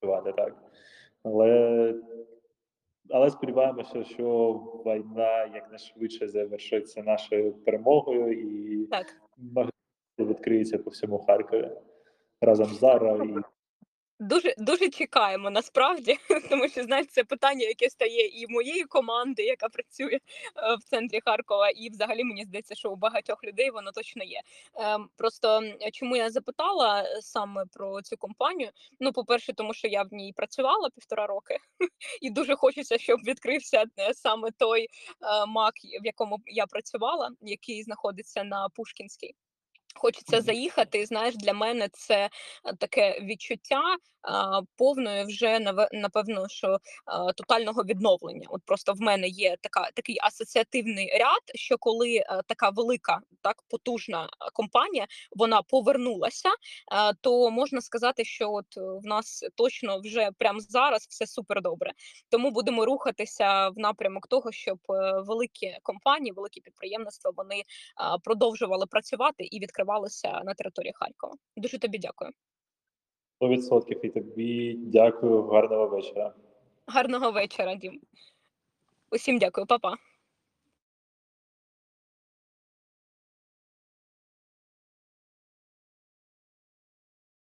працювати 0.00 0.32
так. 0.32 0.62
Але 1.22 1.94
але 3.10 3.30
сподіваємося, 3.30 4.04
що 4.04 4.52
війна 4.86 5.44
якнайшвидше 5.54 6.28
завершиться 6.28 7.02
нашою 7.02 7.52
перемогою 7.52 8.32
і 8.32 8.86
так. 8.86 9.06
відкриється 10.18 10.78
по 10.78 10.90
всьому 10.90 11.18
Харкові 11.18 11.70
разом 12.40 12.66
з 12.66 12.78
Зара 12.78 13.24
і 13.24 13.51
Дуже 14.22 14.54
дуже 14.58 14.88
чекаємо 14.88 15.50
насправді, 15.50 16.18
тому 16.50 16.68
що 16.68 16.82
знаєте, 16.82 17.08
це 17.12 17.24
питання, 17.24 17.66
яке 17.66 17.90
стає 17.90 18.26
і 18.26 18.46
моєї 18.48 18.84
команди, 18.84 19.42
яка 19.42 19.68
працює 19.68 20.14
е, 20.14 20.20
в 20.74 20.82
центрі 20.82 21.20
Харкова, 21.24 21.70
і 21.70 21.90
взагалі 21.90 22.24
мені 22.24 22.44
здається, 22.44 22.74
що 22.74 22.90
у 22.90 22.96
багатьох 22.96 23.44
людей 23.44 23.70
воно 23.70 23.92
точно 23.92 24.24
є. 24.24 24.40
Ем, 24.74 25.08
просто 25.16 25.62
чому 25.92 26.16
я 26.16 26.30
запитала 26.30 27.02
е, 27.02 27.22
саме 27.22 27.64
про 27.72 28.02
цю 28.02 28.16
компанію? 28.16 28.70
Ну, 29.00 29.12
по-перше, 29.12 29.52
тому 29.52 29.74
що 29.74 29.88
я 29.88 30.02
в 30.02 30.12
ній 30.12 30.32
працювала 30.36 30.90
півтора 30.94 31.26
роки, 31.26 31.56
і 32.20 32.30
дуже 32.30 32.56
хочеться, 32.56 32.98
щоб 32.98 33.20
відкрився 33.20 33.84
е, 33.98 34.14
саме 34.14 34.50
той 34.58 34.88
мак, 35.48 35.74
в 36.02 36.06
якому 36.06 36.38
я 36.46 36.66
працювала, 36.66 37.30
який 37.40 37.82
знаходиться 37.82 38.44
на 38.44 38.68
Пушкінській. 38.68 39.34
Хочеться 39.94 40.40
заїхати, 40.40 40.98
і 40.98 41.06
знаєш, 41.06 41.36
для 41.36 41.52
мене 41.52 41.88
це, 41.92 42.30
таке 42.78 43.20
відчуття, 43.20 43.82
а, 44.22 44.60
повної 44.76 45.24
вже 45.24 45.58
напевно, 45.92 46.48
що, 46.48 46.78
а, 47.06 47.32
тотального 47.32 47.82
відновлення. 47.84 48.46
От 48.50 48.62
просто 48.66 48.92
в 48.92 49.00
мене 49.00 49.28
є 49.28 49.56
така 49.62 49.90
такий 49.94 50.18
асоціативний 50.22 51.18
ряд, 51.18 51.42
що 51.54 51.78
коли, 51.78 52.14
е, 52.16 52.42
така 52.46 52.70
велика, 52.70 53.20
так 53.42 53.56
потужна, 53.68 54.28
компанія, 54.52 55.06
вона 55.32 55.62
повернулася, 55.62 56.48
а, 56.92 57.12
то 57.12 57.50
можна 57.50 57.80
сказати, 57.80 58.24
що 58.24 58.52
от 58.52 58.66
в 58.76 59.06
нас 59.06 59.44
точно 59.56 60.00
вже 60.00 60.30
прямо 60.38 60.60
зараз 60.60 61.06
все 61.10 61.26
супер 61.26 61.62
добре. 61.62 61.92
Тому 62.30 62.50
будемо 62.50 62.84
рухатися 62.86 63.68
в 63.68 63.78
напрямок 63.78 64.26
того, 64.26 64.52
щоб, 64.52 64.78
е, 64.90 65.20
великі 65.26 65.76
компанії, 65.82 66.32
великі 66.32 66.60
підприємництва, 66.60 67.32
вони, 67.36 67.62
а, 67.96 68.18
продовжували 68.18 68.86
працювати 68.86 69.44
і 69.44 69.58
відкривалися 69.82 70.42
на 70.44 70.54
території 70.54 70.92
Харкова. 70.94 71.34
Дуже 71.56 71.78
тобі 71.78 71.98
дякую. 71.98 72.30
100% 73.40 74.00
і 74.02 74.08
тобі 74.08 74.74
дякую. 74.78 75.42
Гарного 75.42 75.88
вечора. 75.88 76.34
Гарного 76.86 77.32
вечора, 77.32 77.74
Дім. 77.74 78.00
Усім 79.10 79.38
дякую, 79.38 79.66
па-па. 79.66 79.96